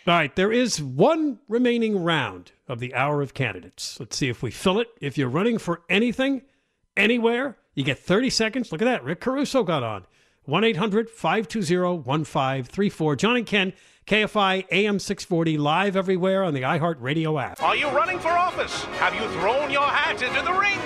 All 0.07 0.15
right, 0.15 0.35
there 0.37 0.53
is 0.53 0.81
one 0.81 1.39
remaining 1.49 2.03
round 2.03 2.53
of 2.69 2.79
the 2.79 2.95
hour 2.95 3.21
of 3.23 3.35
candidates. 3.35 3.99
Let's 3.99 4.17
see 4.17 4.29
if 4.29 4.43
we 4.43 4.51
fill 4.51 4.79
it. 4.79 4.89
If 5.01 5.19
you're 5.19 5.29
running 5.29 5.59
for 5.59 5.83
anything, 5.89 6.43
anywhere, 6.97 7.57
you 7.75 7.83
get 7.85 7.99
30 7.99 8.31
seconds. 8.31 8.73
Look 8.73 8.81
at 8.81 8.87
that. 8.87 9.05
Rick 9.05 9.21
Caruso 9.21 9.65
got 9.65 9.83
on. 9.83 10.07
1 10.45 10.65
800 10.65 11.11
520 11.11 11.99
1534. 12.03 13.17
John 13.17 13.37
and 13.37 13.47
Ken, 13.47 13.73
KFI 14.09 14.65
AM 14.71 14.99
640, 14.99 15.59
live 15.59 15.95
everywhere 15.95 16.43
on 16.43 16.55
the 16.55 16.63
iHeartRadio 16.63 17.43
app. 17.43 17.63
Are 17.63 17.77
you 17.77 17.91
running 17.91 18.19
for 18.19 18.31
office? 18.31 18.85
Have 18.97 19.15
you 19.15 19.21
thrown 19.39 19.71
your 19.71 19.83
hat 19.83 20.23
into 20.23 20.41
the 20.41 20.53
ring? 20.59 20.79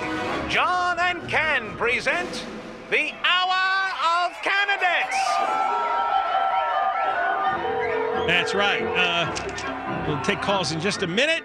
John 0.51 0.99
and 0.99 1.29
Ken 1.29 1.77
present 1.77 2.45
the 2.91 3.13
Hour 3.23 4.27
of 4.27 4.33
Candidates. 4.43 5.17
That's 8.27 8.55
right. 8.57 8.83
Uh, 8.83 10.05
we'll 10.09 10.21
take 10.23 10.43
calls 10.43 10.73
in 10.73 10.81
just 10.81 11.05
a 11.05 11.07
minute. 11.07 11.45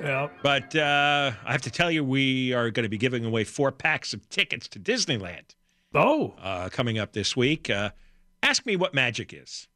Yeah. 0.00 0.28
But 0.44 0.76
uh, 0.76 1.32
I 1.44 1.50
have 1.50 1.62
to 1.62 1.72
tell 1.72 1.90
you, 1.90 2.04
we 2.04 2.52
are 2.52 2.70
going 2.70 2.84
to 2.84 2.88
be 2.88 2.98
giving 2.98 3.24
away 3.24 3.42
four 3.42 3.72
packs 3.72 4.12
of 4.12 4.28
tickets 4.28 4.68
to 4.68 4.78
Disneyland. 4.78 5.56
Oh. 5.92 6.36
Uh, 6.40 6.68
coming 6.68 6.98
up 6.98 7.14
this 7.14 7.36
week. 7.36 7.68
Uh, 7.68 7.90
ask 8.44 8.64
me 8.64 8.76
what 8.76 8.94
magic 8.94 9.32
is. 9.32 9.66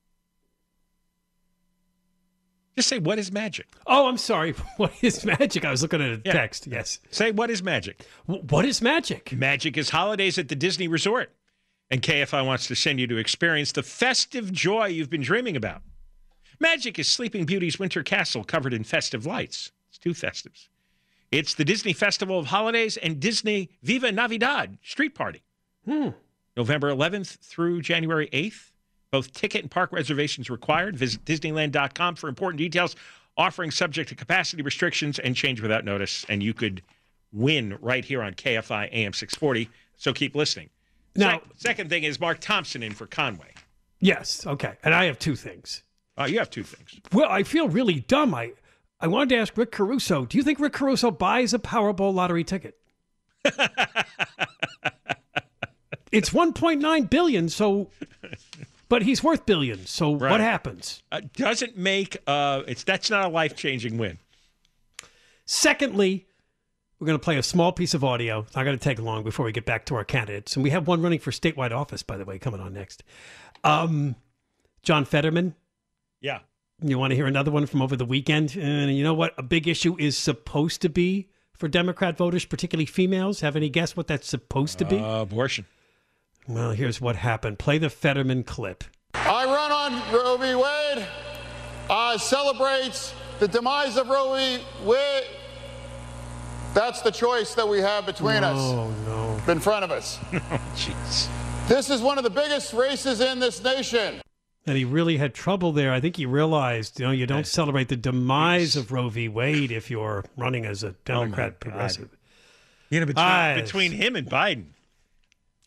Just 2.79 2.91
say, 2.91 3.01
what 3.01 3.19
is 3.19 3.33
magic? 3.33 3.67
Oh, 3.89 4.07
I'm 4.07 4.17
sorry. 4.19 4.53
What 4.77 4.93
is 5.03 5.25
magic? 5.25 5.65
I 5.65 5.73
was 5.73 5.83
looking 5.83 6.01
at 6.01 6.11
a 6.13 6.23
Yeah. 6.25 6.33
text. 6.33 6.69
Yes. 6.69 7.01
Say, 7.11 7.33
what 7.33 7.51
is 7.51 7.61
magic? 7.61 8.07
W- 8.29 8.47
what 8.51 8.65
is 8.65 8.81
magic? 8.81 9.33
Magic 9.33 9.77
is 9.77 9.91
holidays 9.91 10.39
at 10.39 10.47
the 10.47 10.55
Disney 10.55 10.87
Resort. 10.87 11.33
And 11.91 12.01
KFI 12.03 12.47
wants 12.47 12.69
to 12.69 12.77
send 12.77 13.01
you 13.01 13.09
to 13.09 13.17
experience 13.17 13.73
the 13.73 13.83
festive 13.83 14.53
joy 14.53 14.87
you've 14.87 15.11
been 15.11 15.23
dreaming 15.23 15.57
about. 15.57 15.83
Magic 16.61 17.01
is 17.01 17.09
Sleeping 17.09 17.47
Beauty's 17.47 17.81
winter 17.81 18.05
castle 18.05 18.45
covered 18.45 18.73
in 18.73 18.85
festive 18.85 19.27
lights. 19.27 19.73
It's 19.89 19.99
two 19.99 20.11
festives. 20.11 20.69
It's 21.33 21.55
the 21.55 21.65
Disney 21.65 21.93
Festival 21.93 22.39
of 22.39 22.47
Holidays 22.47 22.97
and 22.97 23.19
Disney 23.19 23.71
Viva 23.83 24.13
Navidad 24.13 24.79
street 24.85 25.17
party. 25.17 25.43
Hmm. 25.85 26.11
November 26.57 26.93
11th 26.95 27.39
through 27.41 27.83
January 27.83 28.29
8th. 28.33 28.68
Both 29.11 29.33
ticket 29.33 29.63
and 29.63 29.71
park 29.71 29.93
reservations 29.93 30.51
required. 30.51 30.97
Visit 30.97 31.25
Disneyland.com 31.25 32.17
for 32.17 32.29
important 32.29 32.59
details. 32.59 32.95
Offering 33.37 33.71
subject 33.71 34.09
to 34.11 34.15
capacity 34.15 34.63
restrictions 34.63 35.19
and 35.19 35.35
change 35.35 35.61
without 35.61 35.85
notice. 35.85 36.27
And 36.29 36.43
you 36.43 36.53
could 36.55 36.83
win 37.33 37.79
right 37.81 38.05
here 38.05 38.23
on 38.23 38.35
KFI 38.35 38.89
AM 38.93 39.13
640. 39.13 39.71
So 39.97 40.13
keep 40.13 40.35
listening. 40.35 40.71
Now- 41.17 41.41
Sec- 41.41 41.43
second 41.57 41.91
thing 41.91 42.05
is 42.05 42.21
Mark 42.21 42.41
Thompson 42.41 42.83
in 42.83 42.93
for 42.93 43.07
Conway. 43.07 43.53
Yes. 44.01 44.47
Okay. 44.47 44.75
And 44.85 44.95
I 44.95 45.07
have 45.07 45.19
two 45.19 45.37
things. 45.37 45.83
Uh, 46.19 46.25
you 46.25 46.39
have 46.39 46.51
two 46.51 46.63
things. 46.65 47.01
Well, 47.13 47.29
I 47.31 47.43
feel 47.45 47.69
really 47.69 48.01
dumb. 48.01 48.35
I 48.35 48.53
I 49.01 49.07
wanted 49.07 49.29
to 49.31 49.37
ask 49.37 49.57
Rick 49.57 49.71
Caruso. 49.71 50.25
Do 50.27 50.37
you 50.37 50.43
think 50.43 50.59
Rick 50.59 50.73
Caruso 50.73 51.13
buys 51.13 51.55
a 51.55 51.59
Powerball 51.61 52.13
lottery 52.13 52.43
ticket? 52.43 52.77
it's 56.11 56.31
1.9 56.31 57.11
billion, 57.11 57.49
so 57.49 57.91
but 58.89 59.03
he's 59.03 59.23
worth 59.23 59.47
billions. 59.47 59.91
So 59.91 60.11
what 60.11 60.41
happens? 60.41 61.03
Uh, 61.13 61.21
doesn't 61.35 61.77
make 61.77 62.17
uh, 62.27 62.63
it's 62.67 62.85
that's 62.85 63.11
not 63.11 63.27
a 63.27 63.29
life 63.29 63.57
changing 63.57 63.99
win. 63.99 64.19
Secondly, 65.45 66.27
we're 66.99 67.07
going 67.07 67.19
to 67.19 67.25
play 67.25 67.39
a 67.39 67.43
small 67.43 67.73
piece 67.73 67.95
of 67.95 68.05
audio. 68.05 68.41
It's 68.41 68.57
not 68.57 68.65
going 68.65 68.79
to 68.79 68.83
take 68.83 68.99
long 68.99 69.23
before 69.23 69.47
we 69.47 69.53
get 69.53 69.65
back 69.65 69.87
to 69.87 69.95
our 69.95 70.05
candidates, 70.05 70.57
and 70.57 70.63
we 70.63 70.71
have 70.71 70.87
one 70.87 71.01
running 71.01 71.21
for 71.21 71.31
statewide 71.31 71.73
office, 71.73 72.03
by 72.03 72.17
the 72.17 72.25
way, 72.25 72.39
coming 72.39 72.61
on 72.61 72.75
next. 72.75 73.03
Um, 73.65 74.17
John 74.83 75.05
Fetterman. 75.05 75.55
Yeah. 76.21 76.41
You 76.81 76.99
want 76.99 77.11
to 77.11 77.17
hear 77.17 77.27
another 77.27 77.51
one 77.51 77.67
from 77.67 77.83
over 77.83 77.97
the 77.97 78.05
weekend? 78.05 78.57
And 78.57 78.97
you 78.97 79.03
know 79.03 79.15
what? 79.15 79.35
A 79.37 79.43
big 79.43 79.67
issue 79.67 79.97
is 79.99 80.17
supposed 80.17 80.81
to 80.83 80.89
be 80.89 81.29
for 81.53 81.67
Democrat 81.69 82.17
voters, 82.17 82.45
particularly 82.45 82.87
females. 82.87 83.41
Have 83.41 83.57
any 83.57 83.69
guess 83.69 83.97
what 83.97 84.07
that's 84.07 84.29
supposed 84.29 84.79
to 84.79 84.85
be? 84.85 84.97
Uh, 84.97 85.23
abortion. 85.23 85.67
Well, 86.49 86.71
here's 86.71 86.99
what 87.01 87.17
happened. 87.17 87.59
Play 87.59 87.77
the 87.77 87.91
Fetterman 87.91 88.43
clip. 88.43 88.85
I 89.15 89.45
run 89.45 89.71
on 89.71 90.13
Roe 90.13 90.37
v. 90.39 90.55
Wade. 90.55 91.07
I 91.91 92.17
celebrate 92.17 93.13
the 93.39 93.47
demise 93.49 93.97
of 93.99 94.09
Roe 94.09 94.35
v. 94.35 94.63
Wade. 94.83 95.25
That's 96.75 97.03
the 97.03 97.11
choice 97.11 97.55
that 97.55 97.69
we 97.69 97.81
have 97.81 98.07
between 98.07 98.43
us, 98.45 98.59
Oh, 98.59 98.91
no. 99.07 99.53
in 99.53 99.61
front 99.61 99.85
of 99.85 99.91
us. 99.91 100.17
Jeez. 100.75 101.29
This 101.69 101.91
is 101.91 102.01
one 102.01 102.17
of 102.19 102.25
the 102.25 102.31
biggest 102.31 102.73
races 102.73 103.21
in 103.21 103.41
this 103.41 103.63
nation. 103.63 104.23
And 104.67 104.77
he 104.77 104.85
really 104.85 105.17
had 105.17 105.35
trouble 105.35 105.73
there. 105.73 105.93
I 105.93 106.01
think 106.01 106.17
he 106.17 106.27
realized, 106.27 107.01
you 107.01 107.07
know, 107.07 107.13
you 107.13 107.27
don't 107.27 107.47
celebrate 107.47 107.89
the 107.89 107.97
demise 107.97 108.77
of 108.77 108.93
Roe 108.93 109.09
v. 109.09 109.29
Wade 109.29 109.71
if 109.73 109.91
you're 109.91 110.25
running 110.37 110.65
as 110.67 110.83
a 110.83 110.89
oh 110.89 110.95
Democrat 111.05 111.53
God. 111.53 111.61
progressive. 111.61 112.17
You 112.91 113.01
know, 113.01 113.07
between, 113.07 113.55
between 113.65 113.93
him 113.93 114.17
and 114.17 114.29
Biden. 114.29 114.67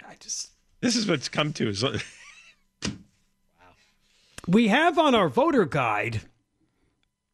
I 0.07 0.15
just 0.19 0.50
This 0.81 0.95
is 0.95 1.07
what's 1.07 1.29
come 1.29 1.53
to. 1.53 1.69
Is, 1.69 1.83
We 4.47 4.69
have 4.69 4.97
on 4.97 5.13
our 5.13 5.29
voter 5.29 5.65
guide, 5.65 6.21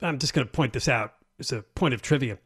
I'm 0.01 0.19
just 0.19 0.33
going 0.33 0.45
to 0.45 0.51
point 0.51 0.73
this 0.73 0.87
out 0.87 1.13
as 1.39 1.51
a 1.51 1.61
point 1.61 1.93
of 1.93 2.01
trivia. 2.01 2.37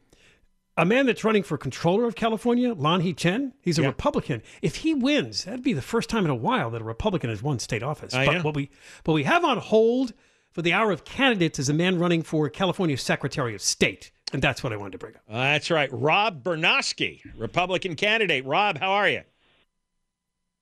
A 0.77 0.85
man 0.85 1.05
that's 1.07 1.23
running 1.23 1.43
for 1.43 1.57
controller 1.57 2.05
of 2.05 2.15
California, 2.15 2.73
Lanhee 2.73 3.17
Chen, 3.17 3.53
he's 3.61 3.77
a 3.77 3.83
Republican. 3.83 4.41
If 4.61 4.77
he 4.77 4.93
wins, 4.93 5.43
that'd 5.43 5.63
be 5.63 5.73
the 5.73 5.81
first 5.81 6.09
time 6.09 6.23
in 6.23 6.31
a 6.31 6.35
while 6.35 6.69
that 6.71 6.81
a 6.81 6.85
Republican 6.85 7.29
has 7.29 7.43
won 7.43 7.59
state 7.59 7.83
office. 7.83 8.13
I 8.13 8.25
but 8.25 8.33
know. 8.35 8.41
what 8.43 8.55
we 8.55 8.69
but 9.03 9.13
we 9.13 9.23
have 9.23 9.43
on 9.43 9.57
hold 9.57 10.13
for 10.51 10.61
the 10.61 10.71
hour 10.71 10.91
of 10.91 11.03
candidates 11.03 11.59
is 11.59 11.67
a 11.67 11.73
man 11.73 11.99
running 11.99 12.23
for 12.23 12.49
California 12.49 12.97
Secretary 12.97 13.53
of 13.53 13.61
State. 13.61 14.11
And 14.31 14.41
that's 14.41 14.63
what 14.63 14.71
I 14.71 14.77
wanted 14.77 14.93
to 14.93 14.97
bring 14.97 15.15
up. 15.15 15.21
Uh, 15.29 15.39
that's 15.39 15.69
right. 15.69 15.89
Rob 15.91 16.41
Bernosky, 16.41 17.19
Republican 17.35 17.95
candidate. 17.95 18.45
Rob, 18.45 18.77
how 18.77 18.91
are 18.91 19.09
you? 19.09 19.23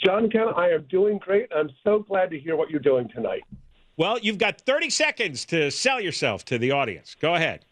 John 0.04 0.30
Ken, 0.30 0.48
I 0.56 0.70
am 0.70 0.84
doing 0.90 1.18
great. 1.18 1.50
I'm 1.56 1.70
so 1.84 2.00
glad 2.00 2.30
to 2.32 2.40
hear 2.40 2.56
what 2.56 2.70
you're 2.70 2.80
doing 2.80 3.10
tonight. 3.10 3.44
Well, 3.98 4.18
you've 4.18 4.38
got 4.38 4.62
30 4.62 4.90
seconds 4.90 5.44
to 5.46 5.70
sell 5.70 6.00
yourself 6.00 6.46
to 6.46 6.58
the 6.58 6.72
audience. 6.72 7.18
Go 7.20 7.36
ahead. 7.36 7.66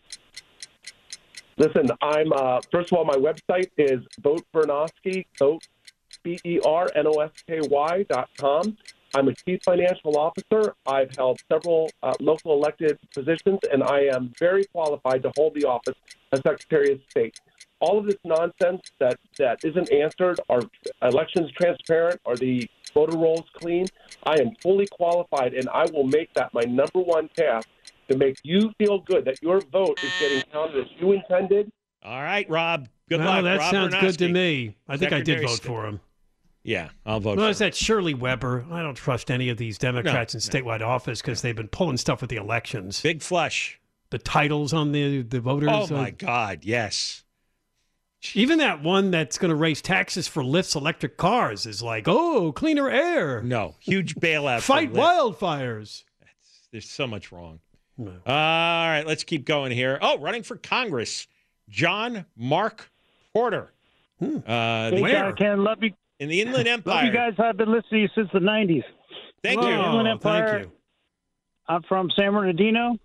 Listen, 1.57 1.89
I'm 2.01 2.31
uh, 2.33 2.59
first 2.69 2.91
of 2.91 2.97
all, 2.97 3.05
my 3.05 3.15
website 3.15 3.69
is 3.77 4.01
vote 4.19 4.45
Bernosky, 4.53 5.25
vote 5.39 5.67
B 6.21 6.37
E 6.43 6.59
R 6.63 6.89
N 6.95 7.07
O 7.07 7.19
S 7.21 7.31
K 7.47 7.61
Y 7.61 8.05
dot 8.09 8.29
com. 8.37 8.77
I'm 9.15 9.29
a 9.29 9.33
chief 9.33 9.61
financial 9.63 10.17
officer. 10.17 10.75
I've 10.85 11.15
held 11.15 11.39
several 11.51 11.89
uh, 12.03 12.13
local 12.19 12.53
elected 12.53 12.99
positions, 13.13 13.59
and 13.71 13.81
I 13.81 14.01
am 14.13 14.33
very 14.37 14.65
qualified 14.65 15.23
to 15.23 15.31
hold 15.35 15.55
the 15.55 15.65
office 15.65 15.95
as 16.31 16.41
Secretary 16.41 16.91
of 16.91 16.99
State. 17.09 17.39
All 17.79 17.99
of 17.99 18.05
this 18.05 18.17
nonsense 18.23 18.81
that, 18.99 19.19
that 19.37 19.63
isn't 19.63 19.91
answered, 19.91 20.39
are 20.49 20.61
elections 21.01 21.51
transparent, 21.51 22.19
are 22.25 22.35
the 22.35 22.67
voter 22.93 23.17
rolls 23.17 23.45
clean? 23.53 23.85
I 24.23 24.39
am 24.39 24.51
fully 24.61 24.87
qualified, 24.87 25.53
and 25.53 25.69
I 25.69 25.85
will 25.93 26.05
make 26.05 26.33
that 26.33 26.53
my 26.53 26.61
number 26.63 26.99
one 26.99 27.29
task 27.35 27.67
to 28.09 28.17
make 28.17 28.37
you 28.43 28.71
feel 28.77 28.99
good 28.99 29.25
that 29.25 29.41
your 29.41 29.61
vote 29.61 29.99
is 30.03 30.11
getting 30.19 30.41
counted 30.51 30.85
as 30.85 30.91
you 30.99 31.11
intended. 31.11 31.71
All 32.03 32.21
right, 32.21 32.49
Rob. 32.49 32.87
Good 33.09 33.19
well, 33.19 33.41
luck. 33.41 33.43
that 33.43 33.59
Rob 33.59 33.71
sounds 33.71 33.95
good 33.95 34.17
to 34.19 34.29
me. 34.29 34.75
I 34.87 34.97
think 34.97 35.13
I 35.13 35.21
did 35.21 35.41
vote 35.41 35.57
State. 35.57 35.67
for 35.67 35.85
him. 35.85 35.99
Yeah, 36.63 36.89
I'll 37.05 37.19
vote 37.19 37.37
Well, 37.37 37.47
for 37.47 37.51
it's 37.51 37.59
that 37.59 37.75
Shirley 37.75 38.13
Weber. 38.13 38.65
I 38.69 38.81
don't 38.81 38.95
trust 38.95 39.31
any 39.31 39.49
of 39.49 39.57
these 39.57 39.77
Democrats 39.77 40.33
No, 40.33 40.37
in 40.37 40.41
statewide 40.65 40.81
office 40.81 41.21
because 41.21 41.41
they've 41.41 41.55
been 41.55 41.69
pulling 41.69 41.95
stuff 41.97 42.19
with 42.21 42.29
the 42.29 42.35
elections. 42.35 42.99
Big 43.01 43.21
flush. 43.21 43.79
The 44.09 44.17
titles 44.17 44.73
on 44.73 44.91
the 44.91 45.21
the 45.21 45.39
voters. 45.39 45.69
Oh, 45.71 45.87
my 45.95 46.11
God. 46.11 46.59
Yes. 46.63 47.23
Even 48.33 48.59
that 48.59 48.81
one 48.81 49.11
that's 49.11 49.37
going 49.37 49.49
to 49.49 49.55
raise 49.55 49.81
taxes 49.81 50.27
for 50.27 50.41
Lyft's 50.43 50.75
electric 50.75 51.17
cars 51.17 51.65
is 51.65 51.81
like, 51.83 52.07
oh, 52.07 52.51
cleaner 52.51 52.89
air. 52.89 53.41
No, 53.43 53.75
huge 53.79 54.15
bailout. 54.15 54.61
Fight 54.61 54.89
for 54.91 54.97
Lyft. 54.97 55.37
wildfires. 55.37 56.03
There's 56.71 56.89
so 56.89 57.05
much 57.07 57.31
wrong. 57.31 57.59
All 57.99 58.07
right, 58.27 59.03
let's 59.05 59.23
keep 59.23 59.45
going 59.45 59.71
here. 59.71 59.97
Oh, 60.01 60.19
running 60.19 60.43
for 60.43 60.55
Congress, 60.57 61.27
John 61.69 62.25
Mark 62.35 62.91
Porter. 63.33 63.73
Hmm. 64.19 64.37
Uh, 64.45 64.89
Hey, 64.91 65.01
the- 65.01 65.33
Ken, 65.37 65.63
love 65.63 65.81
you. 65.83 65.93
in 66.19 66.29
the 66.29 66.41
Inland 66.41 66.67
Empire. 66.67 66.95
Love 66.95 67.05
you 67.05 67.11
guys. 67.11 67.33
I've 67.39 67.57
been 67.57 67.71
listening 67.71 67.91
to 67.91 67.97
you 67.99 68.09
since 68.15 68.29
the 68.33 68.39
'90s. 68.39 68.83
Thank 69.43 69.61
Oh, 69.61 69.67
you. 69.67 69.73
Inland 69.75 70.07
Empire. 70.07 70.49
thank 70.49 70.65
you. 70.65 70.71
I'm 71.69 71.83
from 71.83 72.09
San 72.15 72.31
Bernardino. 72.33 72.97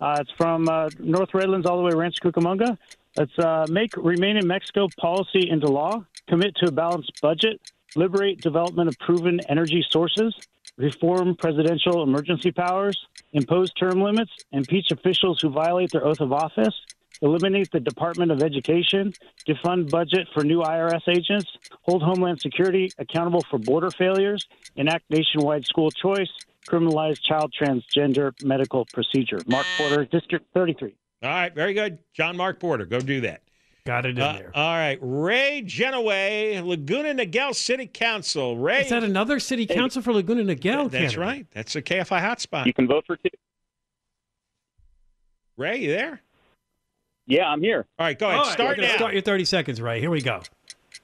Uh, 0.00 0.16
it's 0.20 0.30
from 0.36 0.68
uh, 0.68 0.88
North 0.98 1.32
Redlands 1.34 1.66
all 1.66 1.76
the 1.78 1.82
way 1.82 1.90
to 1.92 1.96
Rancho 1.96 2.30
Cucamonga. 2.30 2.76
Let's 3.16 3.36
uh, 3.38 3.66
make 3.68 3.96
Remain 3.96 4.36
in 4.36 4.46
Mexico 4.46 4.88
policy 4.98 5.48
into 5.50 5.66
law, 5.66 6.04
commit 6.28 6.54
to 6.56 6.68
a 6.68 6.72
balanced 6.72 7.12
budget, 7.20 7.60
liberate 7.96 8.40
development 8.40 8.88
of 8.88 8.98
proven 8.98 9.40
energy 9.48 9.84
sources, 9.90 10.34
reform 10.76 11.34
presidential 11.34 12.02
emergency 12.02 12.52
powers, 12.52 12.96
impose 13.32 13.72
term 13.72 14.00
limits, 14.00 14.30
impeach 14.52 14.90
officials 14.90 15.40
who 15.40 15.50
violate 15.50 15.90
their 15.90 16.06
oath 16.06 16.20
of 16.20 16.32
office, 16.32 16.74
eliminate 17.22 17.70
the 17.72 17.80
Department 17.80 18.30
of 18.30 18.42
Education, 18.42 19.12
defund 19.46 19.90
budget 19.90 20.28
for 20.32 20.44
new 20.44 20.60
IRS 20.60 21.08
agents, 21.08 21.50
hold 21.82 22.02
Homeland 22.02 22.40
Security 22.40 22.90
accountable 22.98 23.42
for 23.50 23.58
border 23.58 23.90
failures, 23.90 24.46
enact 24.76 25.04
nationwide 25.10 25.66
school 25.66 25.90
choice, 25.90 26.30
criminalize 26.68 27.20
child 27.20 27.52
transgender 27.58 28.32
medical 28.44 28.84
procedure. 28.92 29.38
Mark 29.46 29.66
Porter, 29.78 30.04
District 30.04 30.46
33. 30.54 30.94
All 31.22 31.30
right, 31.30 31.52
very 31.54 31.74
good. 31.74 31.98
John 32.14 32.36
Mark 32.36 32.60
Porter, 32.60 32.86
go 32.86 33.00
do 33.00 33.20
that. 33.22 33.42
Got 33.86 34.04
it 34.06 34.16
in 34.18 34.22
Uh, 34.22 34.32
there. 34.34 34.50
all 34.54 34.74
right, 34.76 34.98
Ray 35.00 35.62
Gennawey, 35.66 36.62
Laguna 36.64 37.14
Niguel 37.14 37.54
City 37.54 37.86
Council. 37.86 38.56
Ray, 38.58 38.82
Is 38.82 38.90
that 38.90 39.02
another 39.02 39.40
city 39.40 39.66
council 39.66 40.02
for 40.02 40.12
Laguna 40.12 40.42
Niguel? 40.42 40.90
That's 40.90 41.14
candidate? 41.14 41.16
right. 41.16 41.46
That's 41.52 41.74
a 41.74 41.82
KFI 41.82 42.20
hotspot. 42.20 42.66
You 42.66 42.74
can 42.74 42.86
vote 42.86 43.04
for 43.06 43.16
two. 43.16 43.30
Ray, 45.56 45.78
you 45.78 45.88
there? 45.90 46.20
Yeah, 47.26 47.48
I'm 47.48 47.60
here. 47.60 47.86
All 47.98 48.06
right, 48.06 48.18
go 48.18 48.26
ahead. 48.26 48.38
All 48.38 48.44
right, 48.44 48.52
Start 48.52 48.78
now. 48.78 48.94
Start 48.96 49.12
your 49.14 49.22
30 49.22 49.44
seconds, 49.44 49.80
Ray. 49.80 50.00
Here 50.00 50.10
we 50.10 50.20
go. 50.20 50.40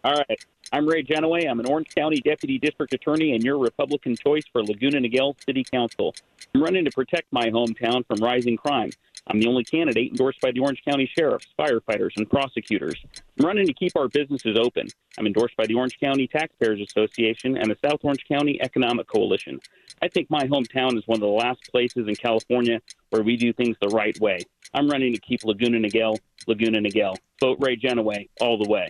All 0.04 0.12
right. 0.14 0.44
I'm 0.72 0.86
Ray 0.86 1.02
Gennawey. 1.02 1.48
I'm 1.48 1.60
an 1.60 1.66
Orange 1.66 1.88
County 1.94 2.20
Deputy 2.20 2.58
District 2.58 2.92
Attorney 2.92 3.32
and 3.34 3.42
your 3.42 3.58
Republican 3.58 4.16
choice 4.16 4.42
for 4.52 4.62
Laguna 4.62 5.00
Niguel 5.00 5.34
City 5.44 5.64
Council. 5.64 6.14
I'm 6.54 6.62
running 6.62 6.84
to 6.84 6.90
protect 6.90 7.32
my 7.32 7.48
hometown 7.50 8.06
from 8.06 8.18
rising 8.22 8.56
crime. 8.56 8.90
I'm 9.26 9.40
the 9.40 9.48
only 9.48 9.64
candidate 9.64 10.10
endorsed 10.10 10.40
by 10.40 10.50
the 10.50 10.60
Orange 10.60 10.82
County 10.86 11.10
sheriffs, 11.16 11.46
firefighters, 11.58 12.16
and 12.16 12.28
prosecutors. 12.28 12.94
I'm 13.38 13.46
running 13.46 13.66
to 13.66 13.72
keep 13.72 13.96
our 13.96 14.08
businesses 14.08 14.58
open. 14.58 14.88
I'm 15.18 15.26
endorsed 15.26 15.56
by 15.56 15.66
the 15.66 15.74
Orange 15.74 15.98
County 15.98 16.26
Taxpayers 16.26 16.80
Association 16.80 17.56
and 17.56 17.70
the 17.70 17.78
South 17.82 18.00
Orange 18.02 18.24
County 18.28 18.60
Economic 18.60 19.06
Coalition. 19.06 19.60
I 20.02 20.08
think 20.08 20.28
my 20.28 20.46
hometown 20.46 20.98
is 20.98 21.06
one 21.06 21.16
of 21.16 21.20
the 21.20 21.26
last 21.26 21.62
places 21.70 22.06
in 22.06 22.16
California 22.16 22.80
where 23.10 23.22
we 23.22 23.36
do 23.36 23.52
things 23.52 23.76
the 23.80 23.88
right 23.88 24.18
way. 24.20 24.40
I'm 24.74 24.88
running 24.88 25.12
to 25.12 25.18
keep 25.20 25.44
Laguna 25.44 25.78
Niguel, 25.78 26.18
Laguna 26.46 26.80
Niguel. 26.80 27.16
Vote 27.40 27.58
Ray 27.60 27.76
Gennawey 27.76 28.28
all 28.40 28.58
the 28.58 28.68
way. 28.68 28.88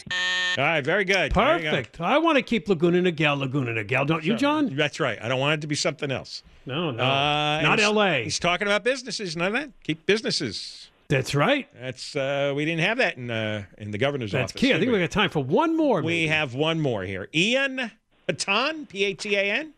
All 0.57 0.65
right, 0.65 0.81
very 0.85 1.05
good. 1.05 1.33
There 1.33 1.57
you 1.59 1.63
go. 1.65 1.71
Perfect. 1.71 2.01
I 2.01 2.19
want 2.19 2.37
to 2.37 2.43
keep 2.43 2.69
Laguna 2.69 3.03
Niguel, 3.03 3.39
Laguna 3.39 3.73
Niguel. 3.73 4.07
Don't 4.07 4.25
you, 4.25 4.35
John? 4.37 4.75
That's 4.75 4.99
right. 5.01 5.19
I 5.21 5.29
don't 5.29 5.41
want 5.41 5.55
it 5.55 5.61
to 5.63 5.67
be 5.67 5.75
something 5.75 6.11
else. 6.11 6.43
No, 6.67 6.91
no. 6.91 7.03
Uh, 7.03 7.61
Not 7.63 7.79
he's- 7.79 7.93
LA. 7.93 8.13
He's 8.23 8.39
talking 8.39 8.67
about 8.67 8.85
businesses. 8.85 9.37
None 9.37 9.49
of 9.49 9.53
that. 9.55 9.71
Keep 9.83 10.07
businesses. 10.07 10.91
That's 11.09 11.35
right. 11.35 11.69
That's 11.79 12.17
uh, 12.17 12.55
we 12.57 12.65
didn't 12.65 12.81
have 12.81 12.97
that 12.99 13.19
in 13.19 13.31
uh, 13.31 13.65
in 13.77 13.91
the 13.91 13.99
governor's 13.99 14.33
That's 14.33 14.53
office. 14.53 14.53
That's 14.53 14.61
key. 14.61 14.75
I 14.75 14.79
think 14.79 14.91
we 14.91 14.99
got 14.99 15.11
time 15.11 15.29
for 15.29 15.45
one 15.45 15.77
more. 15.77 16.03
We 16.03 16.29
have 16.29 16.55
one 16.55 16.81
more 16.81 17.03
here. 17.03 17.29
Ian 17.35 17.91
Patan, 18.27 18.87
P 18.87 19.05
A 19.05 19.13
T 19.15 19.37
A 19.37 19.43
N, 19.43 19.75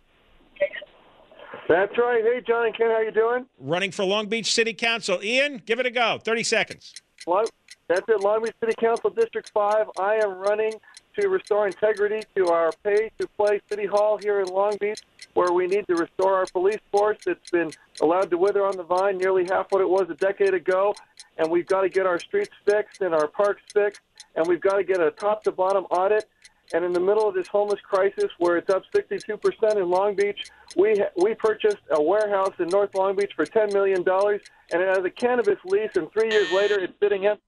That's 1.68 1.96
right. 1.98 2.22
Hey, 2.22 2.40
John 2.46 2.66
and 2.66 2.76
Ken, 2.76 2.90
how 2.90 3.00
you 3.00 3.10
doing? 3.10 3.46
running 3.58 3.90
for 3.90 4.04
Long 4.04 4.26
Beach 4.28 4.52
City 4.52 4.72
Council. 4.72 5.22
Ian, 5.22 5.62
give 5.66 5.80
it 5.80 5.86
a 5.86 5.90
go. 5.90 6.18
Thirty 6.22 6.44
seconds. 6.44 6.94
Long, 7.26 7.46
that's 7.88 8.08
it. 8.08 8.20
Long 8.20 8.44
Beach 8.44 8.54
City 8.60 8.74
Council 8.78 9.10
District 9.10 9.50
Five. 9.52 9.86
I 9.98 10.14
am 10.16 10.34
running 10.38 10.74
to 11.18 11.28
restore 11.28 11.66
integrity 11.66 12.22
to 12.36 12.48
our 12.48 12.70
pay-to-play 12.84 13.60
City 13.70 13.86
Hall 13.86 14.18
here 14.18 14.42
in 14.42 14.48
Long 14.48 14.76
Beach, 14.78 15.00
where 15.32 15.50
we 15.50 15.66
need 15.66 15.86
to 15.88 15.94
restore 15.94 16.34
our 16.34 16.44
police 16.52 16.78
force 16.92 17.16
that's 17.24 17.50
been 17.50 17.72
allowed 18.02 18.28
to 18.30 18.36
wither 18.36 18.66
on 18.66 18.76
the 18.76 18.82
vine, 18.82 19.16
nearly 19.16 19.46
half 19.50 19.66
what 19.70 19.80
it 19.80 19.88
was 19.88 20.08
a 20.10 20.14
decade 20.14 20.52
ago. 20.52 20.94
And 21.38 21.50
we've 21.50 21.66
got 21.66 21.82
to 21.82 21.88
get 21.88 22.04
our 22.04 22.20
streets 22.20 22.50
fixed 22.66 23.00
and 23.00 23.14
our 23.14 23.28
parks 23.28 23.62
fixed, 23.72 24.02
and 24.34 24.46
we've 24.46 24.60
got 24.60 24.76
to 24.76 24.84
get 24.84 25.00
a 25.00 25.10
top-to-bottom 25.10 25.84
audit. 25.84 26.28
And 26.72 26.84
in 26.84 26.92
the 26.92 27.00
middle 27.00 27.28
of 27.28 27.34
this 27.34 27.46
homeless 27.48 27.80
crisis, 27.80 28.30
where 28.38 28.56
it's 28.56 28.70
up 28.70 28.82
62% 28.94 29.76
in 29.76 29.88
Long 29.90 30.16
Beach, 30.16 30.38
we 30.76 30.98
ha- 30.98 31.10
we 31.16 31.34
purchased 31.34 31.78
a 31.90 32.02
warehouse 32.02 32.54
in 32.58 32.68
North 32.68 32.94
Long 32.94 33.16
Beach 33.16 33.32
for 33.36 33.46
$10 33.46 33.72
million, 33.72 34.04
and 34.08 34.82
it 34.82 34.88
has 34.88 35.04
a 35.04 35.10
cannabis 35.10 35.58
lease. 35.64 35.90
And 35.94 36.10
three 36.12 36.30
years 36.30 36.50
later, 36.52 36.80
it's 36.80 36.92
sitting 37.00 37.26
empty. 37.26 37.42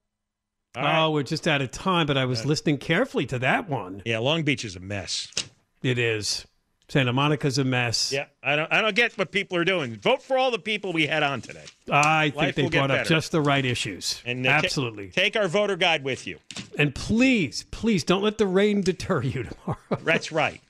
Oh, 0.76 1.10
we're 1.10 1.22
just 1.24 1.48
out 1.48 1.60
of 1.62 1.70
time, 1.70 2.06
but 2.06 2.16
I 2.16 2.24
was 2.24 2.46
listening 2.46 2.78
carefully 2.78 3.26
to 3.26 3.38
that 3.40 3.68
one. 3.68 4.02
Yeah, 4.04 4.18
Long 4.18 4.44
Beach 4.44 4.64
is 4.64 4.76
a 4.76 4.80
mess. 4.80 5.28
It 5.82 5.98
is. 5.98 6.46
Santa 6.90 7.12
Monica's 7.12 7.58
a 7.58 7.64
mess. 7.64 8.10
Yeah, 8.12 8.26
I 8.42 8.56
don't 8.56 8.72
I 8.72 8.80
don't 8.80 8.96
get 8.96 9.16
what 9.18 9.30
people 9.30 9.58
are 9.58 9.64
doing. 9.64 9.96
Vote 9.96 10.22
for 10.22 10.38
all 10.38 10.50
the 10.50 10.58
people 10.58 10.92
we 10.92 11.06
had 11.06 11.22
on 11.22 11.42
today. 11.42 11.64
I 11.90 12.30
think 12.30 12.54
they 12.56 12.68
brought 12.68 12.90
up 12.90 13.06
just 13.06 13.30
the 13.30 13.42
right 13.42 13.64
issues. 13.64 14.22
And 14.24 14.46
uh, 14.46 14.50
Absolutely. 14.50 15.08
take 15.10 15.36
our 15.36 15.48
voter 15.48 15.76
guide 15.76 16.02
with 16.02 16.26
you. 16.26 16.38
And 16.78 16.94
please, 16.94 17.64
please 17.70 18.04
don't 18.04 18.22
let 18.22 18.38
the 18.38 18.46
rain 18.46 18.80
deter 18.80 19.22
you 19.22 19.42
tomorrow. 19.64 20.02
That's 20.02 20.32
right. 20.32 20.62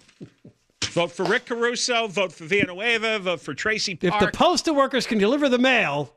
vote 0.87 1.13
for 1.13 1.25
Rick 1.25 1.47
Caruso. 1.47 2.09
Vote 2.09 2.33
for 2.33 2.45
Villanueva. 2.45 3.21
Vote 3.21 3.41
for 3.41 3.55
Traci 3.55 3.97
If 4.03 4.19
the 4.19 4.31
postal 4.33 4.75
workers 4.75 5.07
can 5.07 5.19
deliver 5.19 5.49
the 5.49 5.59
mail, 5.59 6.15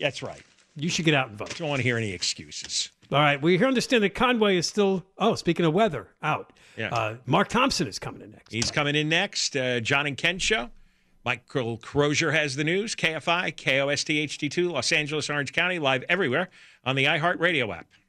That's 0.00 0.20
right. 0.20 0.42
you 0.74 0.88
should 0.88 1.04
get 1.04 1.14
out 1.14 1.28
and 1.28 1.38
vote. 1.38 1.54
Don't 1.56 1.68
want 1.68 1.78
to 1.78 1.84
hear 1.84 1.96
any 1.96 2.10
excuses. 2.12 2.90
All 3.10 3.20
right, 3.20 3.40
we 3.40 3.64
understand 3.64 4.02
that 4.04 4.14
Conway 4.14 4.58
is 4.58 4.66
still. 4.66 5.02
Oh, 5.16 5.34
speaking 5.34 5.64
of 5.64 5.72
weather, 5.72 6.08
out. 6.22 6.52
Yeah. 6.78 6.94
Uh, 6.94 7.16
Mark 7.26 7.48
Thompson 7.48 7.88
is 7.88 7.98
coming 7.98 8.22
in 8.22 8.30
next. 8.30 8.52
He's 8.52 8.70
coming 8.70 8.94
in 8.94 9.08
next. 9.08 9.56
Uh, 9.56 9.80
John 9.80 10.06
and 10.06 10.16
Ken 10.16 10.38
show. 10.38 10.70
Michael 11.24 11.76
Crozier 11.78 12.30
has 12.30 12.56
the 12.56 12.64
news. 12.64 12.94
KFI, 12.94 13.54
KOST 13.56 14.24
HD2, 14.24 14.70
Los 14.70 14.92
Angeles, 14.92 15.28
Orange 15.28 15.52
County, 15.52 15.78
live 15.78 16.04
everywhere 16.08 16.48
on 16.84 16.96
the 16.96 17.04
iHeartRadio 17.04 17.76
app. 17.76 17.86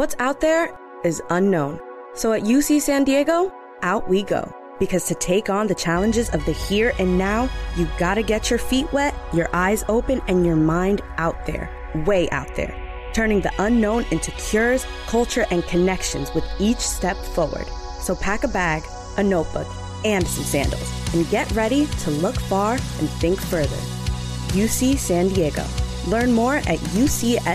What's 0.00 0.16
out 0.18 0.40
there 0.40 0.72
is 1.04 1.20
unknown. 1.28 1.78
So 2.14 2.32
at 2.32 2.44
UC 2.44 2.80
San 2.80 3.04
Diego, 3.04 3.52
out 3.82 4.08
we 4.08 4.22
go. 4.22 4.50
Because 4.78 5.04
to 5.08 5.14
take 5.14 5.50
on 5.50 5.66
the 5.66 5.74
challenges 5.74 6.30
of 6.30 6.42
the 6.46 6.52
here 6.52 6.94
and 6.98 7.18
now, 7.18 7.50
you 7.76 7.86
gotta 7.98 8.22
get 8.22 8.48
your 8.48 8.58
feet 8.58 8.90
wet, 8.94 9.14
your 9.34 9.54
eyes 9.54 9.84
open, 9.90 10.22
and 10.26 10.46
your 10.46 10.56
mind 10.56 11.02
out 11.18 11.44
there. 11.44 11.68
Way 12.06 12.30
out 12.30 12.56
there. 12.56 12.74
Turning 13.12 13.42
the 13.42 13.52
unknown 13.58 14.06
into 14.10 14.30
cures, 14.30 14.86
culture, 15.06 15.44
and 15.50 15.62
connections 15.64 16.32
with 16.32 16.44
each 16.58 16.80
step 16.80 17.18
forward. 17.18 17.66
So 18.00 18.14
pack 18.14 18.42
a 18.42 18.48
bag, 18.48 18.82
a 19.18 19.22
notebook, 19.22 19.68
and 20.06 20.26
some 20.26 20.44
sandals, 20.44 21.14
and 21.14 21.28
get 21.28 21.52
ready 21.52 21.84
to 21.84 22.10
look 22.10 22.36
far 22.36 22.72
and 22.72 23.10
think 23.20 23.38
further. 23.38 23.76
UC 24.56 24.96
San 24.96 25.28
Diego. 25.28 25.66
Learn 26.06 26.32
more 26.32 26.54
at 26.54 26.78
ucsd.edu. 26.96 27.50